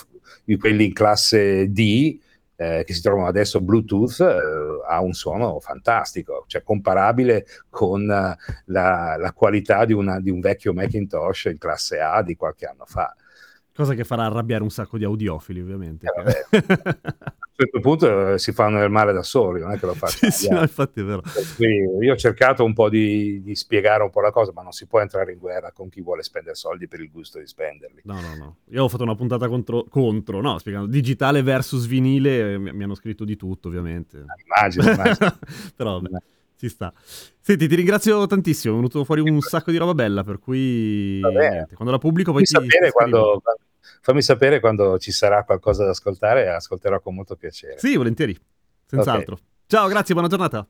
di 0.44 0.56
quelli 0.56 0.84
in 0.84 0.92
classe 0.92 1.70
D 1.72 2.18
eh, 2.58 2.84
che 2.86 2.94
si 2.94 3.02
trovano 3.02 3.26
adesso 3.26 3.60
Bluetooth 3.60 4.20
eh, 4.20 4.88
ha 4.88 5.00
un 5.00 5.12
suono 5.12 5.60
fantastico, 5.60 6.44
cioè 6.46 6.62
comparabile 6.62 7.44
con 7.68 8.02
eh, 8.10 8.36
la, 8.66 9.16
la 9.18 9.32
qualità 9.32 9.84
di, 9.84 9.92
una- 9.92 10.20
di 10.20 10.30
un 10.30 10.40
vecchio 10.40 10.72
Macintosh 10.72 11.46
in 11.46 11.58
classe 11.58 11.98
A 11.98 12.22
di 12.22 12.36
qualche 12.36 12.66
anno 12.66 12.84
fa. 12.86 13.14
Cosa 13.76 13.92
che 13.92 14.04
farà 14.04 14.24
arrabbiare 14.24 14.62
un 14.62 14.70
sacco 14.70 14.96
di 14.96 15.04
audiofili, 15.04 15.60
ovviamente. 15.60 16.06
Eh. 16.50 16.64
A 17.56 17.64
un 17.64 17.68
certo 17.70 17.80
punto 17.80 18.32
eh, 18.32 18.38
si 18.38 18.52
fanno 18.52 18.78
del 18.80 18.90
male 18.90 19.14
da 19.14 19.22
soli, 19.22 19.60
non 19.60 19.72
è 19.72 19.78
che 19.78 19.86
lo 19.86 19.94
faccio. 19.94 20.30
sì, 20.30 20.30
sì, 20.30 20.48
no, 20.50 20.60
infatti 20.60 21.00
è 21.00 21.04
vero. 21.04 21.22
io 21.58 22.12
ho 22.12 22.16
cercato 22.16 22.64
un 22.64 22.74
po' 22.74 22.90
di, 22.90 23.42
di 23.42 23.54
spiegare 23.54 24.02
un 24.02 24.10
po' 24.10 24.20
la 24.20 24.30
cosa, 24.30 24.52
ma 24.54 24.62
non 24.62 24.72
si 24.72 24.86
può 24.86 25.00
entrare 25.00 25.32
in 25.32 25.38
guerra 25.38 25.72
con 25.72 25.88
chi 25.88 26.02
vuole 26.02 26.22
spendere 26.22 26.54
soldi 26.54 26.86
per 26.86 27.00
il 27.00 27.10
gusto 27.10 27.38
di 27.38 27.46
spenderli. 27.46 28.02
No, 28.04 28.20
no, 28.20 28.34
no. 28.36 28.56
Io 28.68 28.84
ho 28.84 28.88
fatto 28.88 29.04
una 29.04 29.14
puntata 29.14 29.48
contro, 29.48 29.84
contro 29.88 30.42
no, 30.42 30.58
spiegando 30.58 30.86
digitale 30.86 31.42
versus 31.42 31.86
vinile, 31.86 32.52
eh, 32.52 32.58
mi, 32.58 32.72
mi 32.72 32.82
hanno 32.82 32.94
scritto 32.94 33.24
di 33.24 33.36
tutto, 33.36 33.68
ovviamente. 33.68 34.24
Immagino, 34.44 34.90
immagino. 34.90 35.38
Però 35.76 36.00
vabbè, 36.00 36.16
ci 36.58 36.68
sta. 36.68 36.92
Senti, 37.40 37.68
ti 37.68 37.74
ringrazio 37.74 38.26
tantissimo, 38.26 38.74
è 38.74 38.76
venuto 38.76 39.04
fuori 39.04 39.20
un 39.20 39.40
sacco 39.40 39.70
di 39.70 39.76
roba 39.76 39.94
bella, 39.94 40.24
per 40.24 40.38
cui 40.38 41.20
niente, 41.20 41.74
quando 41.74 41.92
la 41.92 41.98
pubblico 41.98 42.32
poi 42.32 42.44
Fammi 42.44 42.66
ti, 42.66 42.70
sapere 42.70 42.86
ti 42.86 42.92
quando, 42.92 43.42
fammi 44.00 44.22
sapere 44.22 44.60
quando 44.60 44.98
ci 44.98 45.12
sarà 45.12 45.44
qualcosa 45.44 45.84
da 45.84 45.90
ascoltare 45.90 46.44
e 46.44 46.48
ascolterò 46.48 47.00
con 47.00 47.14
molto 47.14 47.36
piacere. 47.36 47.78
Sì, 47.78 47.96
volentieri, 47.96 48.36
senz'altro. 48.86 49.38
Ciao, 49.66 49.88
grazie, 49.88 50.14
buona 50.14 50.28
giornata. 50.28 50.66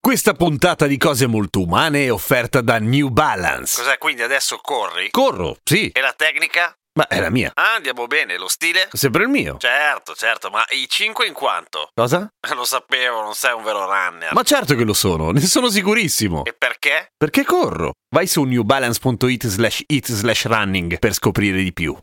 Questa 0.00 0.34
puntata 0.34 0.86
di 0.86 0.98
cose 0.98 1.26
molto 1.26 1.62
umane 1.62 2.04
è 2.04 2.12
offerta 2.12 2.60
da 2.60 2.78
New 2.78 3.08
Balance. 3.08 3.82
Cos'è 3.82 3.96
quindi 3.96 4.20
adesso 4.20 4.58
corri? 4.62 5.10
Corro, 5.10 5.56
sì, 5.64 5.88
E 5.90 6.00
la 6.02 6.12
tecnica? 6.14 6.76
Ma 6.94 7.06
è 7.08 7.20
la 7.20 7.30
mia. 7.30 7.50
Ah, 7.54 7.74
andiamo 7.74 8.06
bene, 8.06 8.36
lo 8.36 8.48
stile? 8.48 8.88
Sempre 8.92 9.24
il 9.24 9.28
mio. 9.28 9.56
Certo, 9.58 10.14
certo, 10.14 10.50
ma 10.50 10.64
i 10.70 10.86
5 10.88 11.26
in 11.26 11.32
quanto? 11.32 11.88
Cosa? 11.92 12.28
Lo 12.54 12.64
sapevo, 12.64 13.22
non 13.22 13.34
sei 13.34 13.52
un 13.52 13.62
vero 13.62 13.84
runner. 13.86 14.32
Ma 14.32 14.42
certo 14.42 14.74
che 14.76 14.84
lo 14.84 14.92
sono, 14.92 15.30
ne 15.30 15.40
sono 15.40 15.68
sicurissimo. 15.68 16.44
E 16.44 16.54
perché? 16.56 17.08
Perché 17.16 17.44
corro? 17.44 17.94
Vai 18.14 18.26
su 18.26 18.42
newbalance.it 18.42 19.46
slash 19.46 19.82
it 19.86 20.12
slash 20.12 20.44
running 20.46 20.98
per 20.98 21.12
scoprire 21.12 21.62
di 21.62 21.72
più. 21.72 21.96